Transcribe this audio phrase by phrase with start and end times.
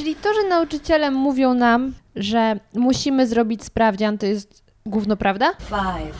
[0.00, 5.52] Czyli to, że nauczyciele mówią nam, że musimy zrobić sprawdzian, to jest gówno prawda?
[5.58, 6.16] Five,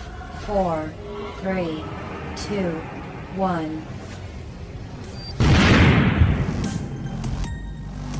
[0.46, 0.78] four,
[1.42, 1.76] three,
[2.36, 3.68] two, one.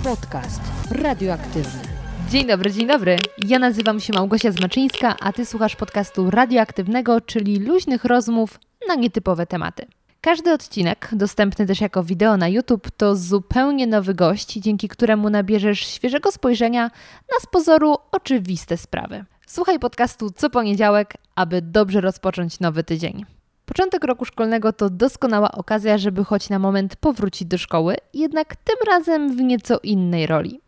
[0.05, 0.61] Podcast
[0.91, 1.83] radioaktywny.
[2.31, 3.17] Dzień dobry, dzień dobry.
[3.39, 9.47] Ja nazywam się Małgosia Zmaczyńska, a ty słuchasz podcastu radioaktywnego, czyli luźnych rozmów na nietypowe
[9.47, 9.87] tematy.
[10.23, 15.81] Każdy odcinek, dostępny też jako wideo na YouTube, to zupełnie nowy gość, dzięki któremu nabierzesz
[15.81, 16.83] świeżego spojrzenia
[17.33, 19.25] na z pozoru oczywiste sprawy.
[19.47, 23.25] Słuchaj podcastu co poniedziałek, aby dobrze rozpocząć nowy tydzień.
[23.67, 28.77] Początek roku szkolnego to doskonała okazja, żeby choć na moment powrócić do szkoły, jednak tym
[28.87, 30.61] razem w nieco innej roli.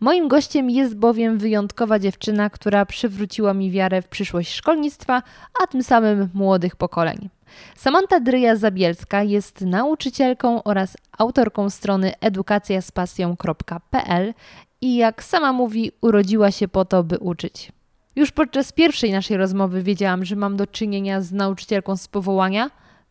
[0.00, 5.22] Moim gościem jest bowiem wyjątkowa dziewczyna, która przywróciła mi wiarę w przyszłość szkolnictwa,
[5.62, 7.28] a tym samym młodych pokoleń.
[7.76, 14.34] Samanta Dryja-Zabielska jest nauczycielką oraz autorką strony edukacjaspasją.pl
[14.80, 17.72] i jak sama mówi, urodziła się po to, by uczyć.
[18.16, 22.70] Już podczas pierwszej naszej rozmowy wiedziałam, że mam do czynienia z nauczycielką z powołania,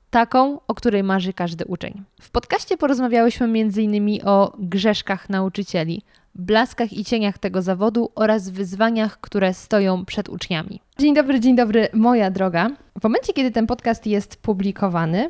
[0.09, 2.04] taką, o której marzy każdy uczeń.
[2.22, 4.28] W podcaście porozmawiałyśmy m.in.
[4.28, 6.04] o grzeszkach nauczycieli,
[6.36, 10.80] blaskach i cieniach tego zawodu oraz wyzwaniach, które stoją przed uczniami.
[11.00, 12.69] Dzień dobry, dzień dobry, moja droga.
[13.00, 15.30] W momencie, kiedy ten podcast jest publikowany,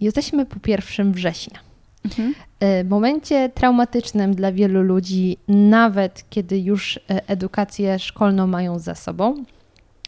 [0.00, 1.58] jesteśmy po 1 września.
[2.04, 2.34] Mhm.
[2.60, 9.44] W momencie traumatycznym dla wielu ludzi, nawet kiedy już e, edukację szkolną mają za sobą,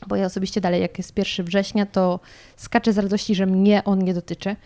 [0.06, 2.20] bo ja osobiście dalej, jak jest 1 września, to
[2.56, 4.56] skaczę z radości, że mnie on nie dotyczy.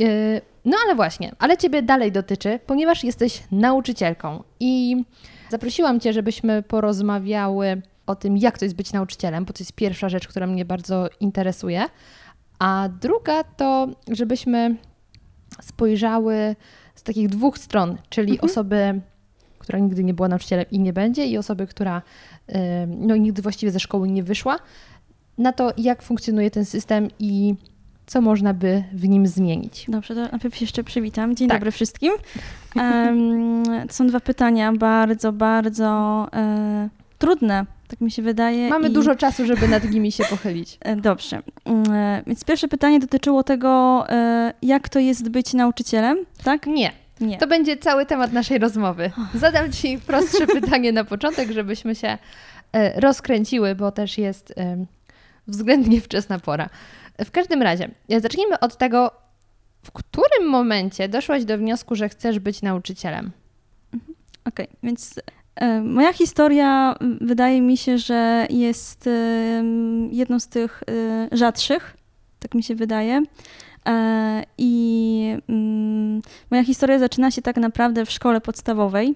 [0.00, 5.04] E, no ale właśnie, ale Ciebie dalej dotyczy, ponieważ jesteś nauczycielką i
[5.50, 10.08] zaprosiłam Cię, żebyśmy porozmawiały o tym, jak to jest być nauczycielem, bo to jest pierwsza
[10.08, 11.84] rzecz, która mnie bardzo interesuje.
[12.58, 14.76] A druga to, żebyśmy
[15.62, 16.56] spojrzały
[16.94, 18.50] z takich dwóch stron, czyli mhm.
[18.50, 19.00] osoby,
[19.58, 22.02] która nigdy nie była nauczycielem i nie będzie, i osoby, która
[22.86, 24.58] no, nigdy właściwie ze szkoły nie wyszła,
[25.38, 27.54] na to, jak funkcjonuje ten system i
[28.06, 29.86] co można by w nim zmienić.
[29.88, 31.36] Dobrze, to najpierw się jeszcze przywitam.
[31.36, 31.58] Dzień tak.
[31.58, 32.12] dobry wszystkim.
[32.76, 36.88] Um, to są dwa pytania bardzo, bardzo e,
[37.18, 38.68] trudne, tak mi się wydaje.
[38.68, 38.92] Mamy i...
[38.92, 40.78] dużo czasu, żeby nad nimi się pochylić.
[40.80, 41.42] E, dobrze.
[41.92, 46.66] E, więc pierwsze pytanie dotyczyło tego, e, jak to jest być nauczycielem, tak?
[46.66, 46.92] Nie.
[47.20, 47.38] Nie.
[47.38, 49.10] To będzie cały temat naszej rozmowy.
[49.34, 52.18] Zadam Ci prostsze pytanie na początek, żebyśmy się
[52.72, 54.54] e, rozkręciły, bo też jest
[55.46, 56.68] względnie wczesna pora.
[57.18, 59.10] W każdym razie, e, zacznijmy od tego,
[59.82, 63.30] w którym momencie doszłaś do wniosku, że chcesz być nauczycielem?
[63.94, 64.14] Mhm.
[64.44, 65.20] Okej, okay, więc
[65.56, 69.10] e, moja historia wydaje mi się, że jest e,
[70.10, 70.82] jedną z tych
[71.32, 71.96] rzadszych,
[72.38, 73.22] tak mi się wydaje.
[74.58, 75.36] I
[76.50, 79.14] moja historia zaczyna się tak naprawdę w szkole podstawowej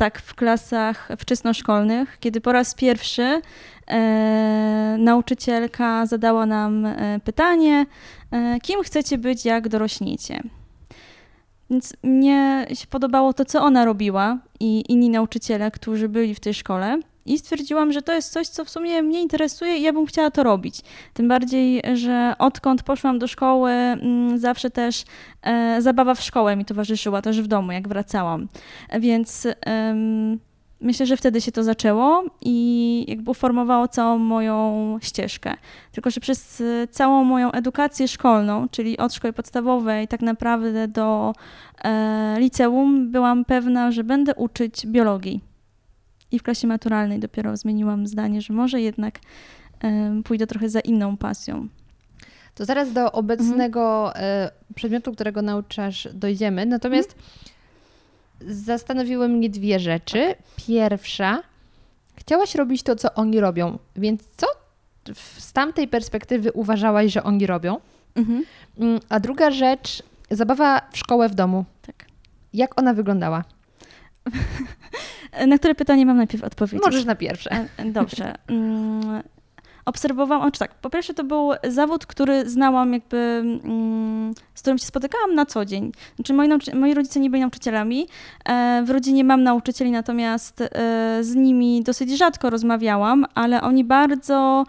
[0.00, 3.40] tak w klasach wczesnoszkolnych, kiedy po raz pierwszy
[3.86, 7.86] e, nauczycielka zadała nam e, pytanie,
[8.30, 10.42] e, kim chcecie być, jak dorośniecie.
[11.70, 16.54] Więc mnie się podobało to, co ona robiła i inni nauczyciele, którzy byli w tej
[16.54, 20.06] szkole i stwierdziłam, że to jest coś, co w sumie mnie interesuje i ja bym
[20.06, 20.80] chciała to robić.
[21.14, 25.04] Tym bardziej, że odkąd poszłam do szkoły, mm, zawsze też
[25.42, 28.48] e, zabawa w szkołę mi towarzyszyła, też w domu, jak wracałam.
[29.00, 29.46] Więc
[30.80, 35.54] myślę, że wtedy się to zaczęło i jakby uformowało całą moją ścieżkę.
[35.92, 41.32] Tylko, że przez całą moją edukację szkolną, czyli od szkoły podstawowej tak naprawdę do
[41.84, 45.49] e, liceum, byłam pewna, że będę uczyć biologii
[46.32, 49.18] i w klasie maturalnej dopiero zmieniłam zdanie, że może jednak
[50.24, 51.68] pójdę trochę za inną pasją.
[52.54, 54.50] To zaraz do obecnego mhm.
[54.74, 56.66] przedmiotu, którego nauczasz, dojdziemy.
[56.66, 57.14] Natomiast
[58.40, 58.60] mhm.
[58.64, 60.34] zastanowiły mnie dwie rzeczy.
[60.56, 61.42] Pierwsza,
[62.16, 64.46] chciałaś robić to, co oni robią, więc co
[65.38, 67.80] z tamtej perspektywy uważałaś, że oni robią?
[68.14, 68.44] Mhm.
[68.78, 71.64] Mm, a druga rzecz, zabawa w szkołę w domu.
[71.82, 72.06] Tak.
[72.54, 73.44] Jak ona wyglądała?
[75.46, 76.86] Na które pytanie mam najpierw odpowiedzieć?
[76.86, 77.50] Możesz na pierwsze.
[77.76, 78.34] E, dobrze.
[78.48, 79.22] Mm,
[79.84, 84.86] obserwowałam, czy tak, po pierwsze to był zawód, który znałam jakby, mm, z którym się
[84.86, 85.92] spotykałam na co dzień.
[86.16, 88.06] Znaczy moi, moi rodzice nie byli nauczycielami,
[88.44, 90.68] e, w rodzinie mam nauczycieli, natomiast e,
[91.20, 94.64] z nimi dosyć rzadko rozmawiałam, ale oni bardzo,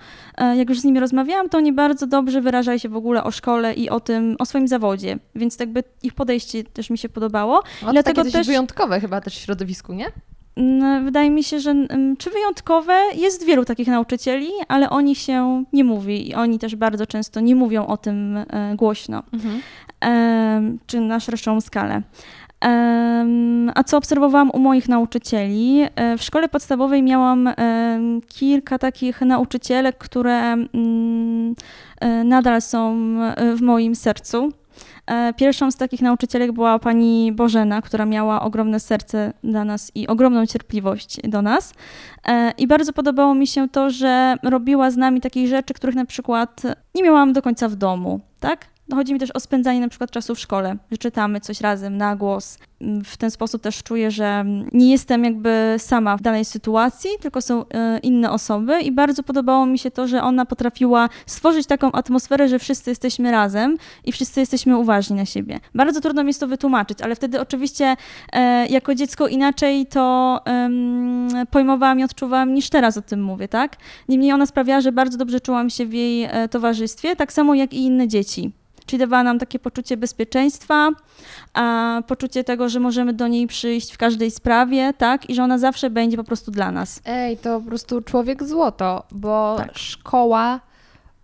[0.55, 3.73] jak już z nimi rozmawiałam, to oni bardzo dobrze wyrażali się w ogóle o szkole
[3.73, 7.59] i o tym, o swoim zawodzie, więc jakby ich podejście też mi się podobało.
[7.59, 10.11] O, to Dlatego takie też wyjątkowe chyba też w środowisku, nie?
[11.03, 11.75] Wydaje mi się, że
[12.17, 16.75] czy wyjątkowe jest wielu takich nauczycieli, ale o nich się nie mówi i oni też
[16.75, 19.61] bardzo często nie mówią o tym e, głośno, mhm.
[20.87, 22.01] czy na szerszą skalę.
[23.75, 25.81] A co obserwowałam u moich nauczycieli?
[25.95, 27.49] E, W szkole podstawowej miałam
[28.27, 31.55] kilka takich nauczycielek, które mm,
[31.99, 32.97] e, nadal są
[33.55, 34.51] w moim sercu.
[35.11, 40.07] E, Pierwszą z takich nauczycielek była pani Bożena, która miała ogromne serce dla nas i
[40.07, 41.73] ogromną cierpliwość do nas.
[42.27, 46.05] E, I bardzo podobało mi się to, że robiła z nami takich rzeczy, których na
[46.05, 46.61] przykład
[46.95, 48.65] nie miałam do końca w domu, tak?
[48.91, 51.97] No, chodzi mi też o spędzanie na przykład czasu w szkole, że czytamy coś razem
[51.97, 52.57] na głos.
[53.05, 57.65] W ten sposób też czuję, że nie jestem jakby sama w danej sytuacji, tylko są
[57.69, 62.47] e, inne osoby i bardzo podobało mi się to, że ona potrafiła stworzyć taką atmosferę,
[62.47, 65.59] że wszyscy jesteśmy razem i wszyscy jesteśmy uważni na siebie.
[65.75, 67.95] Bardzo trudno mi jest to wytłumaczyć, ale wtedy oczywiście
[68.33, 70.39] e, jako dziecko inaczej to
[71.51, 73.77] pojmowałam i odczuwałam niż teraz o tym mówię, tak?
[74.09, 77.73] Niemniej ona sprawiała, że bardzo dobrze czułam się w jej e, towarzystwie, tak samo jak
[77.73, 78.51] i inne dzieci.
[78.85, 80.89] Czyli dawała nam takie poczucie bezpieczeństwa,
[81.53, 85.29] a poczucie tego, że możemy do niej przyjść w każdej sprawie, tak?
[85.29, 87.01] I że ona zawsze będzie po prostu dla nas.
[87.05, 89.77] Ej, to po prostu człowiek złoto, bo Tak.
[89.77, 90.59] szkoła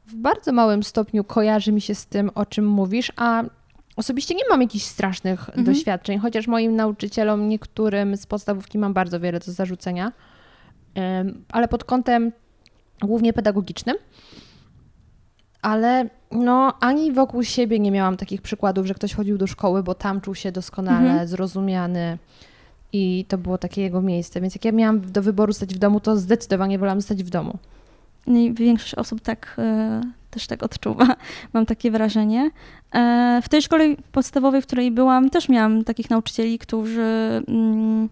[0.07, 3.43] w bardzo małym stopniu kojarzy mi się z tym, o czym mówisz, a
[3.95, 5.63] osobiście nie mam jakichś strasznych Mhm.
[5.65, 10.11] doświadczeń, chociaż moim nauczycielom, niektórym z podstawówki mam bardzo wiele do zarzucenia,
[11.51, 12.31] ale pod kątem
[13.01, 13.95] głównie pedagogicznym.
[15.61, 19.93] Ale no, ani wokół siebie nie miałam takich przykładów, że ktoś chodził do szkoły, bo
[19.95, 21.27] tam czuł się doskonale Mhm.
[21.27, 22.17] zrozumiany
[22.93, 24.41] i to było takie jego miejsce.
[24.41, 27.57] Więc jak ja miałam do wyboru stać w domu, to zdecydowanie wolałam stać w domu.
[28.27, 30.01] I większość osób tak e,
[30.31, 31.15] też tak odczuwa,
[31.53, 32.51] mam takie wrażenie.
[32.95, 37.43] E, w tej szkole podstawowej, w której byłam, też miałam takich nauczycieli, którzy.
[37.47, 38.09] Mm,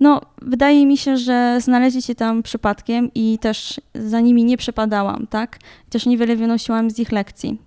[0.00, 5.26] no, wydaje mi się, że znaleźli się tam przypadkiem i też za nimi nie przepadałam,
[5.26, 5.58] tak?
[5.90, 7.58] Też niewiele wynosiłam z ich lekcji.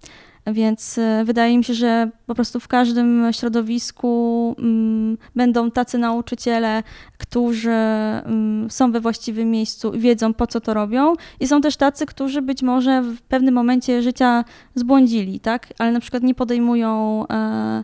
[0.48, 6.84] Więc e, wydaje mi się, że po prostu w każdym środowisku mm, będą tacy nauczyciele,
[7.18, 11.14] którzy mm, są we właściwym miejscu i wiedzą, po co to robią.
[11.40, 14.44] I są też tacy, którzy być może w pewnym momencie życia
[14.76, 15.68] zbłądzili, tak?
[15.80, 17.84] Ale na przykład nie podejmują e,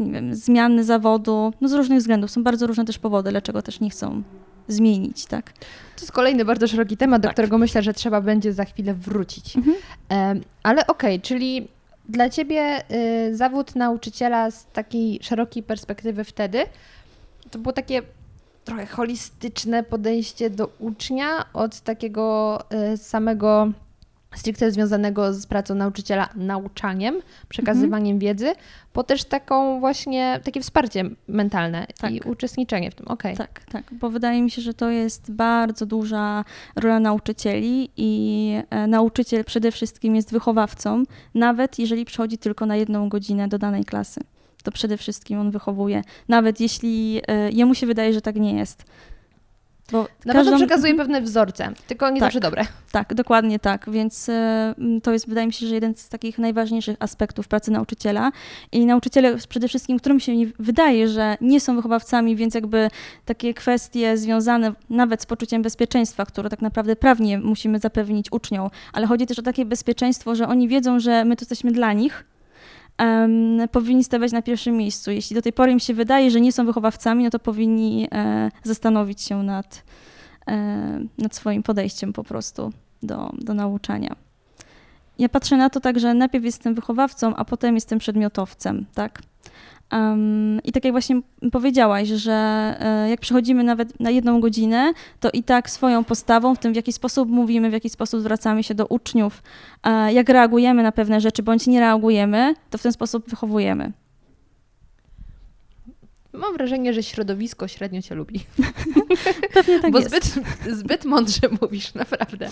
[0.00, 2.30] nie wiem, zmiany zawodu, no z różnych względów.
[2.30, 4.22] Są bardzo różne też powody, dlaczego też nie chcą
[4.68, 5.52] zmienić, tak?
[5.96, 7.34] To jest kolejny bardzo szeroki temat, do Tak.
[7.34, 9.56] którego myślę, że trzeba będzie za chwilę wrócić.
[9.56, 9.76] Mhm.
[10.62, 11.68] Ale okej, czyli
[12.08, 12.82] dla ciebie
[13.28, 16.58] y, zawód nauczyciela z takiej szerokiej perspektywy wtedy
[17.50, 18.02] to było takie
[18.64, 22.58] trochę holistyczne podejście do ucznia od takiego
[22.92, 23.72] y, samego
[24.34, 27.14] stricte związanego z pracą nauczyciela nauczaniem,
[27.48, 28.52] przekazywaniem wiedzy,
[28.92, 32.12] po też taką właśnie takie wsparcie mentalne Tak.
[32.12, 33.08] i uczestniczenie w tym.
[33.08, 33.36] Okej.
[33.36, 36.44] Tak, tak, bo wydaje mi się, że to jest bardzo duża
[36.76, 41.04] rola nauczycieli i e, nauczyciel przede wszystkim jest wychowawcą,
[41.34, 44.20] nawet jeżeli przychodzi tylko na jedną godzinę do danej klasy.
[44.62, 48.84] To przede wszystkim on wychowuje, nawet jeśli e, jemu się wydaje, że tak nie jest.
[49.92, 52.26] Bo Na każdą- pewno przekazuje pewne wzorce, tylko nie Tak.
[52.26, 52.64] zawsze dobre.
[52.92, 53.90] Tak, dokładnie tak.
[53.90, 58.32] Więc m, to jest, wydaje mi się, że jeden z takich najważniejszych aspektów pracy nauczyciela.
[58.72, 62.88] I nauczyciele przede wszystkim, którym się wydaje, że nie są wychowawcami, więc jakby
[63.24, 69.06] takie kwestie związane nawet z poczuciem bezpieczeństwa, które tak naprawdę prawnie musimy zapewnić uczniom, ale
[69.06, 72.24] chodzi też o takie bezpieczeństwo, że oni wiedzą, że my tu jesteśmy dla nich.
[73.00, 75.10] Em, powinni stawiać na pierwszym miejscu.
[75.10, 78.50] Jeśli do tej pory im się wydaje, że nie są wychowawcami, no to powinni e,
[78.62, 79.82] zastanowić się nad,
[80.48, 82.72] e, nad swoim podejściem po prostu
[83.02, 84.16] do, do nauczania.
[85.18, 89.22] Ja patrzę na to tak, że najpierw jestem wychowawcą, a potem jestem przedmiotowcem, tak?
[89.90, 91.20] Em, I tak jak właśnie
[91.52, 92.32] powiedziałaś, że
[92.80, 96.76] e, jak przychodzimy nawet na jedną godzinę, to i tak swoją postawą, w tym w
[96.76, 99.42] jaki sposób mówimy, w jaki sposób zwracamy się do uczniów,
[99.82, 103.92] e, jak reagujemy na pewne rzeczy, bądź nie reagujemy, to w ten sposób wychowujemy.
[106.32, 108.40] Mam wrażenie, że środowisko średnio cię lubi.
[109.54, 110.10] Pewnie tak bo jest.
[110.10, 110.44] zbyt,
[110.76, 112.48] zbyt mądrze mówisz, naprawdę.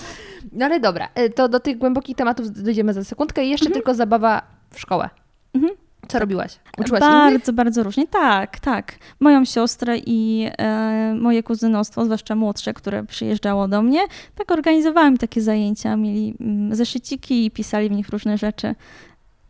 [0.52, 3.45] No ale dobra, y, to do tych głębokich tematów dojdziemy za sekundkę.
[3.45, 5.11] I jeszcze tylko zabawa w szkołę.
[5.54, 5.88] Mhm.
[6.08, 6.58] Co robiłaś?
[6.78, 7.12] Uczyłaś innych?
[7.12, 8.06] Bardzo, bardzo różnie.
[8.06, 8.98] Tak, tak.
[9.20, 14.00] Moją siostrę i e, moje kuzynostwo, zwłaszcza młodsze, które przyjeżdżało do mnie,
[14.34, 15.96] tak organizowałam takie zajęcia.
[15.96, 18.74] Mieli mm, zeszyciki i pisali w nich różne rzeczy.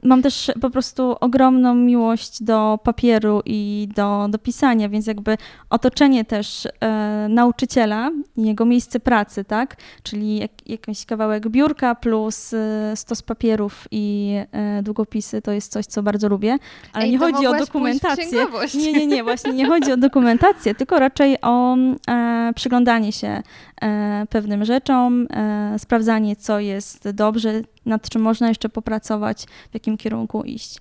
[0.03, 5.37] Mam też po prostu ogromną miłość do papieru i do, do pisania, więc jakby
[5.71, 9.77] otoczenie też e, nauczyciela i jego miejsce pracy, tak?
[10.03, 15.87] Czyli jak, jakiś kawałek biurka plus e, stos papierów i e, długopisy to jest coś,
[15.87, 16.59] co bardzo lubię.
[16.93, 18.47] Ale Ej, nie chodzi o dokumentację.
[18.75, 21.77] Nie, nie, nie, właśnie nie chodzi o dokumentację, tylko raczej o
[22.09, 23.43] e, przyglądanie się
[23.83, 29.97] e, pewnym rzeczom, e, sprawdzanie, co jest dobrze, nad czym można jeszcze popracować, w jakim
[29.97, 30.79] kierunku iść.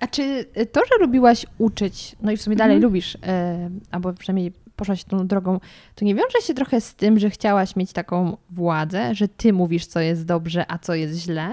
[0.00, 2.90] A czy to, że lubiłaś uczyć, no i w sumie dalej Mhm.
[2.92, 5.60] lubisz, e, albo przynajmniej poszłaś tą drogą,
[5.94, 9.86] to nie wiąże się trochę z tym, że chciałaś mieć taką władzę, że ty mówisz,
[9.86, 11.50] co jest dobrze, a co jest źle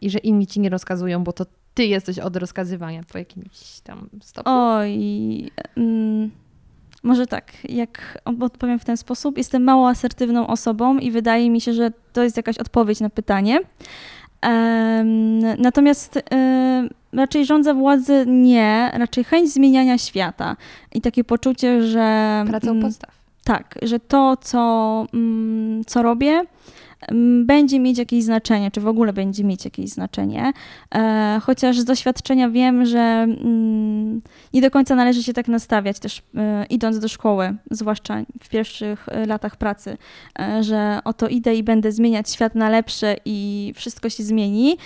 [0.00, 4.08] i że inni ci nie rozkazują, bo to ty jesteś od rozkazywania po jakimś tam
[4.22, 4.52] stopniu?
[4.52, 6.30] Oj, mm,
[7.02, 9.38] może tak, jak odpowiem w ten sposób.
[9.38, 13.60] Jestem mało asertywną osobą i wydaje mi się, że to jest jakaś odpowiedź na pytanie.
[15.58, 16.22] Natomiast
[17.12, 20.56] raczej rządza władzy nie, raczej chęć zmieniania świata
[20.94, 22.44] i takie poczucie, że.
[22.48, 23.14] Pracą mm, podstaw.
[23.44, 26.42] tak, że to, co, mm, co robię,
[27.44, 30.52] będzie mieć jakieś znaczenie, czy w ogóle będzie mieć jakieś znaczenie.
[30.94, 34.20] E, chociaż z doświadczenia wiem, że mm,
[34.54, 39.08] nie do końca należy się tak nastawiać, też e, idąc do szkoły, zwłaszcza w pierwszych
[39.08, 39.96] e, latach pracy,
[40.60, 44.76] że oto idę i będę zmieniać świat na lepsze i wszystko się zmieni.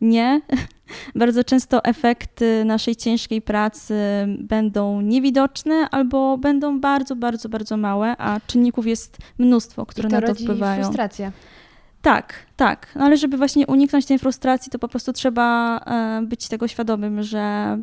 [0.00, 0.40] Nie.
[1.14, 3.94] Bardzo często efekty naszej ciężkiej pracy
[4.38, 10.34] będą niewidoczne albo będą bardzo, bardzo, bardzo małe, a czynników jest mnóstwo, które na to
[10.34, 10.82] wpływają.
[11.02, 11.32] Frustrację.
[12.02, 12.86] Tak, tak.
[12.94, 17.22] No ale żeby właśnie uniknąć tej frustracji, to po prostu trzeba e, być tego świadomym,
[17.22, 17.78] że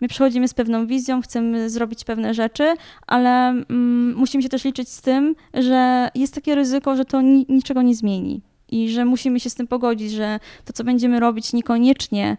[0.00, 2.74] my przychodzimy z pewną wizją, chcemy zrobić pewne rzeczy,
[3.06, 7.46] ale mm, musimy się też liczyć z tym, że jest takie ryzyko, że to ni-
[7.48, 8.42] niczego nie zmieni.
[8.68, 12.36] I że musimy się z tym pogodzić, że to, co będziemy robić, niekoniecznie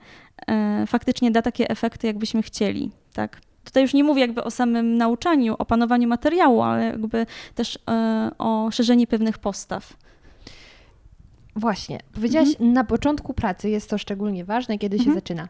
[0.48, 2.92] e, faktycznie da takie efekty, jakbyśmy chcieli.
[3.14, 3.42] Tak?
[3.64, 7.26] Tutaj już nie mówię jakby o samym nauczaniu, opanowaniu materiału, ale jakby
[7.56, 9.94] też e, o szerzeniu pewnych postaw.
[11.56, 12.00] Właśnie.
[12.14, 12.74] Powiedziałaś, Mhm.
[12.74, 15.18] na początku pracy jest to szczególnie ważne, kiedy się Mhm.
[15.18, 15.48] zaczyna.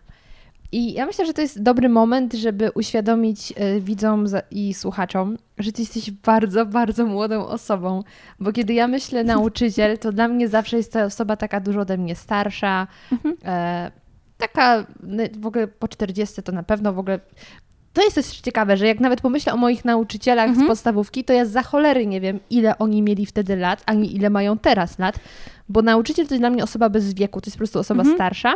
[0.72, 5.72] I ja myślę, że to jest dobry moment, żeby uświadomić e, widzom i słuchaczom, że
[5.72, 8.04] ty jesteś bardzo, bardzo młodą osobą.
[8.40, 11.98] Bo kiedy ja myślę nauczyciel, to dla mnie zawsze jest ta osoba taka dużo ode
[11.98, 13.36] mnie starsza, Mhm.
[13.46, 13.92] e,
[14.38, 14.86] taka
[15.40, 17.20] w ogóle po 40 to na pewno w ogóle.
[17.94, 20.68] To jest też ciekawe, że jak nawet pomyślę o moich nauczycielach z Mhm.
[20.68, 24.58] podstawówki, to ja za cholery nie wiem, ile oni mieli wtedy lat, ani ile mają
[24.58, 25.20] teraz lat,
[25.70, 28.18] bo nauczyciel to jest dla mnie osoba bez wieku, to jest po prostu osoba Mhm.
[28.18, 28.54] starsza.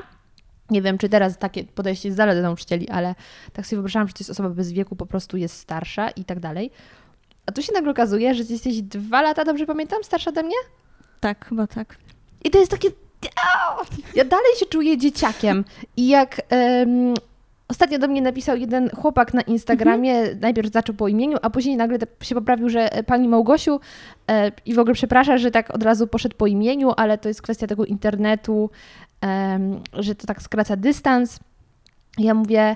[0.70, 3.16] Nie wiem, czy teraz takie podejście jest zalet do nauczycieli, ale
[3.54, 6.40] tak sobie wyobrażam, że to jest osoba bez wieku, po prostu jest starsza i tak
[6.40, 6.72] dalej.
[7.46, 10.56] A tu się nagle okazuje, że ty jesteś dwa lata, dobrze pamiętam, starsza ode mnie?
[11.20, 11.98] Tak, chyba tak.
[12.44, 12.90] I to jest takie.
[14.16, 15.66] Ja dalej się czuję dzieciakiem.
[15.98, 17.14] I jak em,
[17.68, 21.98] ostatnio do mnie napisał jeden chłopak na Instagramie, najpierw zaczął po imieniu, a później nagle
[22.22, 23.80] się poprawił, że e, pani Małgosiu
[24.28, 27.42] e, i w ogóle przeprasza, że tak od razu poszedł po imieniu, ale to jest
[27.42, 28.70] kwestia tego internetu,
[29.22, 31.40] em, że to tak skraca dystans.
[32.18, 32.76] Ja mówię,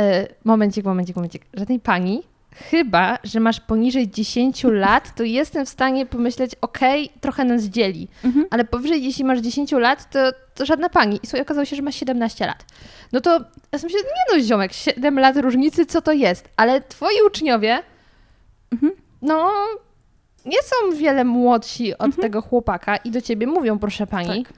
[0.00, 2.22] e, momencik, momencik, momencik, żadnej pani.
[2.70, 8.08] Chyba, że masz poniżej 10 lat, to jestem w stanie pomyśleć, okej, trochę nas dzieli.
[8.24, 8.46] Mhm.
[8.50, 10.18] Ale powyżej, jeśli masz 10 lat, to,
[10.54, 11.16] to żadna pani.
[11.22, 12.64] I słuchaj, okazało się, że masz 17 lat.
[13.12, 13.30] No to
[13.72, 16.48] ja sobie myślę, nie no ziomek, 7 lat różnicy, co to jest?
[16.56, 17.78] Ale twoi uczniowie,
[18.72, 18.92] Mhm.
[19.22, 19.52] no,
[20.44, 22.22] nie są wiele młodsi od Mhm.
[22.22, 24.44] tego chłopaka i do ciebie mówią proszę pani.
[24.44, 24.52] Tak.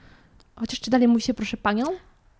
[0.55, 1.85] Chociaż czy dalej mówi się proszę panią?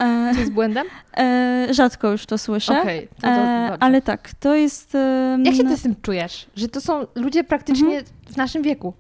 [0.04, 0.88] E, Co jest błędem?
[1.18, 2.82] e, rzadko już to słyszę.
[2.82, 4.98] Okej, to, to e, ale tak, to jest.
[5.44, 6.48] Jak się ty z tym czujesz?
[6.56, 8.06] Że to są ludzie praktycznie Mhm.
[8.32, 8.94] w naszym wieku,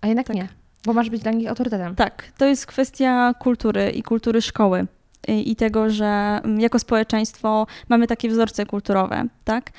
[0.00, 0.36] a jednak Tak.
[0.36, 0.48] nie,
[0.86, 1.94] bo masz być dla nich autorytetem.
[1.94, 4.86] Tak, to jest kwestia kultury i kultury szkoły.
[5.28, 9.70] I i tego, że mm, jako społeczeństwo mamy takie wzorce kulturowe, tak?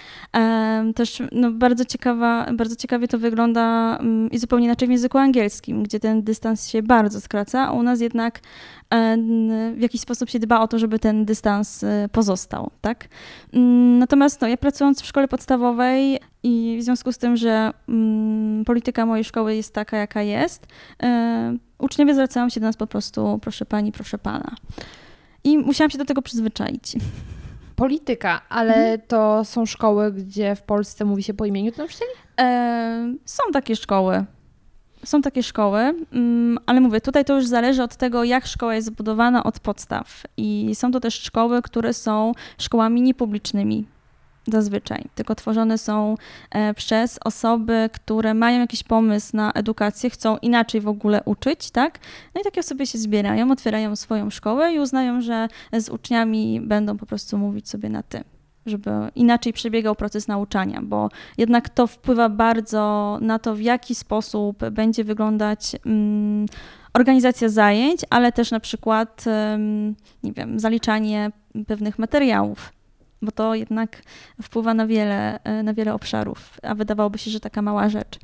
[0.96, 5.84] Też no, bardzo, ciekawa, bardzo ciekawie to wygląda mm, i zupełnie inaczej w języku angielskim,
[5.84, 8.40] gdzie ten dystans się bardzo skraca, a u nas jednak
[9.76, 13.08] w jakiś sposób się dba o to, żeby ten dystans e, pozostał, tak?
[13.54, 17.72] Mm, Natomiast no, ja pracując w szkole podstawowej i w związku z tym, że
[18.66, 20.68] polityka mojej szkoły jest taka, jaka jest,
[21.78, 24.56] uczniowie zwracają się do nas po prostu proszę pani, proszę pana.
[25.44, 26.94] I musiałam się do tego przyzwyczaić.
[27.76, 29.02] Polityka, ale Mhm.
[29.08, 32.12] to są szkoły, gdzie w Polsce mówi się po imieniu nauczycieli?
[32.40, 34.26] E, są takie szkoły.
[35.06, 35.80] Są takie szkoły,
[36.14, 40.24] mm, ale mówię, tutaj to już zależy od tego, jak szkoła jest zbudowana od podstaw.
[40.38, 43.86] I są to też szkoły, które są szkołami niepublicznymi
[44.52, 46.16] zazwyczaj, tylko tworzone są
[46.52, 52.00] e, przez osoby, które mają jakiś pomysł na edukację, chcą inaczej w ogóle uczyć, tak?
[52.36, 56.98] No i takie osoby się zbierają, otwierają swoją szkołę i uznają, że z uczniami będą
[56.98, 58.24] po prostu mówić sobie na ty
[58.66, 64.70] żeby inaczej przebiegał proces nauczania, bo jednak to wpływa bardzo na to, w jaki sposób
[64.70, 66.46] będzie wyglądać mm,
[66.94, 71.32] organizacja zajęć, ale też na przykład, em, nie wiem, zaliczanie
[71.68, 72.74] pewnych materiałów,
[73.22, 74.02] bo to jednak
[74.42, 78.20] wpływa na wiele, e, na wiele obszarów, a wydawałoby się, że taka mała rzecz.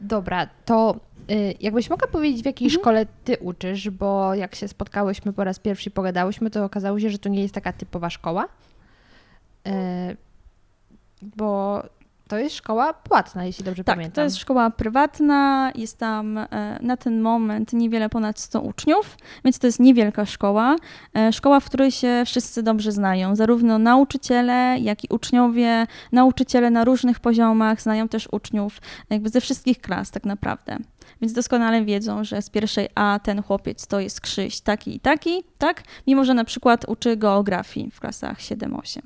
[0.00, 0.96] Dobra, to
[1.30, 2.80] y, jakbyś mogła powiedzieć, w jakiej Mhm.
[2.82, 7.10] szkole ty uczysz, bo jak się spotkałyśmy po raz pierwszy i pogadałyśmy, to okazało się,
[7.10, 8.48] że to nie jest taka typowa szkoła.
[9.66, 9.70] Y,
[11.22, 11.82] bo
[12.28, 14.14] to jest szkoła płatna, jeśli dobrze Tak, pamiętam.
[14.14, 16.46] to jest szkoła prywatna, jest tam e,
[16.82, 20.76] na ten moment niewiele ponad 100 uczniów, więc to jest niewielka szkoła.
[21.16, 25.86] E, Szkoła, w której się wszyscy dobrze znają, zarówno nauczyciele, jak i uczniowie.
[26.12, 28.80] Nauczyciele na różnych poziomach znają też uczniów
[29.10, 30.76] jakby ze wszystkich klas tak naprawdę.
[31.20, 35.42] Więc doskonale wiedzą, że z pierwszej A ten chłopiec to jest Krzyś taki i taki,
[35.58, 35.82] tak?
[36.06, 38.98] Mimo, że na przykład uczy geografii w klasach 7-8.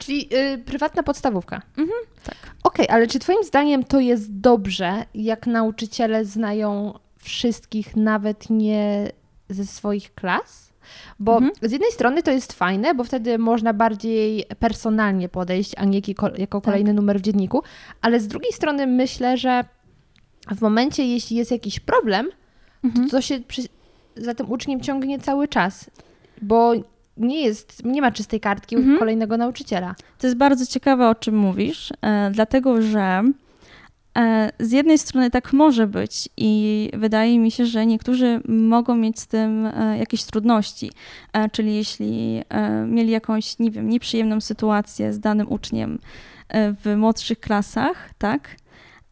[0.00, 1.62] Czyli y, prywatna podstawówka.
[1.78, 2.34] Mhm, tak.
[2.64, 9.12] Okej, ale czy Twoim zdaniem to jest dobrze, jak nauczyciele znają wszystkich, nawet nie
[9.48, 10.70] ze swoich klas?
[11.18, 11.52] Bo Mhm.
[11.62, 16.30] z jednej strony to jest fajne, bo wtedy można bardziej personalnie podejść, a nie jako,
[16.36, 17.62] jako kolejny numer w dzienniku,
[18.00, 19.64] ale z drugiej strony myślę, że
[20.56, 22.28] w momencie, jeśli jest jakiś problem,
[22.84, 23.08] Mhm.
[23.10, 23.62] to się przy,
[24.16, 25.90] za tym uczniem ciągnie cały czas,
[26.42, 26.72] bo
[27.20, 28.98] nie jest, nie ma czystej kartki u Mhm.
[28.98, 29.94] kolejnego nauczyciela.
[30.18, 33.22] To jest bardzo ciekawe, o czym mówisz, e, dlatego że
[34.18, 39.20] e, z jednej strony tak może być i wydaje mi się, że niektórzy mogą mieć
[39.20, 40.90] z tym e, jakieś trudności.
[41.32, 45.98] E, czyli jeśli e, mieli jakąś, nie wiem, nieprzyjemną sytuację z danym uczniem
[46.48, 48.56] e, w młodszych klasach, tak?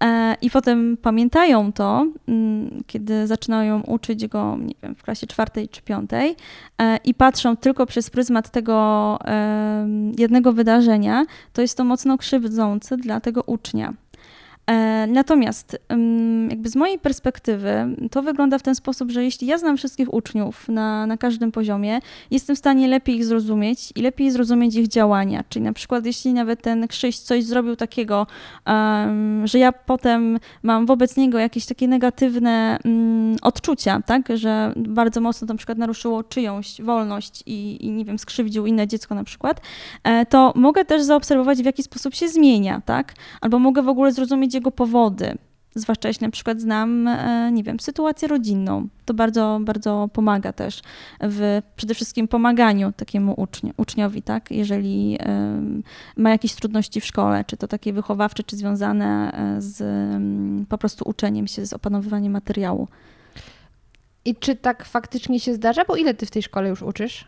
[0.05, 5.69] E, I potem pamiętają to, mm, kiedy zaczynają uczyć go, nie wiem, w klasie czwartej
[5.69, 6.37] czy piątej,
[6.81, 9.19] e, i patrzą tylko przez pryzmat tego
[10.19, 13.95] jednego wydarzenia, to jest to mocno krzywdzące dla tego ucznia.
[14.69, 15.79] E, Natomiast
[16.49, 20.69] jakby z mojej perspektywy to wygląda w ten sposób, że jeśli ja znam wszystkich uczniów
[20.69, 25.45] na, na każdym poziomie, jestem w stanie lepiej ich zrozumieć i lepiej zrozumieć ich działania.
[25.49, 28.27] Czyli na przykład jeśli nawet ten Krzyś coś zrobił takiego,
[29.45, 32.79] że ja potem mam wobec niego jakieś takie negatywne
[33.43, 38.67] odczucia, tak, że bardzo mocno na przykład naruszyło czyjąś wolność i, i nie wiem, skrzywdził
[38.67, 39.61] inne dziecko na przykład,
[40.05, 43.15] e, to mogę też zaobserwować, w jaki sposób się zmienia, tak?
[43.41, 45.39] Albo mogę w ogóle zrozumieć jego powody.
[45.75, 48.89] Zwłaszcza jeśli na przykład znam, e, nie wiem, sytuację rodzinną.
[49.05, 50.81] To bardzo, bardzo pomaga też
[51.21, 54.51] w przede wszystkim pomaganiu takiemu uczni- uczniowi, tak?
[54.51, 55.19] Jeżeli
[56.17, 59.83] ma jakieś trudności w szkole, czy to takie wychowawcze, czy związane e, z
[60.69, 62.89] po prostu uczeniem się, z opanowywaniem materiału.
[64.25, 65.85] I czy tak faktycznie się zdarza?
[65.89, 67.25] Bo ile ty w tej szkole już uczysz?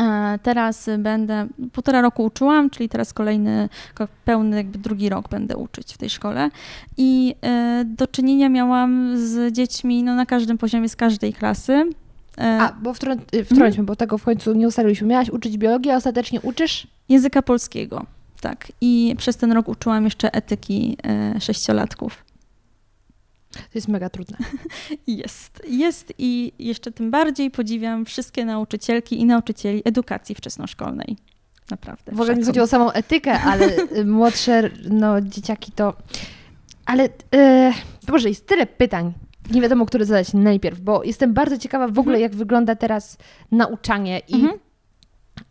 [0.00, 5.56] E, Teraz będę, półtora roku uczyłam, czyli teraz kolejny, ko- pełny jakby drugi rok będę
[5.56, 6.50] uczyć w tej szkole.
[6.96, 11.72] I e, do czynienia miałam z dziećmi no, na każdym poziomie, z każdej klasy.
[12.38, 15.06] E, A, bo wtrą- y, wtrąćmy, bo tego w końcu nie ustaliliśmy.
[15.06, 16.86] Miałaś uczyć biologii, a ostatecznie uczysz?
[17.08, 18.06] Języka polskiego,
[18.40, 18.72] tak.
[18.80, 20.96] I przez ten rok uczyłam jeszcze etyki
[21.40, 22.24] sześciolatków.
[23.52, 24.36] To jest mega trudne.
[25.06, 31.16] Jest, jest i jeszcze tym bardziej podziwiam wszystkie nauczycielki i nauczycieli edukacji wczesnoszkolnej.
[31.70, 32.12] Naprawdę.
[32.12, 35.94] W ogóle nie chodzi o samą etykę, ale y, młodsze no, dzieciaki to...
[36.86, 37.72] Ale e,
[38.06, 39.12] Boże, jest tyle pytań.
[39.50, 43.16] Nie wiadomo, które zadać najpierw, bo jestem bardzo ciekawa w ogóle, jak wygląda teraz
[43.50, 44.58] nauczanie i, Mhm.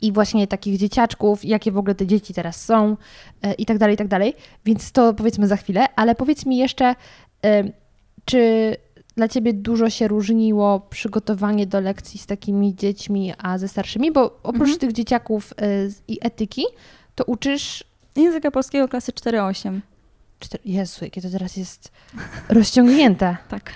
[0.02, 2.98] i właśnie takich dzieciaczków, jakie w ogóle te dzieci teraz są
[3.42, 4.34] e, i tak dalej, i tak dalej.
[4.66, 6.96] Więc to powiedzmy za chwilę, ale powiedz mi jeszcze,
[7.46, 7.64] e,
[8.26, 8.76] czy
[9.16, 14.12] dla Ciebie dużo się różniło przygotowanie do lekcji z takimi dziećmi, a ze starszymi?
[14.12, 14.80] Bo oprócz Mhm.
[14.80, 16.64] tych dzieciaków e, z- i etyki,
[17.16, 17.84] to uczysz...
[18.16, 19.80] Języka polskiego klasy 4-8.
[20.40, 20.64] Cztery...
[20.66, 21.92] Jezu, jakie to teraz jest
[22.50, 23.38] rozciągnięte.
[23.50, 23.72] Tak.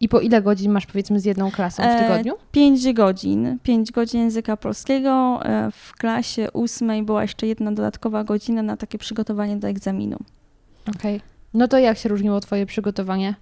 [0.00, 2.34] I po ile godzin masz powiedzmy z jedną klasą w E, tygodniu?
[2.52, 3.58] 5 godzin.
[3.62, 5.40] 5 godzin języka polskiego.
[5.44, 10.18] E, W klasie ósmej była jeszcze jedna dodatkowa godzina na takie przygotowanie do egzaminu.
[10.96, 11.20] Okej.
[11.54, 13.34] No to jak się różniło Twoje przygotowanie?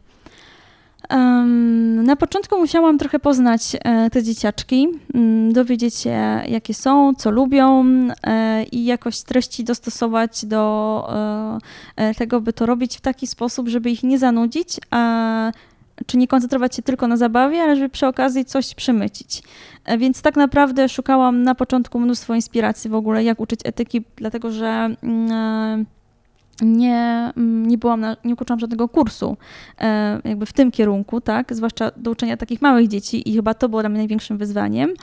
[2.05, 7.85] Na początku musiałam trochę poznać e, te dzieciaczki, mm, dowiedzieć się, jakie są, co lubią
[8.27, 11.09] e, i jakoś treści dostosować do
[11.97, 15.53] e, tego, by to robić w taki sposób, żeby ich nie zanudzić, a
[16.07, 19.43] czy nie koncentrować się tylko na zabawie, ale żeby przy okazji coś przemycić.
[19.99, 24.67] Więc tak naprawdę szukałam na początku mnóstwo inspiracji w ogóle, jak uczyć etyki, dlatego że
[25.03, 25.85] e,
[26.62, 29.37] nie, mm, nie byłam, na, nie ukończyłam żadnego kursu
[29.81, 33.68] e, jakby w tym kierunku, tak, zwłaszcza do uczenia takich małych dzieci i chyba to
[33.68, 34.94] było dla mnie największym wyzwaniem.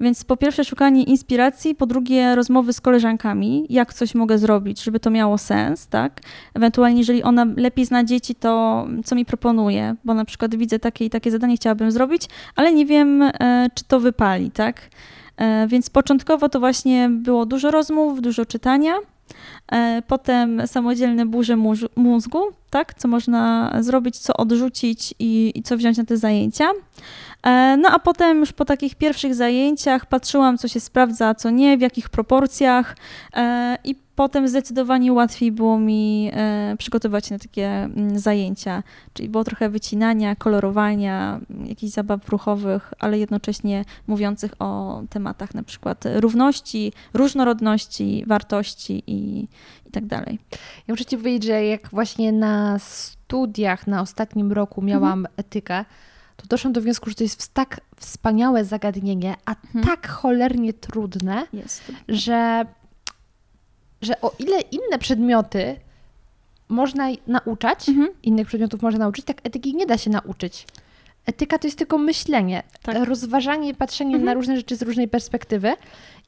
[0.00, 5.00] Więc po pierwsze szukanie inspiracji, po drugie rozmowy z koleżankami, jak coś mogę zrobić, żeby
[5.00, 6.20] to miało sens, tak.
[6.54, 11.04] Ewentualnie, jeżeli ona lepiej zna dzieci, to co mi proponuje, bo na przykład widzę takie
[11.04, 12.22] i takie zadanie chciałabym zrobić,
[12.56, 14.80] ale nie wiem, e, czy to wypali, tak.
[15.36, 18.92] E, Więc początkowo to właśnie było dużo rozmów, dużo czytania,
[20.06, 21.56] Potem samodzielne burze
[21.96, 22.38] mózgu,
[22.70, 22.94] tak?
[22.94, 26.70] Co można zrobić, co odrzucić i, i co wziąć na te zajęcia.
[27.42, 31.50] E, no a potem już po takich pierwszych zajęciach patrzyłam, co się sprawdza, a co
[31.50, 32.96] nie, w jakich proporcjach
[33.34, 39.28] e, i potem zdecydowanie łatwiej było mi e, przygotować się na takie mm, zajęcia, czyli
[39.28, 46.92] było trochę wycinania, kolorowania, jakichś zabaw ruchowych, ale jednocześnie mówiących o tematach na przykład równości,
[47.14, 50.38] różnorodności, wartości i, i tak dalej.
[50.88, 55.34] Ja muszę Ci powiedzieć, że jak właśnie na studiach na ostatnim roku miałam mhm.
[55.36, 55.84] etykę,
[56.36, 59.84] to doszłam do wniosku, że to jest tak wspaniałe zagadnienie, a mhm.
[59.84, 61.92] tak cholernie trudne, jest.
[62.08, 62.66] że
[64.02, 65.76] że o ile inne przedmioty
[66.68, 68.08] można nauczać, mhm.
[68.22, 70.66] innych przedmiotów można nauczyć, tak etyki nie da się nauczyć.
[71.28, 73.08] Etyka to jest tylko myślenie, tak.
[73.08, 74.24] rozważanie, patrzenie mhm.
[74.24, 75.72] na różne rzeczy z różnej perspektywy.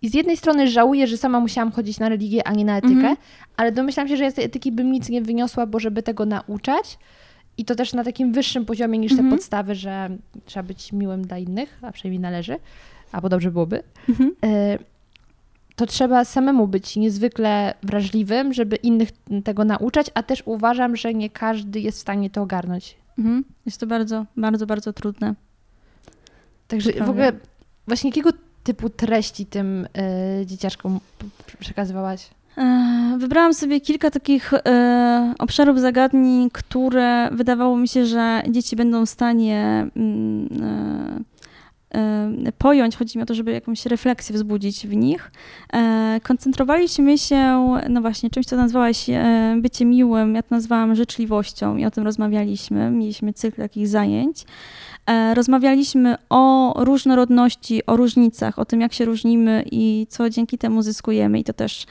[0.03, 2.95] I z jednej strony żałuję, że sama musiałam chodzić na religię, a nie na etykę,
[2.95, 3.17] mhm.
[3.57, 6.27] ale domyślam się, że ja z tej etyki bym nic nie wyniosła, bo żeby tego
[6.27, 6.99] nauczać,
[7.59, 9.37] i to też na takim wyższym poziomie niż te mhm.
[9.37, 10.11] podstawy, że
[10.45, 12.57] trzeba być miłym dla innych, a przynajmniej należy,
[13.13, 13.83] albo dobrze byłoby.
[14.09, 14.31] Mhm.
[14.45, 14.79] Y
[15.77, 19.09] to trzeba samemu być niezwykle wrażliwym, żeby innych
[19.45, 22.97] tego nauczać, a też uważam, że nie każdy jest w stanie to ogarnąć.
[23.21, 23.45] Mhm.
[23.67, 25.35] Jest to bardzo, bardzo, bardzo trudne.
[26.69, 27.33] Także w ogóle
[27.87, 28.31] właśnie jakiego
[28.65, 29.89] typu treści tym
[30.43, 31.01] y, dzieciaczkom
[31.59, 32.31] przekazywałaś?
[32.59, 34.59] E, wybrałam sobie kilka takich y,
[35.39, 41.40] obszarów zagadnień, które wydawało mi się, że dzieci będą w stanie y,
[42.59, 45.31] pojąć, chodzi mi o to, żeby jakąś refleksję wzbudzić w nich.
[45.73, 51.77] E, koncentrowaliśmy się, no właśnie, czymś, co nazwałaś e, bycie miłym, ja to nazwałam życzliwością
[51.77, 52.91] i o tym rozmawialiśmy.
[52.91, 54.45] Mieliśmy cykl takich zajęć.
[55.07, 60.83] E, rozmawialiśmy o różnorodności, o różnicach, o tym, jak się różnimy i co dzięki temu
[60.83, 61.39] zyskujemy.
[61.39, 61.87] I to też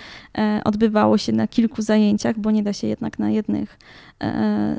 [0.65, 3.77] odbywało się na kilku zajęciach, bo nie da się jednak na jednych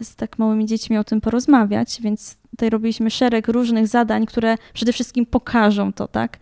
[0.02, 4.92] z tak małymi dziećmi o tym porozmawiać, więc tutaj robiliśmy szereg różnych zadań, które przede
[4.92, 6.38] wszystkim pokażą to, tak,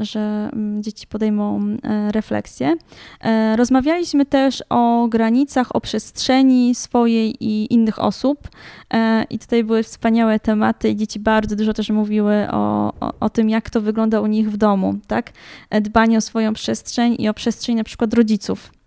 [0.00, 2.76] że mm, dzieci podejmą e, refleksję.
[3.20, 8.48] E, rozmawialiśmy też o granicach, o przestrzeni swojej i innych osób.
[8.94, 13.30] E, I tutaj były wspaniałe tematy i dzieci bardzo dużo też mówiły o, o, o
[13.30, 15.32] tym, jak to wygląda u nich w domu, tak?
[15.80, 18.79] Dbanie o swoją przestrzeń i o przestrzeń na przykład rodziców E,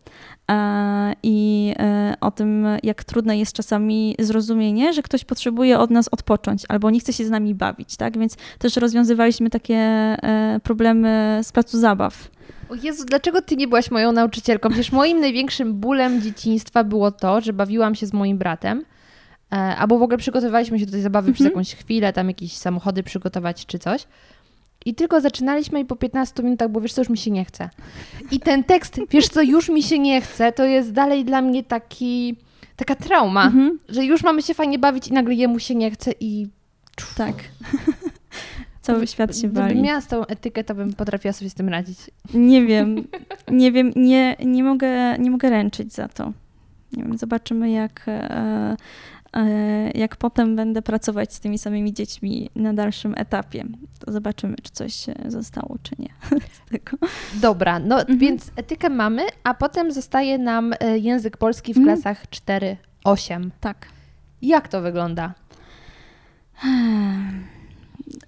[1.23, 6.63] i e, o tym, jak trudne jest czasami zrozumienie, że ktoś potrzebuje od nas odpocząć
[6.69, 8.17] albo nie chce się z nami bawić, tak?
[8.17, 12.31] Więc też rozwiązywaliśmy takie e, problemy z placu zabaw.
[12.69, 14.69] O Jezu, dlaczego ty nie byłaś moją nauczycielką?
[14.69, 18.85] Przecież moim największym bólem dzieciństwa było to, że bawiłam się z moim bratem,
[19.77, 21.33] albo w ogóle przygotowywaliśmy się do tej zabawy mhm.
[21.33, 24.07] przez jakąś chwilę, tam jakieś samochody przygotować czy coś.
[24.85, 27.69] I tylko zaczynaliśmy i po 15 minutach, bo wiesz co, już mi się nie chce.
[28.31, 31.63] I ten tekst, wiesz co, już mi się nie chce, to jest dalej dla mnie
[31.63, 32.35] taki,
[32.75, 33.79] taka trauma, mhm.
[33.89, 36.47] że już mamy się fajnie bawić i nagle jemu się nie chce i...
[37.17, 37.35] Tak.
[38.81, 39.65] Cały świat się wali.
[39.65, 41.97] Gdybym miała z tą etykę, to bym potrafiła sobie z tym radzić.
[42.33, 43.07] Nie wiem,
[43.51, 46.33] nie wiem, nie, nie, mogę, nie mogę ręczyć za to.
[46.93, 48.77] Nie wiem, zobaczymy jak E,
[49.93, 53.65] jak potem będę pracować z tymi samymi dziećmi na dalszym etapie,
[54.05, 56.09] to zobaczymy, czy coś zostało, czy nie
[56.55, 56.97] z tego.
[57.33, 58.19] Dobra, no mhm.
[58.19, 61.95] więc etykę mamy, a potem zostaje nam e, język polski w mhm.
[61.95, 62.25] klasach
[63.05, 63.49] 4-8.
[63.59, 63.87] Tak.
[64.41, 65.33] Jak to wygląda?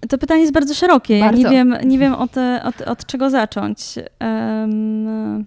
[0.10, 1.20] To pytanie jest bardzo szerokie.
[1.20, 1.42] Bardzo.
[1.42, 2.32] Ja nie wiem, nie wiem od,
[2.64, 3.96] od, od czego zacząć.
[4.22, 5.46] Um,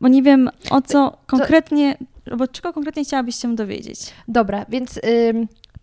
[0.00, 1.96] bo nie wiem, o co konkretnie
[2.36, 4.00] bo czego konkretnie chciałabyś się dowiedzieć?
[4.28, 5.00] Dobra, więc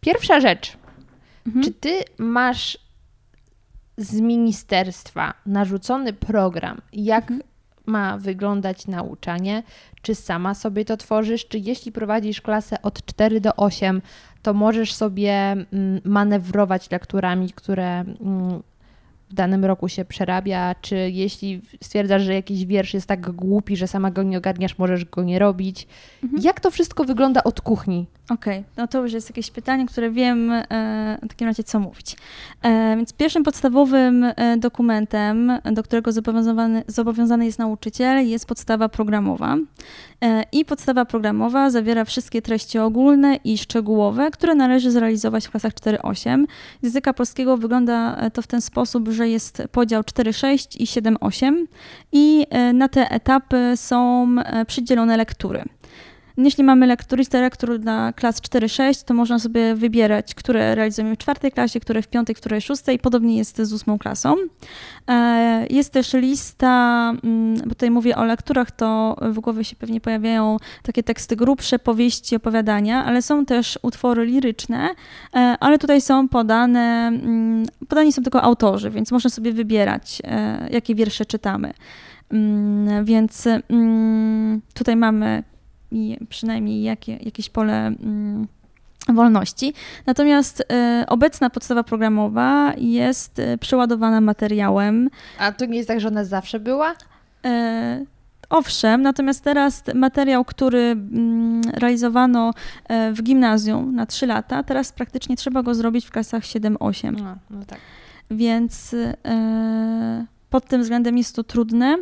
[0.01, 0.77] pierwsza rzecz.
[1.47, 1.65] Mhm.
[1.65, 2.77] Czy ty masz
[3.97, 7.41] z ministerstwa narzucony program, jak mhm.
[7.85, 9.63] ma wyglądać nauczanie?
[10.01, 11.47] Czy sama sobie to tworzysz?
[11.47, 14.01] Czy jeśli prowadzisz klasę od 4 do 8,
[14.41, 15.55] to możesz sobie
[16.03, 18.63] manewrować lekturami, które mm,
[19.33, 23.87] w danym roku się przerabia, czy jeśli stwierdzasz, że jakiś wiersz jest tak głupi, że
[23.87, 25.87] sama go nie ogarniasz, możesz go nie robić.
[26.23, 26.43] Mhm.
[26.43, 28.05] Jak to wszystko wygląda od kuchni?
[28.29, 28.71] Okej, okay.
[28.77, 30.63] no to już jest jakieś pytanie, które wiem e,
[31.23, 32.15] w takim razie, co mówić.
[32.61, 39.57] E, więc pierwszym podstawowym e, dokumentem, do którego zobowiązany, zobowiązany jest nauczyciel, jest podstawa programowa.
[40.23, 45.73] E, I podstawa programowa zawiera wszystkie treści ogólne i szczegółowe, które należy zrealizować w klasach
[45.73, 46.45] 4-8.
[46.81, 51.65] Z języka polskiego wygląda e, to w ten sposób, że jest podział 4-6 i 7-8
[52.11, 54.27] i e, na te etapy są
[54.67, 55.63] przydzielone lektury.
[56.37, 61.17] Jeśli mamy lektur, listę lektur dla klas 4-6, to można sobie wybierać, które realizujemy w
[61.17, 62.99] czwartej klasie, które w piątej, które w szóstej.
[62.99, 64.35] Podobnie jest z ósmą klasą.
[65.09, 70.01] E, jest też lista, mm, bo tutaj mówię o lekturach, to w głowie się pewnie
[70.01, 74.89] pojawiają takie teksty grubsze, powieści, opowiadania, ale są też utwory liryczne,
[75.35, 80.67] e, ale tutaj są podane, mm, podani są tylko autorzy, więc można sobie wybierać, e,
[80.71, 81.73] jakie wiersze czytamy.
[82.31, 83.47] Mm, więc
[84.73, 85.43] tutaj mamy
[86.29, 88.47] przynajmniej jakie, jakieś pole mm,
[89.09, 89.73] wolności.
[90.05, 90.63] Natomiast y,
[91.07, 95.09] obecna podstawa programowa jest y, przeładowana materiałem.
[95.37, 96.91] A to nie jest tak, że ona zawsze była?
[96.91, 98.05] Y,
[98.49, 102.53] owszem, natomiast teraz materiał, który mm, realizowano
[103.13, 107.21] w gimnazjum na 3 lata, teraz praktycznie trzeba go zrobić w klasach 7-8.
[107.21, 107.79] No, no tak.
[108.31, 108.95] Więc
[110.49, 111.97] pod tym względem jest to trudne.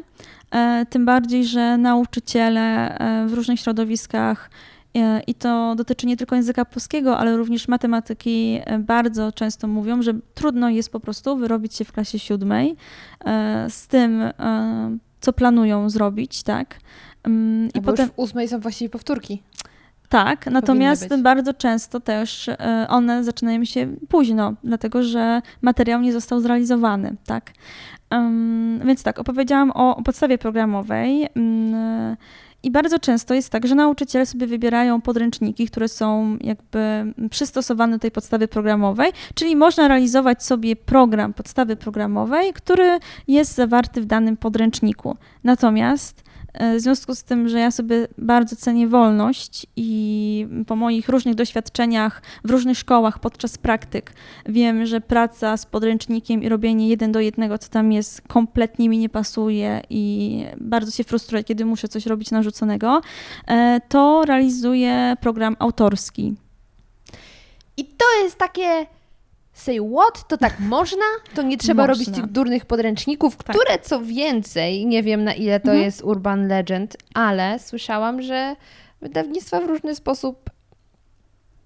[0.51, 4.49] E, tym bardziej, że nauczyciele e, w różnych środowiskach
[4.95, 10.13] e, i to dotyczy nie tylko języka polskiego, ale również matematyki, bardzo często mówią, że
[10.33, 12.75] trudno jest po prostu wyrobić się w klasie siódmej
[13.69, 14.23] z tym,
[15.21, 16.79] co planują zrobić, tak?
[17.23, 19.43] Mm, I potem w ósmej są właściwie powtórki.
[20.09, 22.49] Tak, natomiast bardzo często też
[22.87, 27.51] one zaczynają się późno, dlatego że materiał nie został zrealizowany, tak?
[28.86, 31.28] Więc tak, opowiedziałam o, podstawie programowej.
[31.36, 32.17] Um,
[32.63, 38.00] i bardzo często jest tak, że nauczyciele sobie wybierają podręczniki, które są jakby przystosowane do
[38.00, 44.38] tej podstawy programowej, czyli można realizować sobie program podstawy programowej, który jest zawarty w danym
[44.38, 45.17] podręczniku.
[45.43, 51.35] Natomiast w związku z tym, że ja sobie bardzo cenię wolność i po moich różnych
[51.35, 54.13] doświadczeniach w różnych szkołach podczas praktyk
[54.45, 58.97] wiem, że praca z podręcznikiem i robienie jeden do jednego, co tam jest, kompletnie mi
[58.97, 63.01] nie pasuje i bardzo się frustruję, kiedy muszę coś robić narzuconego,
[63.47, 66.35] e, to realizuję program autorski.
[67.77, 68.85] I to jest takie
[69.62, 71.93] say what, to tak można, to nie trzeba można.
[71.93, 73.56] robić tych durnych podręczników, tak.
[73.56, 75.86] które co więcej, nie wiem na ile to mhm.
[75.86, 78.56] jest urban legend, ale słyszałam, że
[79.02, 80.50] wydawnictwa w różny sposób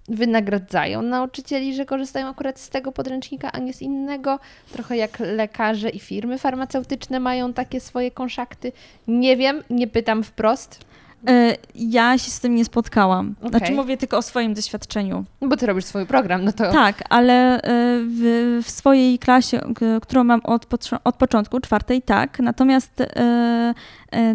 [0.08, 4.38] wynagradzają nauczycieli, że korzystają akurat z tego podręcznika, a nie z innego.
[4.72, 8.72] Trochę jak lekarze i firmy farmaceutyczne mają takie swoje konszakty.
[9.08, 10.80] Nie wiem, nie pytam wprost.
[11.28, 13.34] E, ja się z tym nie spotkałam.
[13.38, 13.50] Okay.
[13.50, 15.24] Znaczy mówię tylko o swoim doświadczeniu.
[15.40, 16.72] Bo ty robisz swój program, no to...
[16.72, 17.60] Tak, ale e,
[18.08, 19.60] w, w swojej klasie,
[20.02, 20.66] którą mam od,
[21.04, 22.38] od początku, czwartej, tak.
[22.38, 23.74] Natomiast e,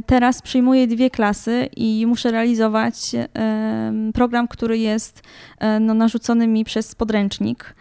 [0.05, 2.95] teraz przyjmuję dwie klasy i muszę realizować
[4.13, 5.23] program, który jest
[5.81, 7.75] no, narzucony mi przez podręcznik.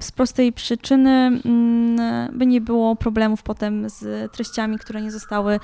[0.00, 5.60] Z prostej przyczyny, mm, by nie było problemów potem z treściami, które nie zostały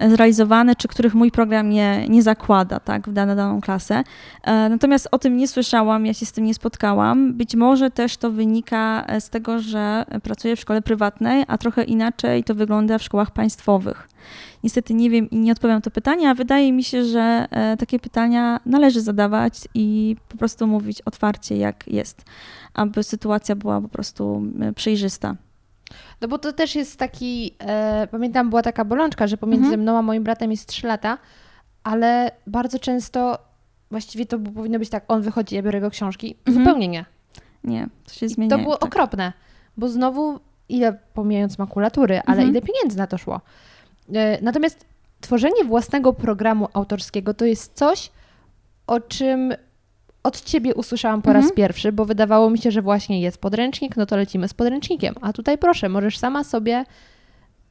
[0.00, 4.04] zrealizowane, czy których mój program nie, nie zakłada tak, w daną, daną klasę.
[4.42, 7.34] E, natomiast o tym nie słyszałam, ja się z tym nie spotkałam.
[7.34, 11.84] Być może też to wynika e, z tego, że pracuję w szkole prywatnej, a trochę
[11.84, 14.08] inaczej to wygląda w szkołach państwowych.
[14.66, 17.76] Niestety nie wiem i nie odpowiem na to pytanie, a wydaje mi się, że e,
[17.76, 22.24] takie pytania należy zadawać i po prostu mówić otwarcie, jak jest,
[22.74, 24.42] aby sytuacja była po prostu
[24.74, 25.36] przejrzysta.
[26.20, 29.80] No bo to też jest taki, e, pamiętam, była taka bolączka, że pomiędzy mhm.
[29.80, 31.18] mną a moim bratem jest 3 lata,
[31.84, 33.38] ale bardzo często
[33.90, 36.36] właściwie to powinno być tak, on wychodzi, ja biorę jego książki.
[36.46, 36.64] Mhm.
[36.64, 37.04] Zupełnie nie.
[37.64, 38.56] Nie, to się zmienia.
[38.56, 38.84] To było tak.
[38.84, 39.32] okropne,
[39.76, 42.50] bo znowu ile pomijając makulatury, ale mhm.
[42.50, 43.40] ile pieniędzy na to szło.
[44.14, 44.86] E, natomiast
[45.20, 48.10] tworzenie własnego programu autorskiego to jest coś,
[48.86, 49.54] o czym
[50.22, 51.44] od ciebie usłyszałam po mhm.
[51.44, 55.14] raz pierwszy, bo wydawało mi się, że właśnie jest podręcznik, no to lecimy z podręcznikiem.
[55.20, 56.84] A tutaj proszę, możesz sama sobie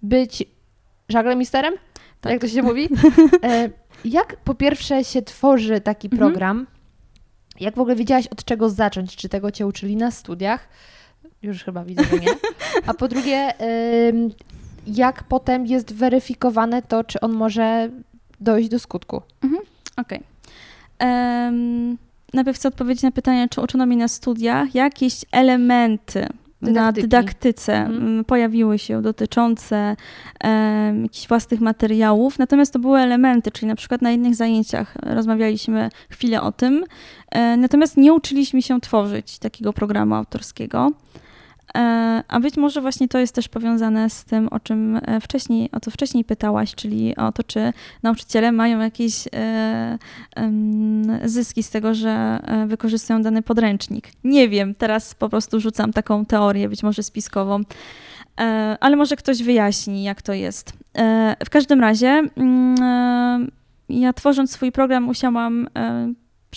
[0.01, 0.43] być
[1.09, 1.73] żaglemisterem?
[2.21, 2.31] Tak.
[2.31, 2.89] Jak to się mówi?
[3.43, 3.69] E,
[4.05, 6.19] jak po pierwsze się tworzy taki mhm.
[6.19, 6.67] program?
[7.59, 9.15] Jak w ogóle wiedziałaś od czego zacząć?
[9.15, 10.67] Czy tego cię uczyli na studiach?
[11.41, 12.35] Już chyba widzę, że nie.
[12.87, 13.53] A po drugie,
[14.87, 17.89] jak potem jest weryfikowane to, czy on może
[18.41, 19.21] dojść do skutku?
[19.43, 19.61] Mhm.
[19.97, 20.19] Okej.
[20.97, 21.09] Okay.
[21.09, 21.97] Um,
[22.33, 26.27] najpierw chcę odpowiedzieć na pytanie, czy uczono mi na studiach jakieś elementy
[26.61, 26.85] Dydaktyki.
[26.85, 28.25] na dydaktyce mhm.
[28.25, 29.95] pojawiły się dotyczące
[30.43, 35.89] um, jakichś własnych materiałów, natomiast to były elementy, czyli na przykład na innych zajęciach rozmawialiśmy
[36.09, 36.83] chwilę o tym,
[37.31, 40.91] e, natomiast nie uczyliśmy się tworzyć takiego programu autorskiego.
[41.75, 45.69] E, a być może właśnie to jest też powiązane z tym, o czym e, wcześniej,
[45.71, 49.97] o co wcześniej pytałaś, czyli o to, czy nauczyciele mają jakieś e,
[51.25, 54.11] zyski z tego, że wykorzystują dany podręcznik.
[54.23, 57.61] Nie wiem, teraz po prostu rzucam taką teorię, być może spiskową,
[58.79, 60.73] ale może ktoś wyjaśni, jak to jest.
[61.45, 62.23] W każdym razie
[63.89, 65.67] ja tworząc swój program musiałam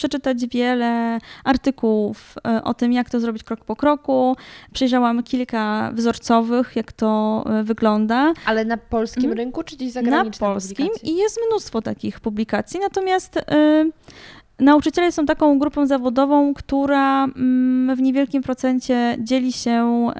[0.02, 4.37] przeczytać wiele artykułów e, o tym, jak to zrobić krok po kroku.
[4.72, 8.32] Przejrzałam kilka wzorcowych, jak to e, wygląda.
[8.46, 9.38] Ale na polskim Mhm.
[9.38, 10.50] rynku, czy gdzieś Na zagranicznym?
[10.50, 12.80] polskim i jest mnóstwo takich publikacji.
[12.80, 13.42] Natomiast y,
[14.58, 20.11] nauczyciele są taką grupą zawodową, która mm, w niewielkim procencie dzieli się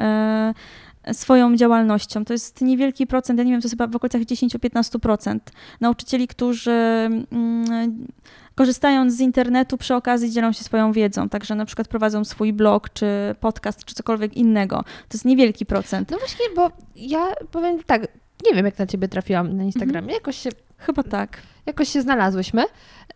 [1.13, 2.25] swoją działalnością.
[2.25, 5.39] To jest niewielki procent, ja nie wiem, to jest chyba w okolicach 10-15%
[5.81, 8.07] nauczycieli, którzy mm,
[8.55, 12.91] korzystając z internetu przy okazji dzielą się swoją wiedzą, także na przykład prowadzą swój blog,
[12.93, 13.07] czy
[13.41, 14.77] podcast, czy cokolwiek innego.
[14.83, 16.11] To jest niewielki procent.
[16.11, 18.03] No właśnie, bo ja powiem tak,
[18.47, 20.15] nie wiem jak na ciebie trafiłam na Instagramie, Mhm.
[20.15, 21.39] jakoś, się, Chyba tak.
[21.67, 22.65] jakoś się znalazłyśmy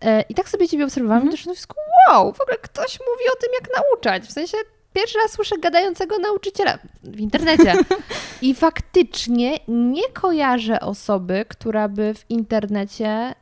[0.00, 1.34] e, i tak sobie ciebie obserwowałam Mhm.
[1.36, 1.74] i do wniosku,
[2.08, 4.56] wow, w ogóle ktoś mówi o tym jak nauczać, w sensie
[4.92, 7.74] pierwszy raz słyszę gadającego nauczyciela w internecie
[8.42, 13.34] i faktycznie nie kojarzę osoby, która by w internecie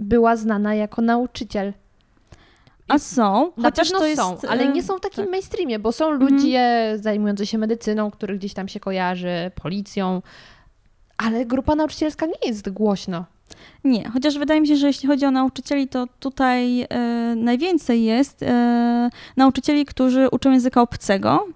[0.00, 1.72] była znana jako nauczyciel.
[2.88, 5.30] A są, Na chociaż to jest, są, ale nie są w takim tak.
[5.30, 6.32] mainstreamie, bo są Mhm.
[6.32, 10.22] ludzie zajmujący się medycyną, których gdzieś tam się kojarzy, policją,
[11.16, 13.24] ale grupa nauczycielska nie jest głośno.
[13.84, 16.86] Nie, chociaż wydaje mi się, że jeśli chodzi o nauczycieli, to tutaj e,
[17.36, 21.46] najwięcej jest e, nauczycieli, którzy uczą języka obcego,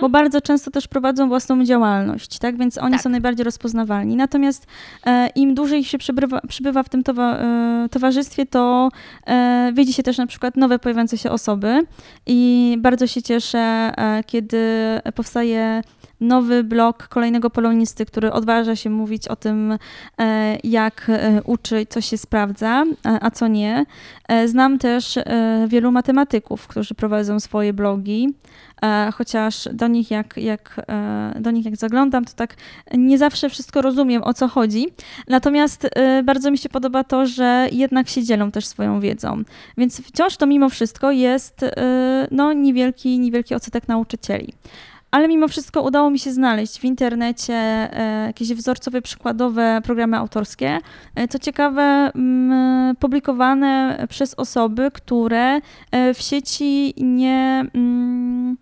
[0.00, 2.56] bo bardzo często też prowadzą własną działalność, tak?
[2.58, 3.02] Więc oni Tak.
[3.02, 4.16] są najbardziej rozpoznawalni.
[4.16, 4.66] Natomiast
[5.06, 8.88] e, im dłużej się przybywa, przybywa w tym towa, e, towarzystwie, to
[9.26, 11.86] e, widzi się też na przykład nowe pojawiające się osoby
[12.26, 14.60] i bardzo się cieszę, e, kiedy
[15.14, 15.82] powstaje
[16.20, 19.78] nowy blog kolejnego polonisty, który odważa się mówić o tym,
[20.20, 23.86] e, jak e, uczy, co się sprawdza, a- a co nie.
[24.28, 25.22] E, Znam też e,
[25.68, 28.34] wielu matematyków, którzy prowadzą swoje blogi,
[28.82, 32.54] e, chociaż do nich jak, jak, e, do nich jak zaglądam, to tak
[32.94, 34.86] nie zawsze wszystko rozumiem, o co chodzi.
[35.28, 39.42] Natomiast e, bardzo mi się podoba to, że jednak się dzielą też swoją wiedzą.
[39.78, 44.52] Więc wciąż to mimo wszystko jest e, no, niewielki, niewielki odsetek nauczycieli.
[45.10, 50.78] Ale mimo wszystko udało mi się znaleźć w internecie e, jakieś wzorcowe, przykładowe programy autorskie.
[51.14, 51.82] E, Co ciekawe,
[52.14, 58.56] mm, publikowane przez osoby, które e, w sieci nie, mm,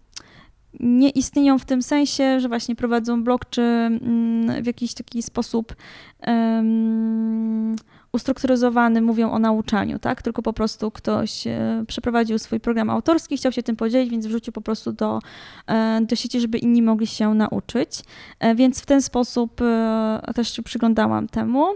[0.81, 5.75] nie istnieją w tym sensie, że właśnie prowadzą blog, czy mm, w jakiś taki sposób
[6.21, 7.77] em,
[8.13, 10.23] ustrukturyzowany mówią o nauczaniu, tak?
[10.23, 14.53] Tylko po prostu ktoś e, przeprowadził swój program autorski, chciał się tym podzielić, więc wrzucił
[14.53, 15.19] po prostu do,
[15.67, 17.91] e, do sieci, żeby inni mogli się nauczyć.
[18.41, 19.61] E, Więc w ten sposób
[20.35, 21.67] też się przyglądałam temu.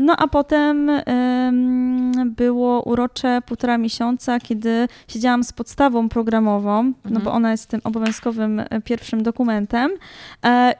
[0.00, 7.24] No a potem em, było urocze półtora miesiąca, kiedy siedziałam z podstawą programową, no Mhm.
[7.24, 9.90] bo ona jest tym obowiązkowym pierwszym dokumentem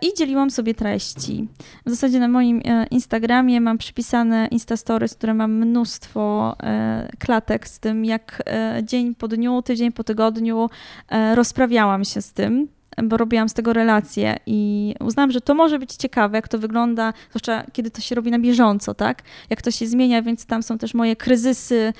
[0.03, 1.49] i dzieliłam sobie treści.
[1.87, 8.05] W zasadzie na moim Instagramie mam przypisane Instastories, które mam mnóstwo e, klatek z tym,
[8.05, 10.70] jak e, dzień po dniu, tydzień po tygodniu
[11.09, 12.68] e, rozprawiałam się z tym
[13.03, 17.12] bo robiłam z tego relacje i uznałam, że to może być ciekawe, jak to wygląda,
[17.31, 19.22] zwłaszcza kiedy to się robi na bieżąco, tak?
[19.50, 21.92] Jak to się zmienia, więc tam są też moje kryzysy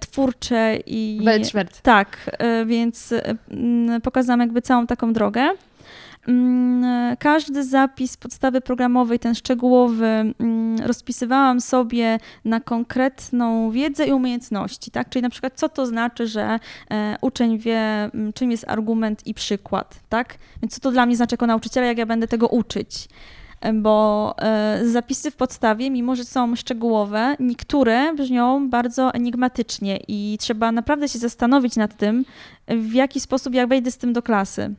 [0.00, 1.20] twórcze i...
[1.24, 1.68] Weltschmerz.
[1.82, 3.14] Tak, więc
[4.02, 5.50] pokazałam jakby całą taką drogę.
[6.28, 14.90] Mm, Każdy zapis podstawy programowej, ten szczegółowy, mm, rozpisywałam sobie na konkretną wiedzę i umiejętności,
[14.90, 15.08] tak?
[15.08, 16.58] Czyli na przykład co to znaczy, że
[16.90, 20.38] e, uczeń wie, mm, czym jest argument i przykład, tak?
[20.62, 23.08] Więc co to dla mnie znaczy jako nauczyciela, jak ja będę tego uczyć?
[23.74, 30.72] Bo e, zapisy w podstawie, mimo że są szczegółowe, niektóre brzmią bardzo enigmatycznie i trzeba
[30.72, 32.24] naprawdę się zastanowić nad tym,
[32.68, 34.74] w jaki sposób ja wejdę z tym do klasy.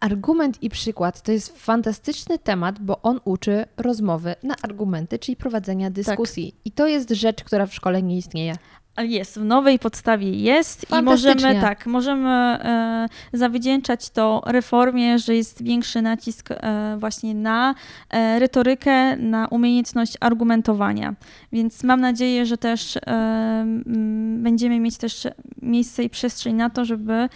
[0.00, 5.90] Argument i przykład to jest fantastyczny temat, bo on uczy rozmowy na argumenty, czyli prowadzenia
[5.90, 6.54] dyskusji.
[6.64, 8.54] I to jest rzecz, która w szkole nie istnieje.
[8.98, 15.62] Jest, w nowej podstawie jest i możemy, tak, możemy e, zawdzięczać to reformie, że jest
[15.62, 17.74] większy nacisk e, właśnie na
[18.10, 21.14] e, retorykę, na umiejętność argumentowania.
[21.52, 25.26] Więc mam nadzieję, że też e, m, będziemy mieć też
[25.62, 27.28] miejsce i przestrzeń na to, żeby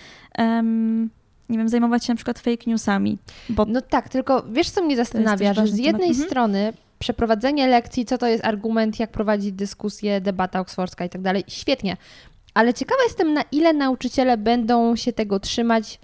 [1.48, 4.96] nie wiem, zajmować się na przykład fake newsami, bo No tak, tylko wiesz, co mnie
[4.96, 6.08] zastanawia, że z jednej temat.
[6.10, 6.28] Mhm.
[6.28, 11.44] strony przeprowadzenie lekcji, co to jest argument, jak prowadzić dyskusję, debata oksfordzka i tak dalej,
[11.48, 11.96] świetnie.
[12.54, 15.98] Ale ciekawa jestem, na ile nauczyciele będą się tego trzymać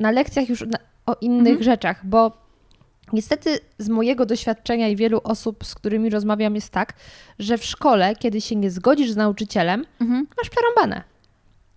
[0.00, 1.62] na lekcjach już na, o innych Mhm.
[1.62, 2.32] rzeczach, bo
[3.12, 6.92] niestety z mojego doświadczenia i wielu osób, z którymi rozmawiam, jest tak,
[7.38, 10.26] że w szkole, kiedy się nie zgodzisz z nauczycielem, Mhm.
[10.38, 11.02] masz przerąbane.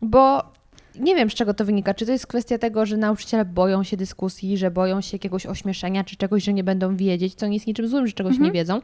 [0.01, 0.43] Bo
[0.99, 1.93] nie wiem, z czego to wynika.
[1.93, 6.03] Czy to jest kwestia tego, że nauczyciele boją się dyskusji, że boją się jakiegoś ośmieszenia,
[6.03, 8.45] czy czegoś, że nie będą wiedzieć, co nie jest niczym złym, że czegoś Mhm.
[8.45, 8.81] nie wiedzą.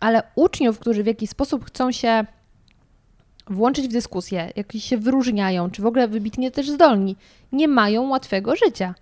[0.00, 2.24] ale uczniów, którzy w jakiś sposób chcą się
[3.46, 7.16] włączyć w dyskusję, jakieś się wyróżniają, czy w ogóle wybitnie też zdolni,
[7.52, 8.94] nie mają łatwego życia.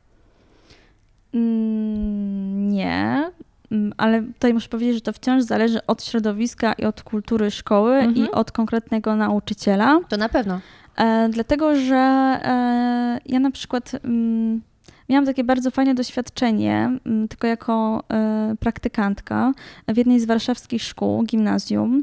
[1.34, 3.30] Mm, nie,
[3.70, 7.94] mm, ale tutaj muszę powiedzieć, że to wciąż zależy od środowiska i od kultury szkoły
[7.96, 8.16] Mhm.
[8.26, 10.00] i od konkretnego nauczyciela.
[10.08, 10.60] To na pewno.
[10.96, 14.62] E, dlatego, że e, ja na przykład mm,
[15.08, 19.52] miałam takie bardzo fajne doświadczenie, mm, tylko jako e, praktykantka
[19.88, 22.02] w jednej z warszawskich szkół, gimnazjum.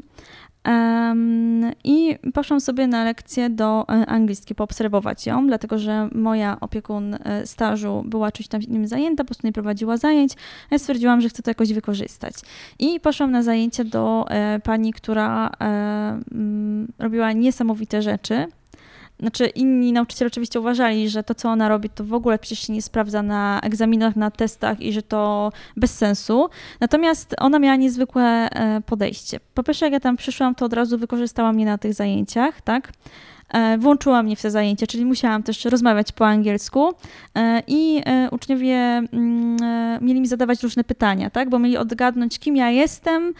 [1.84, 8.32] I poszłam sobie na lekcję do angielskiej, poobserwować ją, dlatego że moja opiekun stażu była
[8.32, 10.32] czymś tam innym zajęta, po prostu nie prowadziła zajęć.
[10.70, 12.34] Ja stwierdziłam, że chcę to jakoś wykorzystać.
[12.78, 14.24] I poszłam na zajęcie do
[14.64, 18.46] pani, która mm, robiła niesamowite rzeczy.
[19.20, 22.72] Znaczy, inni nauczyciele oczywiście uważali, że to, co ona robi, to w ogóle przecież się
[22.72, 26.48] nie sprawdza na egzaminach, na testach i że to bez sensu.
[26.80, 29.40] Natomiast ona miała niezwykłe e, podejście.
[29.54, 32.92] Po pierwsze, jak ja tam przyszłam, to od razu wykorzystała mnie na tych zajęciach, tak?
[33.48, 36.92] E, Włączyła mnie w te zajęcia, czyli musiałam też rozmawiać po angielsku
[37.34, 39.58] e, i e, uczniowie mm,
[40.00, 41.50] mieli mi zadawać różne pytania, tak?
[41.50, 43.34] Bo mieli odgadnąć, kim ja jestem,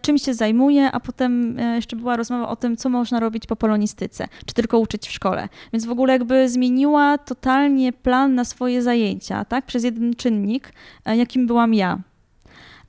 [0.00, 4.28] czym się zajmuję, a potem jeszcze była rozmowa o tym, co można robić po polonistyce,
[4.46, 5.48] czy tylko uczyć w szkole.
[5.72, 9.66] Więc w ogóle jakby zmieniła totalnie plan na swoje zajęcia, tak?
[9.66, 10.72] Przez jeden czynnik,
[11.06, 11.98] jakim byłam ja.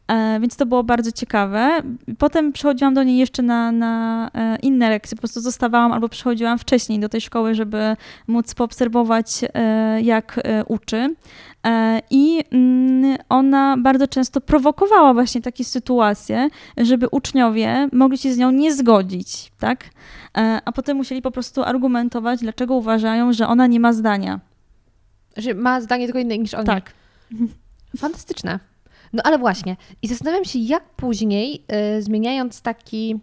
[0.09, 1.81] E, Więc to było bardzo ciekawe.
[2.17, 5.15] Potem przychodziłam do niej jeszcze na, na e, inne lekcje.
[5.15, 7.95] Po prostu zostawałam albo przychodziłam wcześniej do tej szkoły, żeby
[8.27, 11.15] móc poobserwować, e, jak uczy.
[12.09, 18.51] I mm, ona bardzo często prowokowała właśnie takie sytuacje, żeby uczniowie mogli się z nią
[18.51, 19.85] nie zgodzić, tak?
[20.65, 24.39] A potem musieli po prostu argumentować, dlaczego uważają, że ona nie ma zdania.
[25.37, 26.65] Że ma zdanie tylko inne niż oni.
[26.65, 26.91] Tak.
[27.97, 28.59] Fantastyczne.
[29.13, 29.75] No ale właśnie.
[30.01, 31.63] I zastanawiam się, jak później,
[31.97, 33.19] y, zmieniając taki...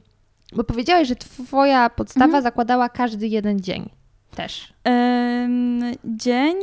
[0.57, 2.43] Bo powiedziałeś, że twoja podstawa Mhm.
[2.43, 3.91] zakładała każdy jeden dzień.
[4.34, 4.72] Też.
[4.84, 6.57] Em, Dzień.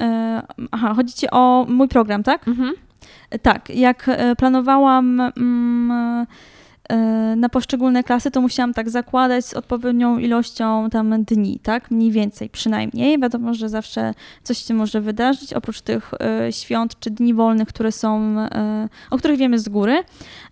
[0.00, 2.48] e, Aha, chodzi ci o mój program, tak?
[2.48, 2.72] Mhm.
[3.42, 6.26] Tak, jak e, planowałam mm,
[7.36, 11.90] na poszczególne klasy, to musiałam tak zakładać z odpowiednią ilością tam dni, tak?
[11.90, 13.20] Mniej więcej przynajmniej.
[13.20, 16.10] Wiadomo, że zawsze coś się może wydarzyć, oprócz tych
[16.46, 20.02] e, świąt czy dni wolnych, które są, e, o których wiemy z góry.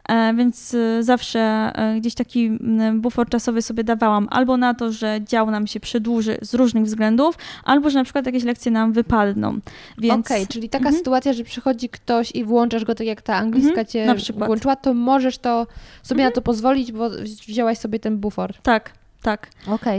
[0.08, 1.40] E, Więc e, zawsze
[1.74, 2.50] e, gdzieś taki
[2.94, 7.38] bufor czasowy sobie dawałam albo na to, że dział nam się przedłuży z różnych względów,
[7.64, 9.58] albo że na przykład jakieś lekcje nam wypadną.
[9.98, 10.96] Więc Okej, czyli taka Mhm.
[10.98, 14.02] sytuacja, że przychodzi ktoś i włączasz go tak jak ta angliska Mhm, cię.
[14.02, 14.46] Mhm.
[14.46, 15.66] włączyła, to możesz to
[16.02, 17.10] sobie na to pozwolić, bo
[17.48, 18.54] wzięłaś sobie ten bufor.
[18.62, 19.50] tak, tak.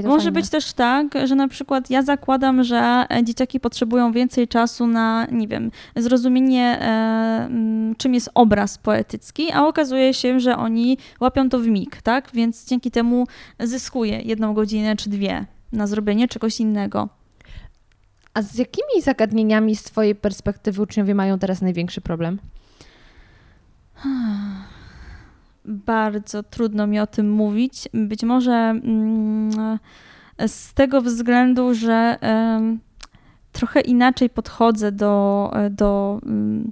[0.03, 0.31] To Może fajne.
[0.31, 5.27] być też tak, że na przykład ja zakładam, że e, dzieciaki potrzebują więcej czasu na,
[5.31, 7.49] nie wiem, zrozumienie, e,
[7.97, 12.29] czym jest obraz poetycki, a okazuje się, że oni łapią to w mig, tak?
[12.33, 13.27] Więc dzięki temu
[13.59, 17.09] zyskuję jedną godzinę czy dwie na zrobienie czegoś innego.
[18.33, 22.39] A z jakimi zagadnieniami z twojej perspektywy uczniowie mają teraz największy problem?
[25.69, 27.89] Bardzo trudno mi o tym mówić.
[27.93, 29.79] Być może mm,
[30.47, 32.17] z tego względu, że
[33.51, 36.71] trochę inaczej podchodzę do, do, mm,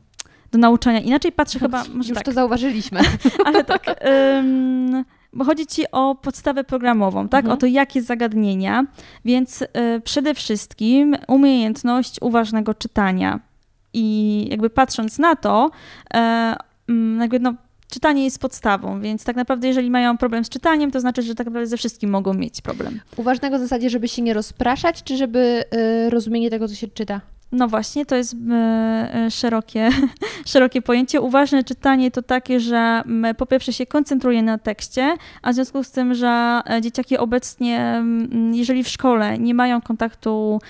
[0.51, 0.99] do nauczania.
[0.99, 2.99] Inaczej patrzę chyba, może Już tak, to zauważyliśmy.
[3.45, 3.85] ale tak.
[3.99, 7.45] em, bo chodzi ci o podstawę programową, tak?
[7.45, 7.57] Mhm.
[7.57, 8.85] O to, jakie zagadnienia.
[9.25, 13.39] Więc e, przede wszystkim umiejętność uważnego czytania.
[13.93, 15.71] I jakby patrząc na to,
[16.87, 17.53] mm, jakby no,
[17.89, 21.47] czytanie jest podstawą, więc tak naprawdę jeżeli mają problem z czytaniem, to znaczy, że tak
[21.47, 22.99] naprawdę ze wszystkim mogą mieć problem.
[23.17, 25.63] Uważnego w zasadzie, żeby się nie rozpraszać, czy żeby
[26.07, 27.21] y, rozumienie tego, co się czyta?
[27.51, 28.55] No właśnie, to jest e,
[29.15, 29.89] e, szerokie,
[30.45, 31.21] szerokie pojęcie.
[31.21, 33.03] Uważne czytanie to takie, że
[33.37, 38.03] po pierwsze się koncentruje na tekście, a w związku z tym, że e, dzieciaki obecnie,
[38.53, 40.61] jeżeli w szkole nie mają kontaktu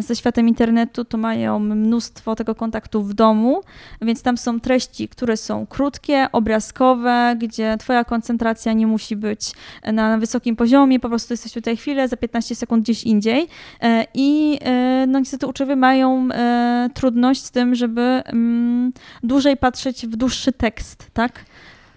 [0.00, 3.60] ze światem internetu, to mają mnóstwo tego kontaktu w domu,
[4.02, 9.52] więc tam są treści, które są krótkie, obrazkowe, gdzie twoja koncentracja nie musi być
[9.92, 13.48] na wysokim poziomie, po prostu jesteś tutaj chwilę, za 15 sekund gdzieś indziej.
[14.14, 14.58] I
[15.08, 18.92] no niestety uczniowie mają e, trudność z tym, żeby mm,
[19.22, 21.44] dłużej patrzeć w dłuższy tekst, tak?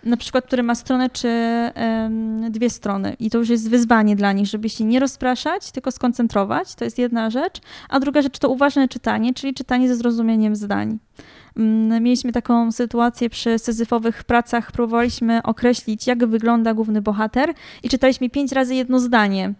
[0.05, 1.29] Na przykład, który ma stronę czy
[2.49, 3.15] dwie strony.
[3.19, 6.75] I to już jest wyzwanie dla nich, żeby się nie rozpraszać, tylko skoncentrować.
[6.75, 7.61] To jest jedna rzecz.
[7.89, 10.99] A druga rzecz to uważne czytanie, czyli czytanie ze zrozumieniem zdań.
[11.57, 14.71] Mm, Mieliśmy taką sytuację przy syzyfowych pracach.
[14.71, 17.53] Próbowaliśmy określić, jak wygląda główny bohater
[17.83, 19.53] i czytaliśmy pięć razy jedno zdanie.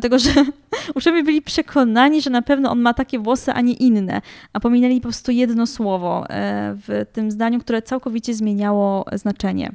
[0.00, 0.30] Dlatego, że
[0.94, 4.20] uczniowie byli przekonani, że na pewno on ma takie włosy, a nie inne,
[4.52, 9.72] a pominęli po prostu jedno słowo e, w tym zdaniu, które całkowicie zmieniało znaczenie.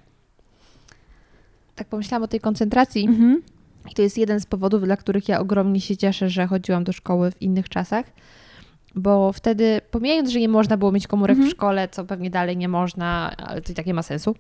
[1.76, 3.42] tak pomyślałam o tej koncentracji Mhm.
[3.92, 6.92] i to jest jeden z powodów, dla których ja ogromnie się cieszę, że chodziłam do
[6.92, 8.06] szkoły w innych czasach,
[8.96, 11.50] bo wtedy, pomijając, że nie można było mieć komórek Mhm.
[11.50, 14.36] w szkole, co pewnie dalej nie można, ale to i tak nie ma sensu,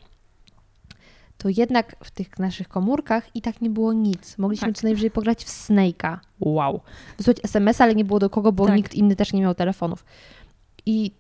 [1.41, 4.37] to jednak w tych naszych komórkach i tak nie było nic.
[4.37, 4.75] Mogliśmy Tak.
[4.77, 6.17] co najwyżej pograć w Snake'a.
[6.39, 6.79] Wow.
[7.17, 8.75] Wysłać SMS, ale nie było do kogo, bo Tak.
[8.75, 10.05] nikt inny też nie miał telefonów.
[10.85, 11.11] I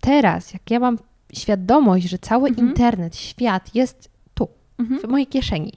[0.00, 0.98] teraz, jak ja mam
[1.32, 2.68] świadomość, że cały Mhm.
[2.68, 4.48] internet, świat jest tu,
[4.78, 5.00] Mhm.
[5.00, 5.72] w mojej kieszeni.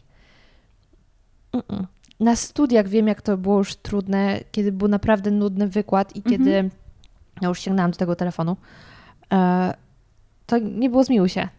[1.54, 1.86] Mm-mm.
[2.20, 6.38] Na studiach wiem, jak to było już trudne, kiedy był naprawdę nudny wykład i Mhm.
[6.38, 6.70] kiedy
[7.42, 8.58] ja już sięgnęłam do tego telefonu.
[9.34, 9.74] E,
[10.46, 11.50] to nie było zmiłuj się.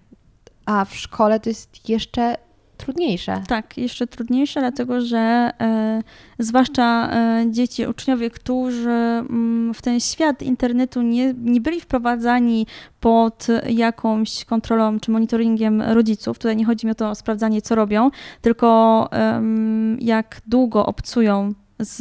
[0.67, 2.37] A w szkole to jest jeszcze
[2.85, 3.43] trudniejsze.
[3.49, 6.03] Tak, jeszcze trudniejsze, dlatego że e,
[6.39, 12.67] zwłaszcza e, dzieci, uczniowie, którzy mm, w ten świat internetu nie, nie byli wprowadzani
[13.01, 16.39] pod jakąś kontrolą czy monitoringiem rodziców.
[16.39, 18.11] Tutaj nie chodzi mi o to o sprawdzanie, co robią,
[18.41, 22.01] tylko em, jak długo obcują z,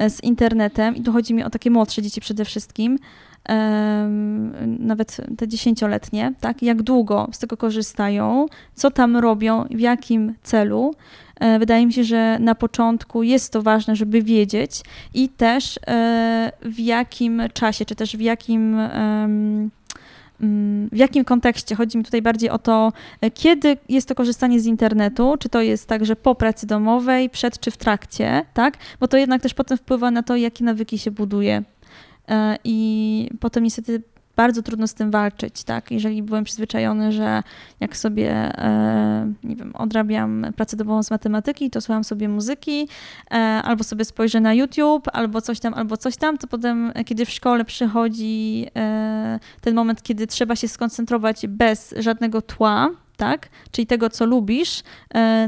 [0.00, 0.96] e, z internetem.
[0.96, 2.98] I tu chodzi mi o takie młodsze dzieci przede wszystkim.
[4.78, 10.94] Nawet te dziesięcioletnie, tak, jak długo z tego korzystają, co tam robią, w jakim celu.
[11.40, 14.80] E, Wydaje mi się, że na początku jest to ważne, żeby wiedzieć
[15.14, 18.74] i też e, w jakim czasie, czy też w jakim.
[18.74, 19.70] mm,
[20.92, 21.74] W jakim kontekście?
[21.74, 25.60] Chodzi mi tutaj bardziej o to, e, kiedy jest to korzystanie z internetu, czy to
[25.62, 28.76] jest także po pracy domowej, przed czy w trakcie, tak?
[29.00, 31.62] Bo to jednak też potem wpływa na to, jakie nawyki się buduje.
[32.28, 34.02] E, I potem niestety
[34.36, 35.90] bardzo trudno z tym walczyć, tak?
[35.90, 37.42] Jeżeli byłem przyzwyczajony, że
[37.80, 42.88] jak sobie, e, nie wiem, odrabiam pracę domową z matematyki, to słucham sobie muzyki,
[43.30, 47.26] e, albo sobie spojrzę na YouTube, albo coś tam, albo coś tam, to potem, kiedy
[47.26, 48.66] w szkole przychodzi
[49.60, 53.48] ten moment, kiedy trzeba się skoncentrować bez żadnego tła, tak?
[53.70, 54.82] Czyli tego, co lubisz,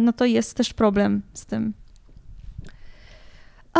[0.00, 1.72] no to jest też problem z tym.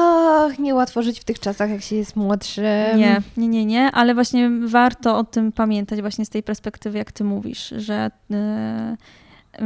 [0.01, 2.64] Ach, niełatwo żyć w tych czasach, jak się jest młodszym.
[2.96, 7.12] Nie, nie, nie, nie, ale właśnie warto o tym pamiętać właśnie z tej perspektywy, jak
[7.12, 8.34] ty mówisz, że y,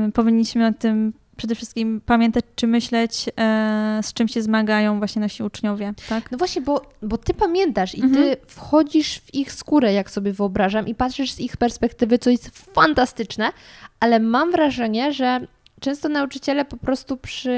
[0.08, 5.20] y, powinniśmy o tym przede wszystkim pamiętać, czy myśleć, e, z czym się zmagają właśnie
[5.20, 6.30] nasi uczniowie, tak?
[6.30, 8.14] No właśnie, bo, bo ty pamiętasz i Mhm.
[8.24, 12.48] ty wchodzisz w ich skórę, jak sobie wyobrażam, i patrzysz z ich perspektywy, co jest
[12.74, 13.52] fantastyczne,
[14.00, 15.46] ale mam wrażenie, że
[15.80, 17.50] często nauczyciele po prostu przy.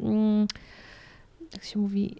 [0.00, 0.46] Mm,
[1.52, 2.16] jak się mówi.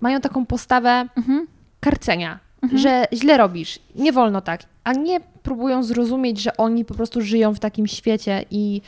[0.00, 1.46] Mają taką postawę Mhm.
[1.80, 2.82] karcenia, Mhm.
[2.82, 7.54] że źle robisz, nie wolno tak, a nie próbują zrozumieć, że oni po prostu żyją
[7.54, 8.80] w takim świecie i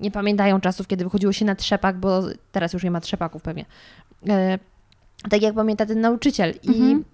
[0.00, 3.64] nie pamiętają czasów, kiedy wychodziło się na trzepak, bo teraz już nie ma trzepaków pewnie.
[4.28, 4.58] E,
[5.30, 6.54] tak jak pamięta ten nauczyciel.
[6.62, 7.04] I Mhm.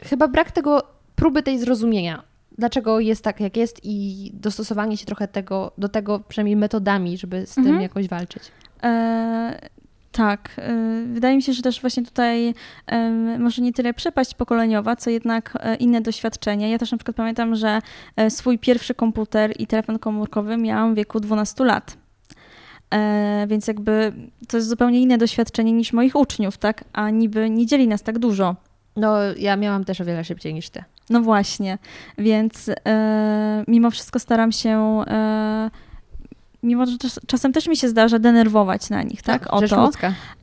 [0.00, 0.82] chyba brak tego,
[1.16, 2.22] próby tej zrozumienia,
[2.58, 7.46] dlaczego jest tak, jak jest i dostosowanie się trochę tego, do tego przynajmniej metodami, żeby
[7.46, 7.82] z tym Mhm.
[7.82, 8.42] jakoś walczyć.
[8.82, 9.68] E,
[10.12, 12.54] tak, e, wydaje mi się, że też właśnie tutaj
[13.38, 16.68] może nie tyle przepaść pokoleniowa, co jednak e, inne doświadczenia.
[16.68, 17.80] Ja też na przykład pamiętam, że
[18.16, 21.96] e, swój pierwszy komputer i telefon komórkowy miałam w wieku 12 lat.
[22.94, 24.12] E, więc jakby
[24.48, 26.84] to jest zupełnie inne doświadczenie niż moich uczniów, tak?
[26.92, 28.56] A niby nie dzieli nas tak dużo.
[28.96, 30.84] No, ja miałam też o wiele szybciej niż ty.
[31.10, 31.78] No właśnie,
[32.18, 32.70] więc
[33.68, 35.04] mimo wszystko staram się,
[36.62, 39.54] mimo że czas, czasem też mi się zdarza denerwować na nich, tak?
[39.54, 39.90] o rzecz to,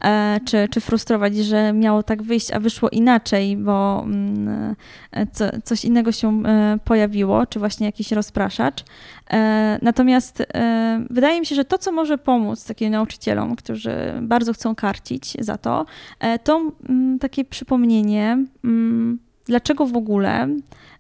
[0.03, 4.75] e, czy, czy frustrować, że miało tak wyjść, a wyszło inaczej, bo mm,
[5.11, 8.83] e, co, coś innego się e, pojawiło, czy właśnie jakiś rozpraszacz.
[9.31, 14.53] E, natomiast e, wydaje mi się, że to, co może pomóc takim nauczycielom, którzy bardzo
[14.53, 15.85] chcą karcić za to,
[16.19, 20.47] e, to mm, takie przypomnienie, mm, dlaczego w ogóle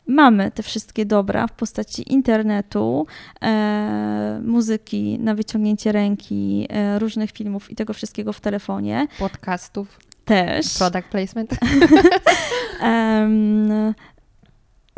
[0.07, 3.07] mamy te wszystkie dobra w postaci internetu,
[3.41, 10.77] e, muzyki na wyciągnięcie ręki, e, różnych filmów i tego wszystkiego w telefonie Podcastów, też.
[10.77, 11.51] product placement.
[12.81, 13.93] Em,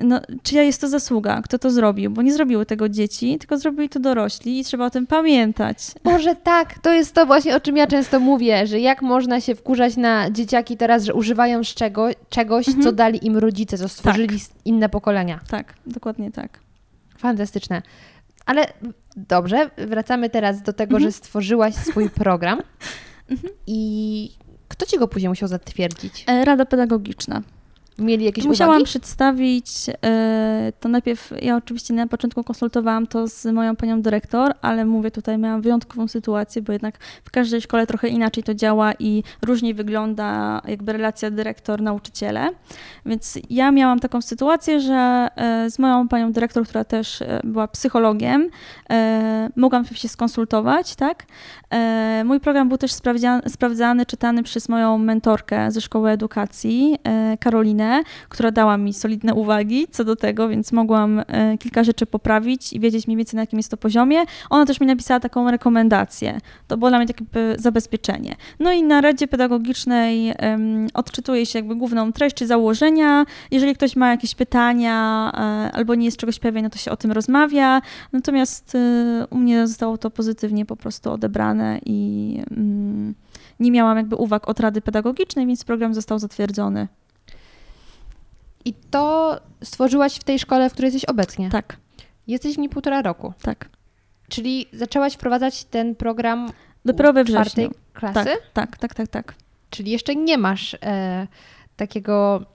[0.03, 1.41] no, czyja jest to zasługa?
[1.41, 2.11] Kto to zrobił?
[2.11, 5.77] Bo nie zrobiły tego dzieci, tylko zrobili to dorośli i trzeba o tym pamiętać.
[6.03, 9.55] Może tak, to jest to właśnie, o czym ja często mówię, że jak można się
[9.55, 12.83] wkurzać na dzieciaki teraz, że używają czego, czegoś, Mhm.
[12.83, 15.39] co dali im rodzice, co stworzyli s- inne pokolenia.
[15.49, 16.59] Tak, dokładnie tak.
[17.17, 17.81] Fantastyczne.
[18.45, 18.65] Ale
[19.15, 21.03] dobrze, wracamy teraz do tego, Mhm.
[21.03, 22.61] że stworzyłaś swój program
[23.67, 24.31] i
[24.67, 26.23] kto ci go później musiał zatwierdzić?
[26.27, 27.41] E, Rada pedagogiczna.
[27.99, 28.85] Mieli jakieś Musiałam uwagi?
[28.85, 29.67] przedstawić,
[30.05, 35.11] e, to najpierw, ja oczywiście na początku konsultowałam to z moją panią dyrektor, ale mówię
[35.11, 39.73] tutaj, miałam wyjątkową sytuację, bo jednak w każdej szkole trochę inaczej to działa i różnie
[39.73, 42.49] wygląda jakby relacja dyrektor-nauczyciele.
[43.05, 47.67] Więc ja miałam taką sytuację, że e, z moją panią dyrektor, która też e, była
[47.67, 48.49] psychologiem,
[49.55, 51.25] mogłam się skonsultować, tak?
[52.25, 52.91] Mój program był też
[53.47, 57.37] sprawdzany, czytany przez moją mentorkę ze szkoły edukacji, e,
[58.29, 62.79] Która dała mi solidne uwagi co do tego, więc mogłam e, kilka rzeczy poprawić i
[62.79, 64.23] wiedzieć mniej więcej na jakim jest to poziomie.
[64.49, 66.39] Ona też mi napisała taką rekomendację.
[66.67, 67.25] To było dla mnie takie
[67.57, 68.35] zabezpieczenie.
[68.59, 70.33] No i na Radzie Pedagogicznej
[70.93, 73.25] odczytuje się jakby główną treść czy założenia.
[73.51, 76.97] Jeżeli ktoś ma jakieś pytania e, albo nie jest czegoś pewien, no to się o
[76.97, 77.81] tym rozmawia.
[78.13, 83.15] Natomiast e, u mnie zostało to pozytywnie po prostu odebrane i mm,
[83.59, 86.87] nie miałam jakby uwag od Rady Pedagogicznej, więc program został zatwierdzony.
[88.65, 91.49] I to stworzyłaś w tej szkole, w której jesteś obecnie.
[91.49, 91.77] Tak,
[92.27, 93.33] Jesteś w niej półtora roku.
[93.41, 93.69] tak.
[94.29, 96.49] Czyli zaczęłaś wprowadzać ten program
[96.85, 98.23] Dopiero we czwartej klasy?
[98.23, 99.33] Tak, tak, tak, tak, tak.
[99.69, 101.27] Czyli jeszcze nie masz e,
[101.75, 102.45] takiego,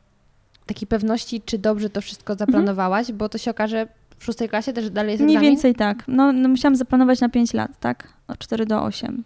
[0.66, 3.86] takiej pewności, czy dobrze to wszystko zaplanowałaś, bo to się okaże
[4.18, 5.50] w szóstej klasie też dalej jest Mniej egzamin?
[5.50, 6.04] więcej tak.
[6.08, 8.12] No, no musiałam zaplanować na 5 lat, tak?
[8.28, 9.24] Od 4 do 8.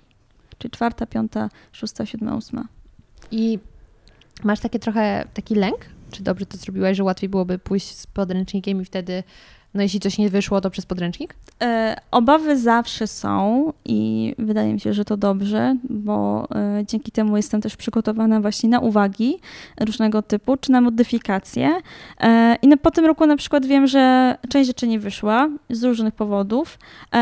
[0.58, 2.64] Czyli czwarta, piąta, szósta, siódma, ósma.
[3.30, 3.58] I
[4.44, 5.78] masz takie trochę taki lęk?
[6.10, 9.22] Czy dobrze to zrobiłaś, że łatwiej byłoby pójść z podręcznikiem i wtedy,
[9.76, 11.34] no jeśli coś nie wyszło, to przez podręcznik?
[11.62, 17.36] E, obawy zawsze są i wydaje mi się, że to dobrze, bo e, dzięki temu
[17.36, 19.38] jestem też przygotowana właśnie na uwagi
[19.80, 21.74] różnego typu, czy na modyfikacje.
[22.20, 25.84] E, I na, po tym roku na przykład wiem, że część rzeczy nie wyszła z
[25.84, 26.78] różnych powodów,
[27.14, 27.18] e,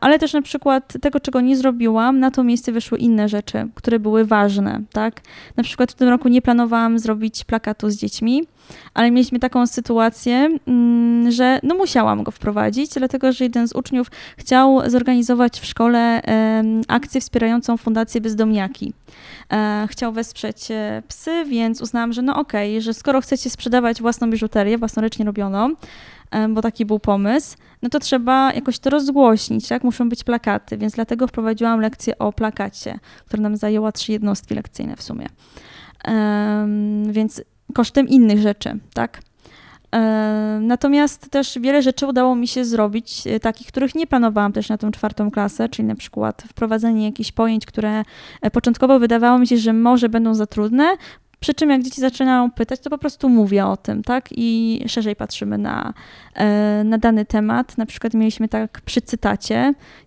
[0.00, 3.98] ale też na przykład tego, czego nie zrobiłam, na to miejsce wyszły inne rzeczy, które
[3.98, 5.20] były ważne, tak?
[5.56, 8.42] Na przykład w tym roku nie planowałam zrobić plakatu z dziećmi,
[8.94, 14.10] ale mieliśmy taką sytuację, mm, że no musiałam go wprowadzić, dlatego że jeden z uczniów
[14.36, 16.22] chciał zorganizować w szkole
[16.88, 18.92] akcję wspierającą Fundację Bezdomniaki.
[19.52, 24.30] E, Chciał wesprzeć e, psy, więc uznałam, że no okej, że skoro chcecie sprzedawać własną
[24.30, 25.74] biżuterię, własnoręcznie robioną,
[26.48, 29.84] bo taki był pomysł, no to trzeba jakoś to rozgłośnić, tak?
[29.84, 34.96] Muszą być plakaty, więc dlatego wprowadziłam lekcję o plakacie, która nam zajęła trzy jednostki lekcyjne
[34.96, 35.26] w sumie.
[36.04, 37.42] Em, więc
[37.74, 39.20] kosztem innych rzeczy, tak?
[39.94, 44.68] E, Natomiast też wiele rzeczy udało mi się zrobić, e, takich, których nie planowałam też
[44.68, 48.02] na tą czwartą klasę, czyli na przykład wprowadzenie jakichś pojęć, które
[48.42, 50.96] e, początkowo wydawało mi się, że może będą za trudne,
[51.46, 54.28] przy czym jak dzieci zaczynają pytać, to po prostu mówię o tym, tak?
[54.30, 55.94] I szerzej patrzymy na,
[56.34, 57.78] e, na dany temat.
[57.78, 59.54] Na przykład mieliśmy tak przy cytacie,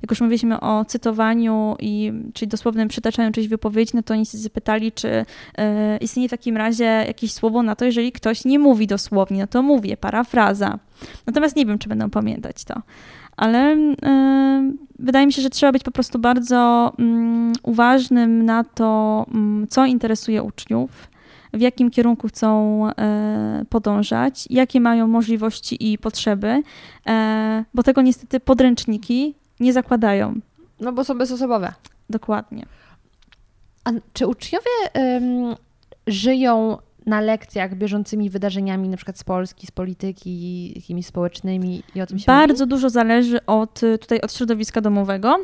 [0.01, 4.37] jak już mówiliśmy o cytowaniu, i, czyli dosłownym przytaczaniu czyjś wypowiedzi, no to oni się
[4.37, 5.25] zapytali, czy
[5.57, 9.47] e, istnieje w takim razie jakieś słowo na to, jeżeli ktoś nie mówi dosłownie, no
[9.47, 10.79] to mówię, parafraza.
[11.27, 12.81] Natomiast nie wiem, czy będą pamiętać to.
[13.37, 19.25] Ale e, wydaje mi się, że trzeba być po prostu bardzo mm, uważnym na to,
[19.33, 21.08] mm, co interesuje uczniów,
[21.53, 26.63] w jakim kierunku chcą e, podążać, jakie mają możliwości i potrzeby,
[27.07, 30.39] e, bo tego niestety podręczniki nie zakładają.
[30.79, 31.73] No bo są bezosobowe.
[32.09, 32.65] Dokładnie.
[33.83, 34.69] A czy uczniowie
[36.07, 42.05] żyją na lekcjach bieżącymi wydarzeniami, na przykład z Polski, z polityki, jakimiś społecznymi i o
[42.05, 45.37] tym się Bardzo dużo zależy od, tutaj od środowiska domowego,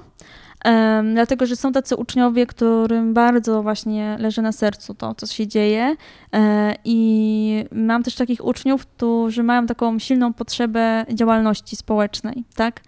[0.65, 5.47] em, dlatego że są tacy uczniowie, którym bardzo właśnie leży na sercu to, co się
[5.47, 5.95] dzieje
[6.33, 12.81] e, i mam też takich uczniów, którzy mają taką silną potrzebę działalności społecznej, tak?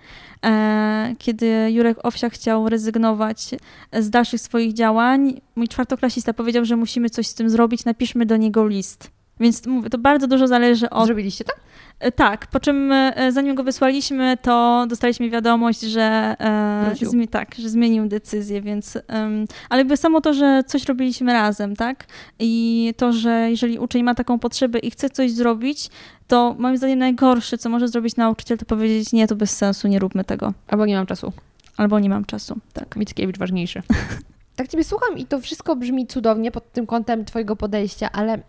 [0.45, 3.49] E, Kiedy Jurek Owsiak chciał rezygnować
[3.93, 8.37] z dalszych swoich działań, mój czwartoklasista powiedział, że musimy coś z tym zrobić, napiszmy do
[8.37, 9.16] niego list.
[9.39, 11.45] Więc mówię, to bardzo dużo zależy od Zrobiliście?
[11.99, 17.55] E, Tak, po czym e, zanim go wysłaliśmy, to dostaliśmy wiadomość, że, e, zmi- tak,
[17.55, 22.05] że zmienił decyzję, więc em, ale jakby samo to, że coś robiliśmy razem, tak?
[22.39, 25.89] I to, że jeżeli uczeń ma taką potrzebę i chce coś zrobić,
[26.27, 29.99] to moim zdaniem najgorsze, co może zrobić nauczyciel, to powiedzieć nie, to bez sensu, nie
[29.99, 30.53] róbmy tego.
[30.67, 31.33] Albo nie mam czasu.
[31.77, 32.57] Albo nie mam czasu.
[32.73, 32.95] Tak.
[32.95, 33.81] Mickiewicz ważniejszy.
[34.55, 38.39] tak ciebie słucham i to wszystko brzmi cudownie pod tym kątem twojego podejścia, ale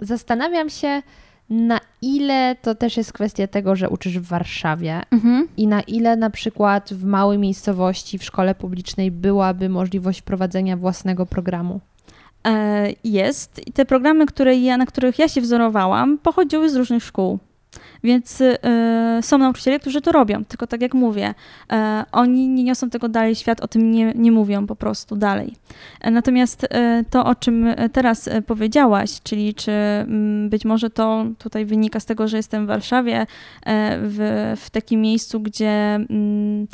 [0.00, 1.02] zastanawiam się,
[1.50, 5.48] na ile to też jest kwestia tego, że uczysz w Warszawie Mhm.
[5.56, 11.26] i na ile na przykład w małej miejscowości, w szkole publicznej byłaby możliwość wprowadzenia własnego
[11.26, 11.80] programu.
[12.46, 17.04] E, Jest i te programy, które ja, na których ja się wzorowałam, pochodziły z różnych
[17.04, 17.38] szkół.
[18.04, 18.56] Więc y,
[19.20, 21.74] są nauczyciele, którzy to robią, tylko tak jak mówię, y,
[22.12, 25.54] oni nie niosą tego dalej, świat o tym nie, nie mówią po prostu dalej.
[26.00, 26.68] E, natomiast y,
[27.10, 32.28] to, o czym teraz powiedziałaś, czyli czy mm, być może to tutaj wynika z tego,
[32.28, 33.26] że jestem w Warszawie,
[34.02, 36.66] w, w takim miejscu, gdzie mm,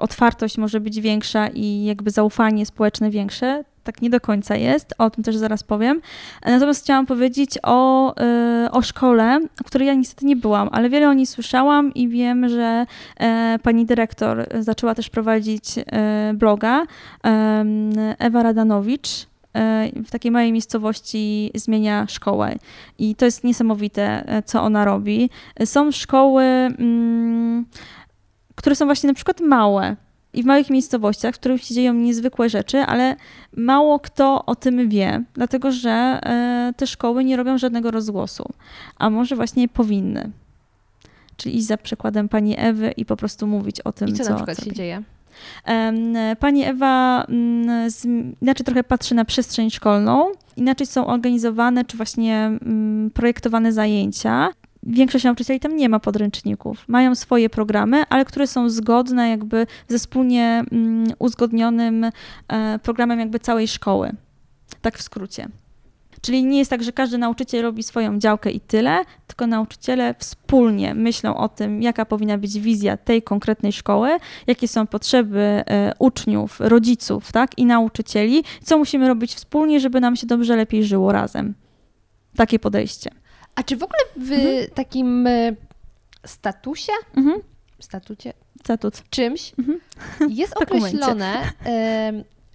[0.00, 5.10] otwartość może być większa i jakby zaufanie społeczne większe, tak nie do końca jest, o
[5.10, 6.00] tym też zaraz powiem.
[6.46, 8.14] Natomiast chciałam powiedzieć o,
[8.66, 12.08] y, o szkole, o której ja niestety nie byłam, ale wiele o niej słyszałam i
[12.08, 16.86] wiem, że e, pani dyrektor zaczęła też prowadzić e, bloga
[18.18, 19.08] Ewa Radanowicz,
[19.54, 22.56] e, w takiej małej miejscowości zmienia szkołę.
[22.98, 25.30] I to jest niesamowite, co ona robi.
[25.64, 27.66] Są szkoły, mm,
[28.54, 29.96] które są właśnie na przykład małe
[30.34, 33.16] i w małych miejscowościach, w których się dzieją niezwykłe rzeczy, ale
[33.56, 38.44] mało kto o tym wie, dlatego że e, te szkoły nie robią żadnego rozgłosu,
[38.98, 40.30] a może właśnie powinny.
[41.36, 44.30] Czyli iść za przykładem pani Ewy i po prostu mówić o tym, I co, co
[44.30, 45.02] na przykład co się dzieje?
[46.40, 47.90] Pani Ewa mm,
[48.42, 54.50] inaczej trochę patrzy na przestrzeń szkolną, inaczej są organizowane czy właśnie mm, projektowane zajęcia
[54.86, 56.84] większość nauczycieli tam nie ma podręczników.
[56.88, 62.10] Mają swoje programy, ale które są zgodne jakby ze wspólnie mm, uzgodnionym
[62.48, 64.12] e, programem jakby całej szkoły.
[64.82, 65.48] Tak w skrócie.
[66.20, 70.94] Czyli nie jest tak, że każdy nauczyciel robi swoją działkę i tyle, tylko nauczyciele wspólnie
[70.94, 74.08] myślą o tym, jaka powinna być wizja tej konkretnej szkoły,
[74.46, 80.16] jakie są potrzeby e, uczniów, rodziców tak, i nauczycieli, co musimy robić wspólnie, żeby nam
[80.16, 81.54] się dobrze, lepiej żyło razem.
[82.36, 83.10] Takie podejście.
[83.54, 84.70] A czy w ogóle w mhm.
[84.74, 85.52] takim e,
[86.26, 87.40] statusie, mhm.
[87.80, 89.80] statucie, statut, czymś mhm.
[90.30, 91.52] jest określone,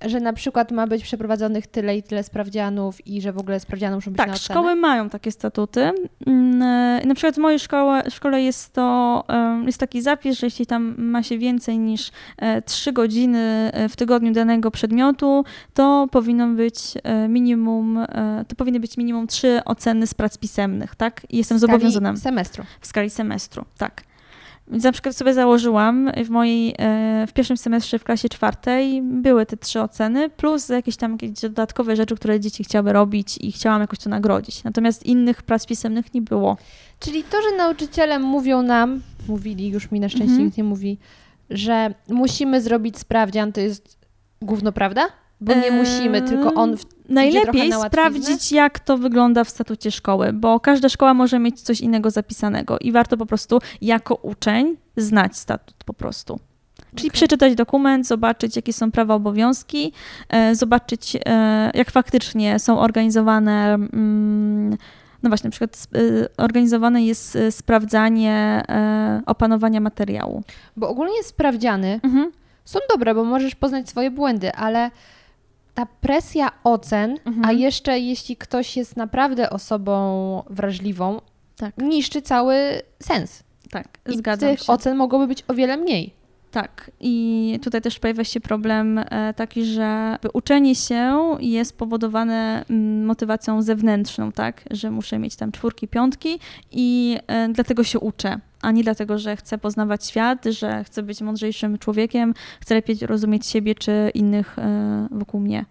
[0.05, 3.95] że na przykład ma być przeprowadzonych tyle i tyle sprawdzianów i że w ogóle sprawdziany
[3.95, 4.59] muszą być tak, na ocenę?
[4.59, 5.91] szkoły mają takie statuty.
[6.25, 9.23] Mm, e, na przykład w mojej szkole, szkole jest to
[9.65, 12.11] jest taki zapis, że jeśli tam ma się więcej niż
[12.65, 15.43] 3 e, godziny e, w tygodniu danego przedmiotu,
[15.73, 16.77] to powinno być
[17.29, 18.05] minimum,
[18.47, 21.21] to powinny być minimum 3 oceny z prac pisemnych, tak?
[21.29, 22.13] I jestem zobowiązana.
[22.13, 22.63] W semestru.
[22.81, 24.08] W skali semestru, tak.
[24.69, 29.45] Więc na przykład sobie założyłam w mojej, e, w pierwszym semestrze w klasie czwartej były
[29.45, 33.81] te trzy oceny, plus jakieś tam jakieś dodatkowe rzeczy, które dzieci chciały robić i chciałam
[33.81, 34.63] jakoś to nagrodzić.
[34.63, 36.57] Natomiast innych prac pisemnych nie było.
[36.99, 40.45] Czyli to, że nauczyciele mówią nam, mówili, już mi na szczęście mhm.
[40.45, 40.97] nikt nie mówi,
[41.49, 43.97] że musimy zrobić sprawdzian, to jest
[44.41, 45.07] gówno prawda?
[45.41, 50.59] Bo nie musimy, tylko on w, Najlepiej sprawdzić, jak to wygląda w statucie szkoły, bo
[50.59, 55.75] każda szkoła może mieć coś innego zapisanego i warto po prostu jako uczeń znać statut
[55.85, 56.39] po prostu.
[56.95, 57.13] Czyli okay.
[57.13, 59.93] przeczytać dokument, zobaczyć, jakie są prawa, obowiązki,
[60.29, 63.73] e, zobaczyć, e, jak faktycznie są organizowane.
[63.73, 64.77] Mm,
[65.23, 70.43] no właśnie, na przykład e, organizowane jest e, sprawdzanie e, opanowania materiału.
[70.77, 72.31] Bo ogólnie sprawdziany mhm.
[72.65, 74.91] są dobre, bo możesz poznać swoje błędy, ale
[75.73, 77.45] ta presja ocen, mhm.
[77.45, 81.21] a jeszcze jeśli ktoś jest naprawdę osobą wrażliwą,
[81.57, 81.77] tak.
[81.77, 82.55] niszczy cały
[83.03, 83.43] sens.
[83.71, 84.73] Tak, I zgadzam tych się.
[84.73, 86.19] ocen mogłoby być o wiele mniej.
[86.51, 93.05] Tak, i tutaj też pojawia się problem e, taki, że uczenie się jest powodowane mm,
[93.05, 96.39] motywacją zewnętrzną, tak, że muszę mieć tam czwórki, piątki
[96.71, 101.21] i e, dlatego się uczę, a nie dlatego, że chcę poznawać świat, że chcę być
[101.21, 105.65] mądrzejszym człowiekiem, chcę lepiej rozumieć siebie czy innych e, wokół mnie.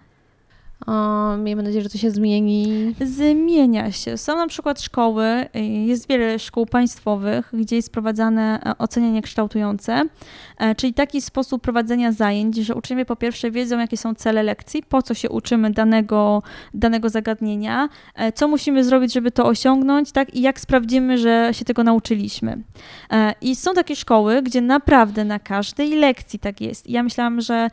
[1.39, 2.95] Miejmy nadzieję, że to się zmieni.
[3.01, 4.19] Zmienia się.
[4.19, 5.25] Są na przykład szkoły,
[5.57, 10.03] y, jest wiele szkół państwowych, gdzie jest prowadzane e, ocenianie kształtujące,
[10.59, 14.83] e, czyli taki sposób prowadzenia zajęć, że uczniowie po pierwsze wiedzą, jakie są cele lekcji,
[14.83, 16.43] po co się uczymy danego,
[16.75, 21.65] danego zagadnienia, e, co musimy zrobić, żeby to osiągnąć, tak, i jak sprawdzimy, że się
[21.65, 22.63] tego nauczyliśmy.
[23.41, 26.91] I są takie szkoły, gdzie naprawdę na każdej lekcji tak jest.
[26.91, 27.69] Ja myślałam, że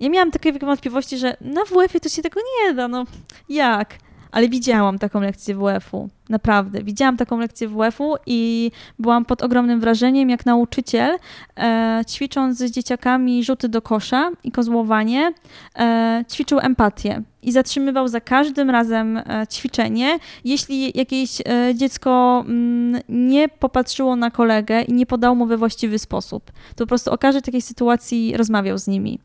[0.00, 3.04] ja miałam takie wątpliwości, że na WF-ie to się tego nie da, no
[3.48, 3.98] jak?
[4.34, 6.82] Ale widziałam taką lekcję WF-u, naprawdę.
[6.82, 11.18] Widziałam taką lekcję WF-u i byłam pod ogromnym wrażeniem, jak nauczyciel,
[11.58, 15.32] e, ćwicząc z dzieciakami rzuty do kosza i kozłowanie,
[15.78, 23.02] e, ćwiczył empatię i zatrzymywał za każdym razem e, ćwiczenie, jeśli jakieś e, dziecko mm,
[23.08, 26.52] nie popatrzyło na kolegę i nie podało mu we właściwy sposób.
[26.76, 29.18] To po prostu o każdej takiej sytuacji rozmawiał z nimi.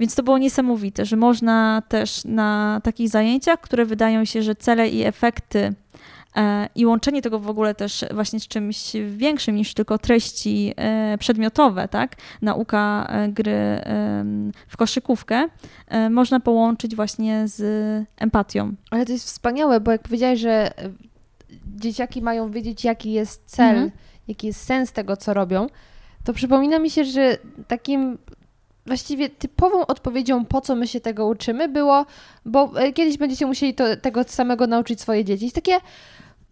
[0.00, 4.88] Więc to było niesamowite, że można też na takich zajęciach, które wydają się, że cele
[4.88, 5.74] i efekty
[6.36, 11.18] e, i łączenie tego w ogóle też właśnie z czymś większym niż tylko treści e,
[11.18, 12.16] przedmiotowe, tak?
[12.42, 13.80] Nauka e, gry
[14.68, 15.48] w koszykówkę,
[16.10, 17.60] można połączyć właśnie z
[18.16, 18.72] empatią.
[18.90, 20.70] Ale to jest wspaniałe, bo jak powiedziałeś, że
[21.76, 23.90] dzieciaki mają wiedzieć, jaki jest cel, Mhm.
[24.28, 25.66] jaki jest sens tego, co robią,
[26.24, 27.38] to przypomina mi się, że
[27.68, 28.18] takim
[28.86, 32.06] właściwie typową odpowiedzią, po co my się tego uczymy, było,
[32.44, 35.44] bo e, kiedyś będziecie musieli to, tego samego nauczyć swoje dzieci.
[35.44, 35.78] Jest takie,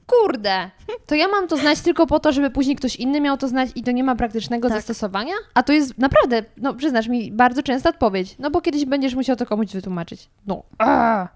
[0.07, 0.71] kurde,
[1.07, 3.71] to ja mam to znać tylko po to, żeby później ktoś inny miał to znać
[3.75, 4.79] i to nie ma praktycznego Tak.
[4.79, 5.35] zastosowania?
[5.55, 8.37] A to jest naprawdę, no przyznasz mi, bardzo częsta odpowiedź.
[8.39, 10.29] No bo kiedyś będziesz musiał to komuś wytłumaczyć.
[10.47, 11.29] No, a.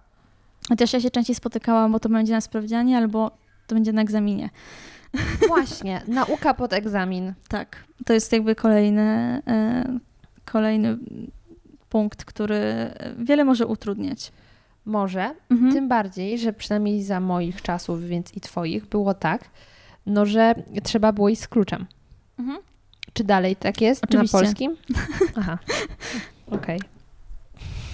[0.68, 3.30] Chociaż ja się częściej spotykałam, bo to będzie na sprawdzianie albo
[3.66, 4.51] to będzie na egzaminie.
[5.49, 7.32] Właśnie, nauka pod egzamin.
[7.49, 7.76] Tak,
[8.07, 9.99] to jest jakby kolejny, e,
[10.45, 10.99] kolejny
[11.88, 14.32] punkt, który wiele może utrudniać.
[14.84, 15.72] Może, Mhm.
[15.72, 19.45] tym bardziej, że przynajmniej za moich czasów, więc i twoich, było tak,
[20.07, 21.86] no że trzeba było iść z kluczem.
[22.38, 22.59] Mhm.
[23.12, 24.36] Czy dalej tak jest Oczywiście.
[24.36, 24.76] na polskim?
[25.40, 25.59] Aha,
[26.51, 26.80] okej.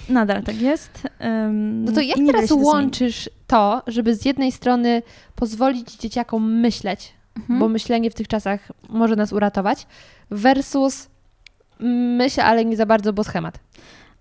[0.09, 1.07] Nadal tak jest.
[1.19, 5.01] em, No to jak teraz łączysz to, żeby z jednej strony
[5.35, 7.59] pozwolić dzieciakom myśleć, Mhm.
[7.59, 9.87] bo myślenie w tych czasach może nas uratować,
[10.31, 11.08] versus
[11.79, 13.59] myśl, ale nie za bardzo, bo schemat.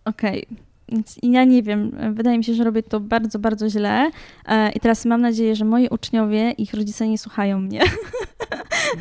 [0.04, 0.46] Okej.
[0.88, 4.11] Więc ja nie wiem, wydaje mi się, że robię to bardzo, bardzo źle.
[4.46, 7.80] E, I teraz mam nadzieję, że moi uczniowie, ich rodzice nie słuchają mnie.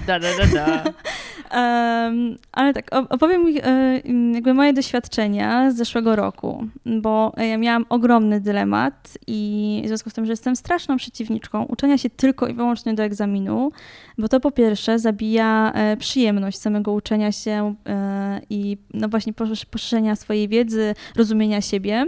[0.08, 0.84] Da, da, da, da.
[1.52, 4.02] Em, ale tak, opowiem e,
[4.34, 10.14] jakby moje doświadczenia z zeszłego roku, bo ja miałam ogromny dylemat i w związku z
[10.14, 13.72] tym, że jestem straszną przeciwniczką uczenia się tylko i wyłącznie do egzaminu,
[14.18, 19.66] bo to po pierwsze zabija e, przyjemność samego uczenia się e, i no właśnie posz-
[19.66, 22.06] poszerzenia swojej wiedzy, rozumienia siebie.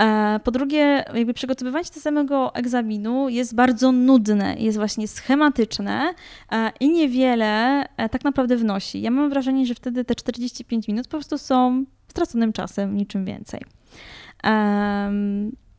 [0.00, 6.14] E, Po drugie, jakby przygotowywanie się do samego egzaminu jest bardzo nudne, jest właśnie schematyczne
[6.52, 9.00] e, i niewiele e, tak naprawdę wnosi.
[9.00, 13.60] Ja mam wrażenie, że wtedy te 45 minut po prostu są straconym czasem, niczym więcej.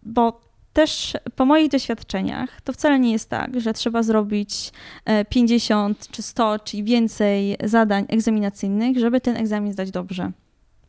[0.03, 0.41] Bo
[0.73, 4.71] też po moich doświadczeniach to wcale nie jest tak, że trzeba zrobić
[5.05, 10.31] e, 50 czy 100 czy więcej zadań egzaminacyjnych, żeby ten egzamin zdać dobrze.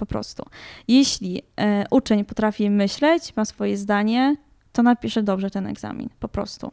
[0.00, 0.42] Po prostu.
[0.88, 4.36] Jeśli e, uczeń potrafi myśleć, ma swoje zdanie,
[4.72, 6.08] to napisze dobrze ten egzamin.
[6.20, 6.72] Po prostu.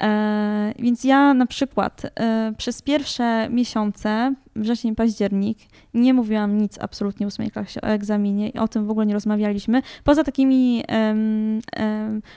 [0.00, 5.58] E, więc ja na przykład e, przez pierwsze miesiące, wrzesień, październik,
[5.94, 9.14] nie mówiłam nic absolutnie w ósmej klasie o egzaminie i o tym w ogóle nie
[9.14, 9.82] rozmawialiśmy.
[10.04, 10.84] Poza takimi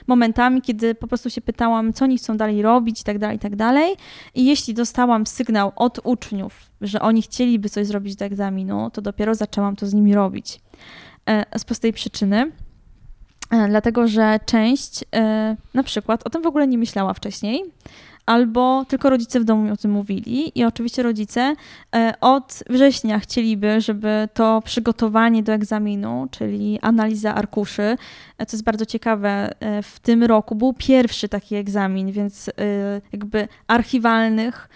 [0.06, 3.40] momentami, kiedy po prostu się pytałam, co oni chcą dalej robić i tak dalej, i
[3.40, 3.94] tak dalej.
[4.34, 9.34] I jeśli dostałam sygnał od uczniów, że oni chcieliby coś zrobić do egzaminu, to dopiero
[9.34, 10.60] zaczęłam to z nimi robić.
[11.28, 12.52] E, z prostej przyczyny,
[13.68, 17.64] Dlatego, że część e, na przykład o tym w ogóle nie myślała wcześniej,
[18.26, 20.58] albo tylko rodzice w domu mi o tym mówili.
[20.58, 21.54] I oczywiście rodzice
[21.94, 27.96] e, od września chcieliby, żeby to przygotowanie do egzaminu, czyli analiza arkuszy,
[28.38, 32.50] e, co jest bardzo ciekawe, e, w tym roku był pierwszy taki egzamin, więc
[33.12, 34.68] jakby archiwalnych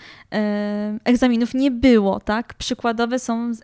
[1.04, 2.54] egzaminów nie było, tak?
[2.54, 3.62] Przykładowe są z,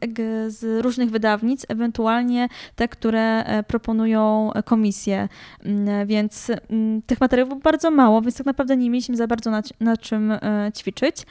[0.48, 5.28] z różnych wydawnic, ewentualnie te, które proponują komisje,
[5.64, 9.50] Mm, więc mm, tych materiałów było bardzo mało, więc tak naprawdę nie mieliśmy za bardzo
[9.50, 10.38] na, na czym e,
[10.76, 11.26] ćwiczyć.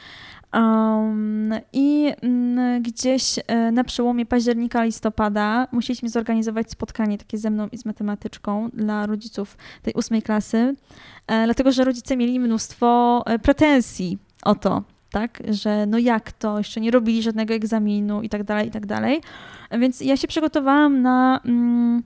[0.54, 7.68] Um, I mm, gdzieś e, na przełomie października, listopada musieliśmy zorganizować spotkanie takie ze mną
[7.72, 10.76] i z matematyczką dla rodziców tej ósmej klasy,
[11.28, 16.58] e, dlatego że rodzice mieli mnóstwo e, pretensji o to, tak, że no jak to,
[16.58, 19.22] jeszcze nie robili żadnego egzaminu i tak dalej, i tak dalej.
[19.80, 22.04] Więc ja się przygotowałam na, mm,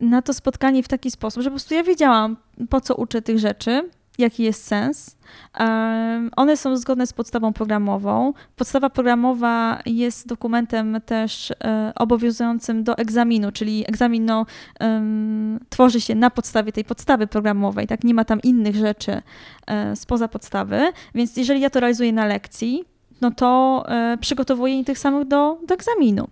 [0.00, 2.36] na to spotkanie w taki sposób, że po prostu ja wiedziałam,
[2.70, 5.16] po co uczę tych rzeczy, jaki jest sens.
[6.36, 8.32] One są zgodne z podstawą programową.
[8.56, 14.46] Podstawa programowa jest dokumentem też e, obowiązującym do egzaminu, czyli egzamin no,
[15.68, 18.04] tworzy się na podstawie tej podstawy programowej, tak?
[18.04, 19.22] Nie ma tam innych rzeczy
[19.66, 22.84] e, spoza podstawy, więc jeżeli ja to realizuję na lekcji,
[23.20, 26.28] no to e, przygotowuję ich tych samych do, do egzaminu.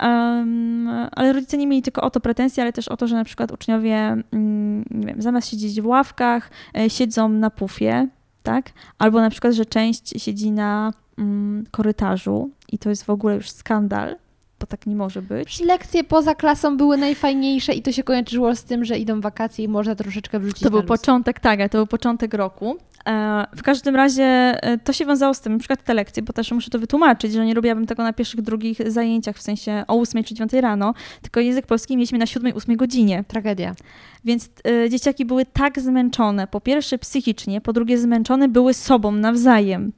[0.00, 3.24] Um, ale rodzice nie mieli tylko o to pretensje, ale też o to, że na
[3.24, 3.96] przykład uczniowie,
[4.32, 8.08] mm, nie wiem, zamiast siedzieć w ławkach, e, siedzą na pufie,
[8.42, 8.70] tak?
[8.98, 13.50] Albo na przykład, że część siedzi na mm, korytarzu i to jest w ogóle już
[13.50, 14.16] skandal,
[14.60, 15.60] bo tak nie może być.
[15.60, 19.68] Lekcje poza klasą były najfajniejsze i to się kojarzyło z tym, że idą wakacje i
[19.68, 22.76] można troszeczkę wrzucić To był początek, tak, to był początek roku.
[23.08, 26.32] E, W każdym razie e, to się wiązało z tym, na przykład te lekcje, bo
[26.32, 30.00] też muszę to wytłumaczyć, że nie robiłabym tego na pierwszych, drugich zajęciach, w sensie o
[30.00, 33.24] 8 czy 9 rano, tylko język polski mieliśmy na 7, 8 godzinie.
[33.28, 33.74] Tragedia.
[34.24, 34.50] Więc
[34.84, 39.92] y, dzieciaki były tak zmęczone, po pierwsze psychicznie, po drugie zmęczone były sobą nawzajem.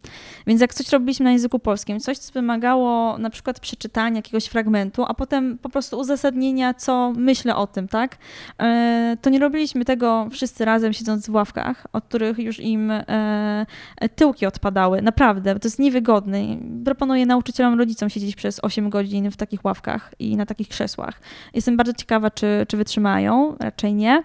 [0.46, 5.04] Więc jak coś robiliśmy na języku polskim, coś co wymagało na przykład przeczytania jakiegoś fragmentu,
[5.08, 8.14] a potem po prostu uzasadnienia, co myślę o tym, tak?
[8.14, 13.66] Y, to nie robiliśmy tego wszyscy razem siedząc w ławkach, od których już im e,
[14.08, 15.02] tyłki odpadały.
[15.02, 16.38] Naprawdę, to jest niewygodne.
[16.84, 21.20] Proponuję nauczycielom, rodzicom siedzieć przez 8 godzin w takich ławkach i na takich krzesłach.
[21.54, 23.56] Jestem bardzo ciekawa, czy, czy wytrzymają.
[23.60, 24.24] Raczej nie.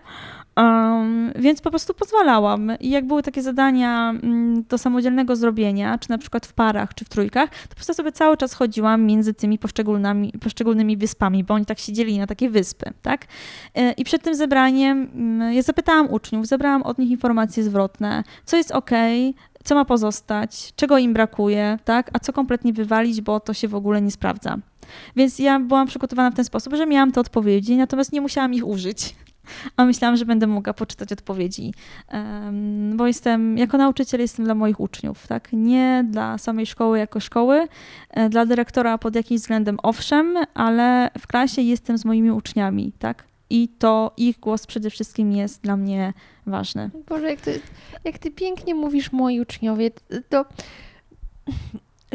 [0.59, 2.71] Um, więc po prostu pozwalałam.
[2.79, 7.05] I jak były takie zadania mm, do samodzielnego zrobienia, czy na przykład w parach, czy
[7.05, 11.53] w trójkach, to po prostu sobie cały czas chodziłam między tymi poszczególnymi, poszczególnymi wyspami, bo
[11.53, 13.25] oni tak siedzieli na takie wyspy, tak?
[13.75, 18.57] E, I przed tym zebraniem mm, ja zapytałam uczniów, zebrałam od nich informacje zwrotne, co
[18.57, 18.91] jest ok,
[19.63, 22.09] co ma pozostać, czego im brakuje, tak?
[22.13, 24.57] A co kompletnie wywalić, bo to się w ogóle nie sprawdza.
[25.15, 28.67] Więc ja byłam przygotowana w ten sposób, że miałam te odpowiedzi, natomiast nie musiałam ich
[28.67, 29.15] użyć
[29.77, 31.73] a myślałam, że będę mogła poczytać odpowiedzi,
[32.95, 35.49] bo jestem, jako nauczyciel jestem dla moich uczniów, tak?
[35.53, 37.67] Nie dla samej szkoły jako szkoły,
[38.09, 43.23] e, dla dyrektora pod jakimś względem owszem, ale w klasie jestem z moimi uczniami, tak?
[43.49, 46.13] I to ich głos przede wszystkim jest dla mnie
[46.45, 46.89] ważny.
[47.09, 47.61] Boże, jak ty,
[48.03, 49.91] jak ty pięknie mówisz, moi uczniowie,
[50.29, 50.45] to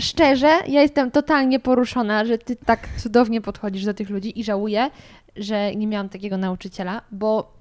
[0.00, 4.90] szczerze, ja jestem totalnie poruszona, że ty tak cudownie podchodzisz do tych ludzi i żałuję,
[5.36, 7.54] że nie miałam takiego nauczyciela, bo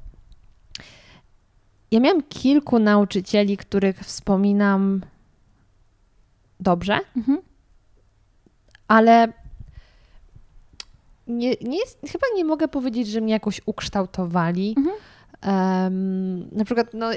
[1.92, 5.02] ja miałam kilku nauczycieli, których wspominam
[6.60, 7.42] dobrze, mhm.
[8.88, 9.34] ale
[11.28, 14.76] nie, nie jest, chyba nie mogę powiedzieć, że mnie jakoś ukształtowali.
[14.78, 14.96] Mhm.
[15.46, 17.10] Um, na przykład, no,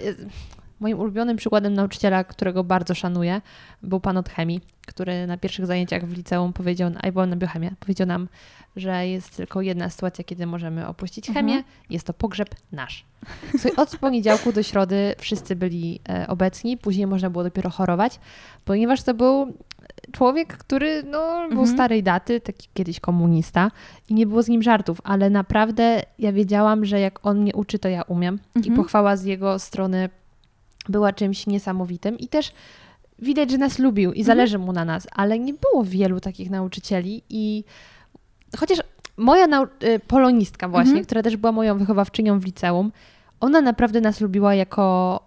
[0.81, 3.41] moim ulubionym przykładem nauczyciela, którego bardzo szanuję,
[3.83, 7.71] był pan od chemii, który na pierwszych zajęciach w liceum powiedział, a byłem na biochemię,
[7.81, 8.29] powiedział nam,
[8.77, 11.55] że jest tylko jedna sytuacja, kiedy możemy opuścić chemię.
[11.55, 11.75] Mhm.
[11.91, 13.05] Jest to pogrzeb nasz.
[13.51, 18.21] Słuchaj, od poniedziałku do środy wszyscy byli e, obecni, później można było dopiero chorować,
[18.65, 19.55] ponieważ to był
[20.13, 21.67] człowiek, który no, był mhm.
[21.67, 23.71] starej daty, taki kiedyś komunista
[24.09, 27.79] i nie było z nim żartów, ale naprawdę ja wiedziałam, że jak on mnie uczy,
[27.79, 28.75] to ja umiem mhm.
[28.75, 30.09] i pochwała z jego strony
[30.89, 32.53] była czymś niesamowitym i też
[33.19, 34.37] widać, że nas lubił i mhm.
[34.37, 37.65] zależy mu na nas, ale nie było wielu takich nauczycieli i
[38.59, 38.79] chociaż
[39.17, 41.05] moja y, polonistka właśnie, mhm.
[41.05, 42.93] która też była moją wychowawczynią w liceum,
[43.41, 45.21] ona naprawdę nas lubiła jako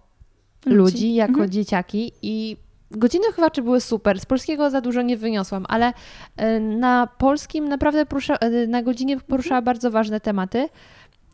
[0.66, 1.50] ludzi, ludzi jako mhm.
[1.52, 2.58] dzieciaki i
[2.92, 4.20] godziny wychowawcze były super.
[4.20, 9.18] Z polskiego za dużo nie wyniosłam, ale y, na polskim naprawdę porusza, y, na godzinie
[9.20, 9.66] poruszała mhm.
[9.66, 10.70] bardzo ważne tematy,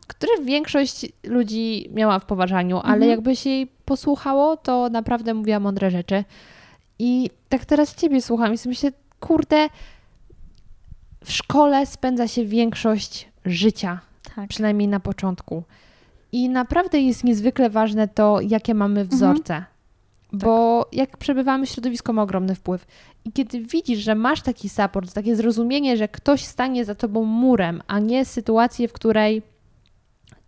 [0.06, 3.10] które większość ludzi miała w poważaniu, ale mhm.
[3.10, 6.24] jakby się jej posłuchało, to naprawdę mówiła mądre rzeczy.
[6.98, 9.68] I tak teraz ciebie słucham i sobie myślę, kurde,
[11.24, 14.00] w szkole spędza się większość życia,
[14.36, 14.48] tak.
[14.48, 15.62] przynajmniej na początku.
[16.32, 19.08] I naprawdę jest niezwykle ważne to, jakie mamy mhm.
[19.08, 19.54] wzorce.
[19.54, 19.66] Mhm.
[20.32, 20.94] Bo tak.
[20.94, 22.86] jak przebywamy, środowisko ma ogromny wpływ.
[23.24, 27.82] I kiedy widzisz, że masz taki support, takie zrozumienie, że ktoś stanie za tobą murem,
[27.86, 29.42] a nie sytuację, w której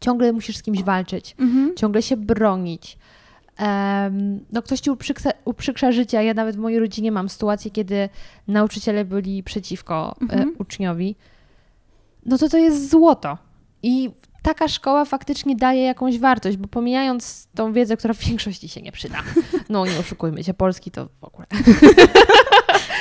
[0.01, 1.77] ciągle musisz z kimś walczyć, mhm.
[1.77, 2.98] ciągle się bronić,
[4.53, 6.25] no ktoś ci uprzykrza, uprzykrza życie.
[6.25, 8.09] Ja nawet w mojej rodzinie mam sytuację, kiedy
[8.49, 10.55] nauczyciele byli przeciwko e, mhm.
[10.59, 11.17] uczniowi.
[12.27, 13.39] No to to jest złoto.
[13.83, 14.11] I
[14.43, 18.93] taka szkoła faktycznie daje jakąś wartość, bo pomijając tą wiedzę, która w większości się nie
[18.93, 19.19] przyda.
[19.69, 21.47] No nie oszukujmy się, polski to w ogóle.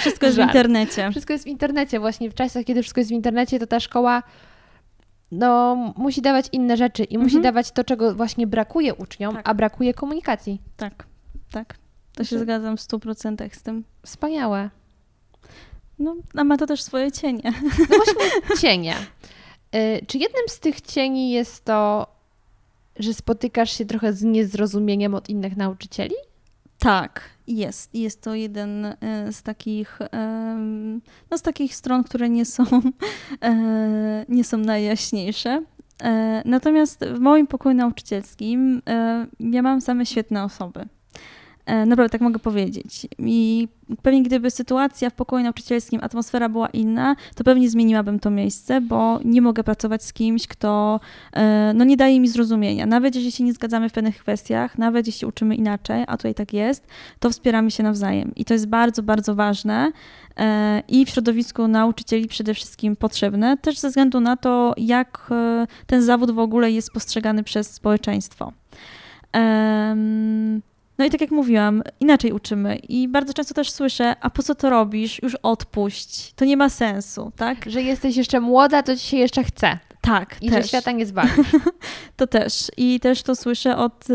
[0.02, 1.12] Wszystko jest w internecie.
[1.12, 2.00] Wszystko jest w internecie.
[2.00, 4.24] Właśnie w czasach, kiedy wszystko jest w internecie, to ta szkoła
[5.32, 7.24] no, musi dawać inne rzeczy i mhm.
[7.24, 9.50] musi dawać to, czego właśnie brakuje uczniom, tak.
[9.50, 10.62] a brakuje komunikacji.
[10.78, 11.06] Tak,
[11.52, 11.78] tak.
[12.14, 13.84] To się zgadzam w 100% z tym.
[14.04, 14.70] Wspaniałe.
[16.00, 17.54] No, a ma to też swoje cienie.
[17.80, 18.96] No właśnie, cienie.
[19.76, 22.08] Y, czy jednym z tych cieni jest to,
[23.00, 26.16] że spotykasz się trochę z niezrozumieniem od innych nauczycieli?
[26.80, 27.96] Tak, jest.
[27.96, 28.96] Jest to jeden e,
[29.32, 30.00] z takich,
[31.32, 32.64] no z takich stron, które nie są,
[33.42, 35.64] e, nie są najjaśniejsze.
[36.04, 38.82] E, natomiast w moim pokoju nauczycielskim
[39.40, 40.86] ja mam same świetne osoby.
[41.68, 43.08] E, naprawdę tak mogę powiedzieć.
[43.20, 43.68] I
[44.02, 49.20] pewnie gdyby sytuacja w pokoju nauczycielskim, atmosfera była inna, to pewnie zmieniłabym to miejsce, bo
[49.26, 51.00] nie mogę pracować z kimś, kto
[51.34, 52.86] e, no, nie daje mi zrozumienia.
[52.86, 56.54] Nawet jeśli się nie zgadzamy w pewnych kwestiach, nawet jeśli uczymy inaczej, a tutaj tak
[56.54, 56.88] jest,
[57.20, 58.36] to wspieramy się nawzajem.
[58.36, 59.92] I to jest bardzo, bardzo ważne
[60.38, 65.30] e, i w środowisku nauczycieli przede wszystkim potrzebne, też ze względu na to, jak
[65.88, 68.54] ten zawód w ogóle jest postrzegany przez społeczeństwo.
[70.98, 74.56] No i tak jak mówiłam, inaczej uczymy i bardzo często też słyszę, a po co
[74.56, 75.24] to robisz?
[75.24, 76.34] Już odpuść.
[76.34, 77.58] To nie ma sensu, tak?
[77.70, 79.80] Że jesteś jeszcze młoda, to ci się jeszcze chce.
[80.08, 80.66] Tak, I też.
[80.66, 81.34] że świata nie zwalisz.
[82.18, 82.72] To też.
[82.78, 84.14] I też to słyszę od y,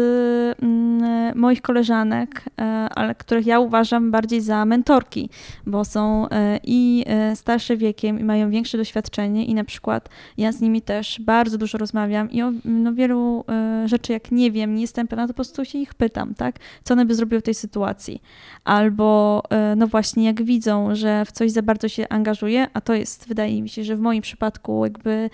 [0.62, 2.64] mm, moich koleżanek, e,
[2.94, 5.30] ale których ja uważam bardziej za mentorki,
[5.66, 10.52] bo są e, i e, starsze wiekiem i mają większe doświadczenie i na przykład ja
[10.52, 13.44] z nimi też bardzo dużo rozmawiam i o no, wielu
[13.86, 16.56] rzeczy jak nie wiem, nie jestem pewna, to po prostu się ich pytam, tak?
[16.84, 18.22] Co one by zrobiły w tej sytuacji?
[18.64, 19.42] Albo
[19.76, 23.62] no właśnie jak widzą, że w coś za bardzo się angażuje, a to jest, wydaje
[23.62, 25.30] mi się, że w moim przypadku jakby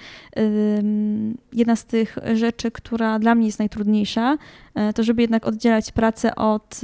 [1.52, 4.36] jedna z tych rzeczy, która dla mnie jest najtrudniejsza,
[4.74, 6.80] e, to żeby jednak oddzielać pracę od,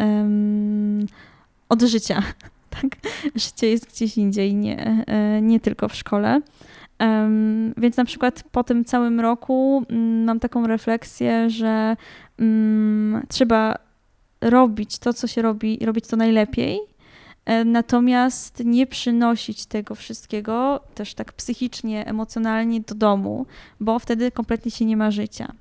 [0.00, 1.06] ym,
[1.68, 2.22] od życia.
[2.82, 2.96] Tak?
[3.34, 6.40] Życie jest gdzieś indziej, nie, e, nie tylko w szkole.
[7.76, 11.96] Więc na przykład po tym całym roku mm, mam taką refleksję, że
[12.38, 13.74] mm, trzeba
[14.40, 16.82] robić to, co się robi, robić to najlepiej, e,
[17.64, 23.46] natomiast nie przynosić tego wszystkiego też tak psychicznie, emocjonalnie do domu,
[23.80, 25.52] bo wtedy kompletnie się nie ma życia.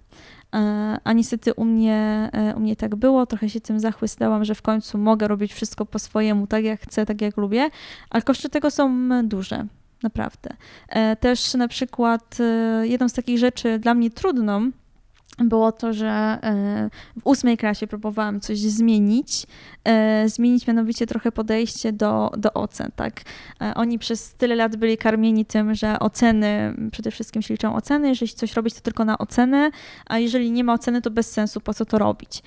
[0.53, 4.55] E, A niestety u mnie, e, u mnie tak było, trochę się tym zachłysnęłam, że
[4.55, 7.69] w końcu mogę robić wszystko po swojemu, tak jak chcę, tak jak lubię,
[8.09, 9.65] ale koszty tego są duże,
[10.03, 10.49] naprawdę.
[10.89, 14.71] E, Też na przykład e, jedną z takich rzeczy dla mnie trudną,
[15.37, 16.07] było to, że
[16.43, 19.45] e, w ósmej klasie próbowałam coś zmienić,
[19.83, 23.21] e, zmienić mianowicie trochę podejście do, do ocen, tak.
[23.61, 28.09] E, Oni przez tyle lat byli karmieni tym, że oceny, przede wszystkim się liczą oceny,
[28.09, 29.71] jeżeli coś robić, to tylko na ocenę,
[30.05, 32.43] a jeżeli nie ma oceny, to bez sensu, po co to robić.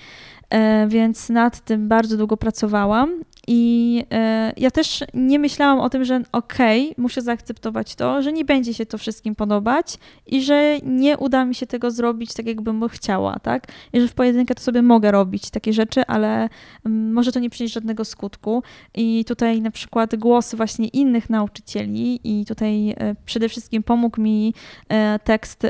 [0.88, 6.22] Więc nad tym bardzo długo pracowałam i e, ja też nie myślałam o tym, że
[6.32, 11.44] okej, muszę zaakceptować to, że nie będzie się to wszystkim podobać i że nie uda
[11.44, 13.66] mi się tego zrobić tak, jakbym chciała, tak?
[13.92, 16.48] I że w pojedynkę to sobie mogę robić takie rzeczy, ale
[16.86, 18.62] mm, może to nie przynieść żadnego skutku.
[18.94, 24.54] I tutaj na przykład głos właśnie innych nauczycieli i tutaj e, przede wszystkim pomógł mi
[24.88, 25.66] e, tekst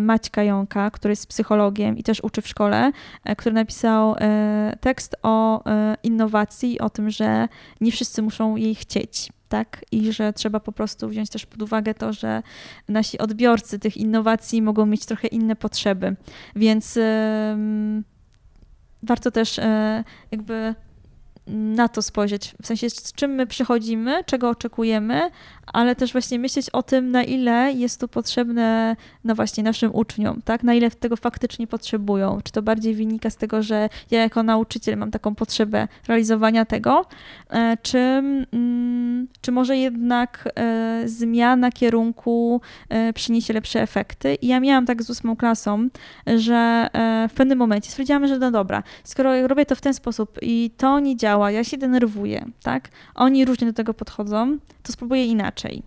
[0.00, 2.92] Maćka Jąka, który jest psychologiem i też uczy w szkole,
[3.36, 4.16] który napisał
[4.80, 5.64] tekst o
[6.02, 7.48] innowacji, o tym, że
[7.80, 9.28] nie wszyscy muszą jej chcieć.
[9.48, 12.42] Tak, i że trzeba po prostu wziąć też pod uwagę to, że
[12.88, 16.16] nasi odbiorcy tych innowacji mogą mieć trochę inne potrzeby.
[16.56, 18.04] Więc em,
[19.02, 20.74] warto też e, jakby
[21.46, 25.30] na to spojrzeć, w sensie z czym my przychodzimy, czego oczekujemy,
[25.66, 30.42] ale też właśnie myśleć o tym, na ile jest to potrzebne no właśnie naszym uczniom,
[30.44, 30.62] tak?
[30.62, 32.40] Na ile tego faktycznie potrzebują.
[32.44, 37.06] Czy to bardziej wynika z tego, że ja jako nauczyciel mam taką potrzebę realizowania tego,
[37.50, 44.34] e, czy, mm, czy może jednak e, zmiana kierunku e, przyniesie lepsze efekty.
[44.34, 45.88] I ja miałam tak z ósmą klasą,
[46.36, 46.88] że
[47.30, 51.00] w pewnym momencie stwierdziłam, że no dobra, skoro robię to w ten sposób i to
[51.00, 52.88] nie działa, ja się denerwuję, tak?
[53.14, 55.82] Oni różnie do tego podchodzą, to spróbuję inaczej.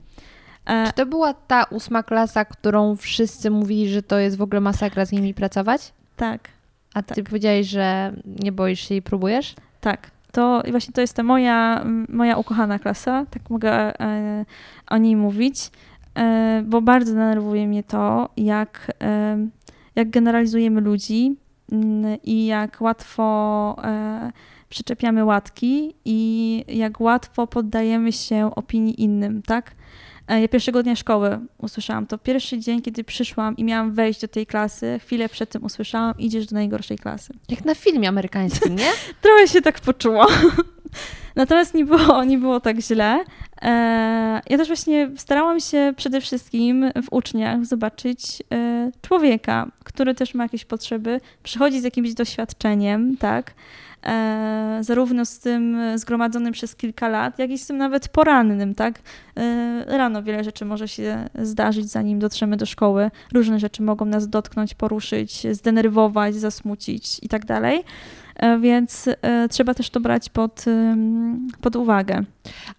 [0.66, 4.62] E, Czy to była ta ósma klasa, którą wszyscy mówili, że to jest w ogóle
[4.62, 5.94] masakra z nimi pracować?
[6.16, 6.50] tak.
[6.94, 7.26] A ty Tak.
[7.26, 9.56] powiedziałeś, że nie boisz się i próbujesz?
[9.82, 14.46] Tak, to właśnie to jest ta moja, moja ukochana klasa, tak mogę e,
[14.90, 15.72] o niej mówić,
[16.16, 19.38] e, bo bardzo denerwuje mnie to, jak, e,
[19.96, 21.36] jak generalizujemy ludzi
[21.72, 24.32] mm, i jak łatwo e,
[24.70, 29.72] przyczepiamy łatki i jak łatwo poddajemy się opinii innym, tak?
[30.28, 32.18] E, Ja pierwszego dnia szkoły usłyszałam to.
[32.18, 36.46] Pierwszy dzień, kiedy przyszłam i miałam wejść do tej klasy, chwilę przed tym usłyszałam, idziesz
[36.46, 37.34] do najgorszej klasy.
[37.50, 38.92] Jak na filmie amerykańskim, nie?
[39.22, 40.28] Trochę się tak poczułam.
[41.36, 43.24] Natomiast nie było, nie było tak źle.
[43.62, 50.34] E, Ja też właśnie starałam się przede wszystkim w uczniach zobaczyć e, człowieka, który też
[50.34, 53.54] ma jakieś potrzeby, przychodzi z jakimś doświadczeniem, tak?
[54.06, 59.00] E, zarówno z tym zgromadzonym przez kilka lat, jak i z tym nawet porannym, tak?
[59.38, 63.12] E, Rano wiele rzeczy może się zdarzyć, zanim dotrzemy do szkoły.
[63.34, 67.84] Różne rzeczy mogą nas dotknąć, poruszyć, zdenerwować, zasmucić i tak dalej.
[68.36, 70.66] E, Więc e, trzeba też to brać pod,
[71.62, 72.24] pod uwagę.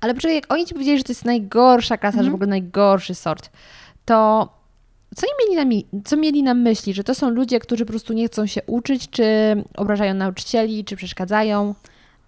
[0.00, 2.34] Ale poczekaj, jak oni ci powiedzieli, że to jest najgorsza klasa, że w Mhm.
[2.34, 3.50] ogóle najgorszy sort,
[4.04, 4.48] to
[5.16, 6.94] co, mieli na mi- co mieli na myśli?
[6.94, 9.24] Że to są ludzie, którzy po prostu nie chcą się uczyć, czy
[9.76, 11.74] obrażają nauczycieli, czy przeszkadzają?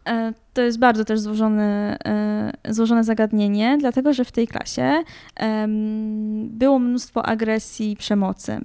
[0.08, 5.02] E, To jest bardzo też złożone, e, złożone zagadnienie, dlatego że w tej klasie
[6.44, 8.60] było mnóstwo agresji i przemocy.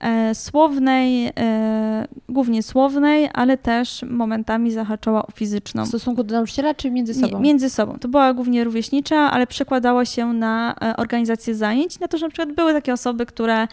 [0.00, 5.84] E, Słownej, e, głównie słownej, ale też momentami zahaczała o fizyczną.
[5.84, 7.36] W stosunku do nauczyciela, czy między sobą?
[7.36, 7.98] Nie, między sobą.
[7.98, 12.30] To była głównie rówieśnicza, ale przekładała się na e, organizację zajęć, na to, że na
[12.30, 13.68] przykład były takie osoby, które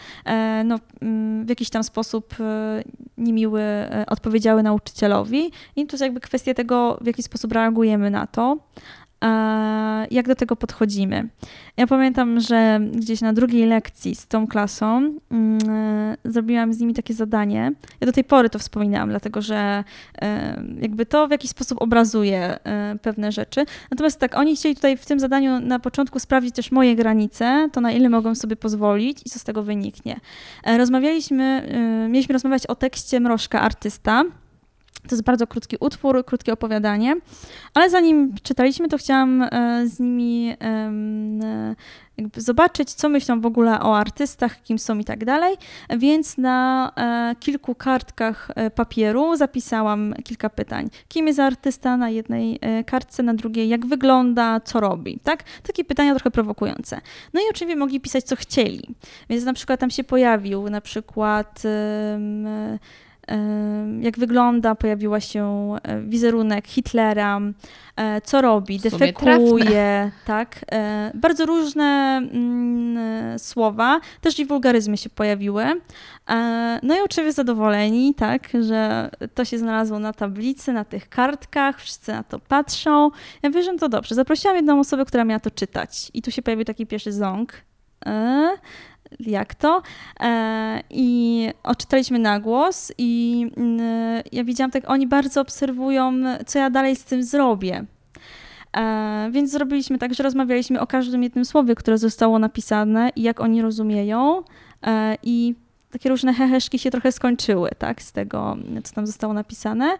[0.64, 2.34] no, mm, w jakiś tam sposób
[3.18, 3.62] niemiły
[4.06, 8.58] odpowiedziały nauczycielowi i to jest jakby kwestia tego, w jaki sposób reagujemy na to.
[10.10, 11.28] Jak do tego podchodzimy.
[11.76, 16.94] Ja pamiętam, że gdzieś na drugiej lekcji z tą klasą mm, e, zrobiłam z nimi
[16.94, 17.72] takie zadanie.
[18.00, 19.84] Ja do tej pory to wspominałam, dlatego że
[20.22, 23.64] e, jakby to w jakiś sposób obrazuje e, pewne rzeczy.
[23.90, 27.80] Natomiast tak, oni chcieli tutaj w tym zadaniu na początku sprawdzić też moje granice, to
[27.80, 30.20] na ile mogą sobie pozwolić i co z tego wyniknie.
[30.78, 31.68] Rozmawialiśmy,
[32.08, 34.24] mieliśmy rozmawiać o tekście Mrożka Artysta.
[35.08, 37.16] To jest bardzo krótki utwór, krótkie opowiadanie,
[37.74, 39.48] ale zanim czytaliśmy, to chciałam e,
[39.86, 41.74] z nimi e,
[42.36, 45.56] zobaczyć, co myślą w ogóle o artystach, kim są i tak dalej.
[45.96, 50.90] Więc na e, kilku kartkach papieru zapisałam kilka pytań.
[51.08, 55.44] Kim jest artysta na jednej kartce, na drugiej jak wygląda, co robi, tak?
[55.62, 57.00] Takie pytania trochę prowokujące.
[57.34, 58.94] No i oczywiście mogli pisać, co chcieli.
[59.28, 61.62] Więc na przykład tam się pojawił na przykład
[64.00, 67.40] jak wygląda, pojawiła się e, wizerunek Hitlera,
[67.96, 70.64] e, co robi, defekuje, tak.
[70.72, 71.84] E, bardzo różne
[72.32, 75.64] mm, słowa, też i wulgaryzmy się pojawiły.
[76.82, 82.12] No i oczywiście zadowoleni, tak, że to się znalazło na tablicy, na tych kartkach, wszyscy
[82.12, 83.10] na to patrzą.
[83.42, 84.14] Ja wiem, że to dobrze.
[84.14, 87.52] Zaprosiłam jedną osobę, która miała to czytać i tu się pojawił taki pierwszy ząg
[89.20, 89.82] jak to.
[90.20, 96.12] E, I odczytaliśmy na głos i mm, ja widziałam tak, oni bardzo obserwują,
[96.46, 97.84] co ja dalej z tym zrobię.
[98.76, 103.40] E, więc zrobiliśmy tak, że rozmawialiśmy o każdym jednym słowie, które zostało napisane i jak
[103.40, 104.42] oni rozumieją.
[104.86, 105.54] E, I
[105.90, 109.98] takie różne heheszki się trochę skończyły, tak, z tego, co tam zostało napisane.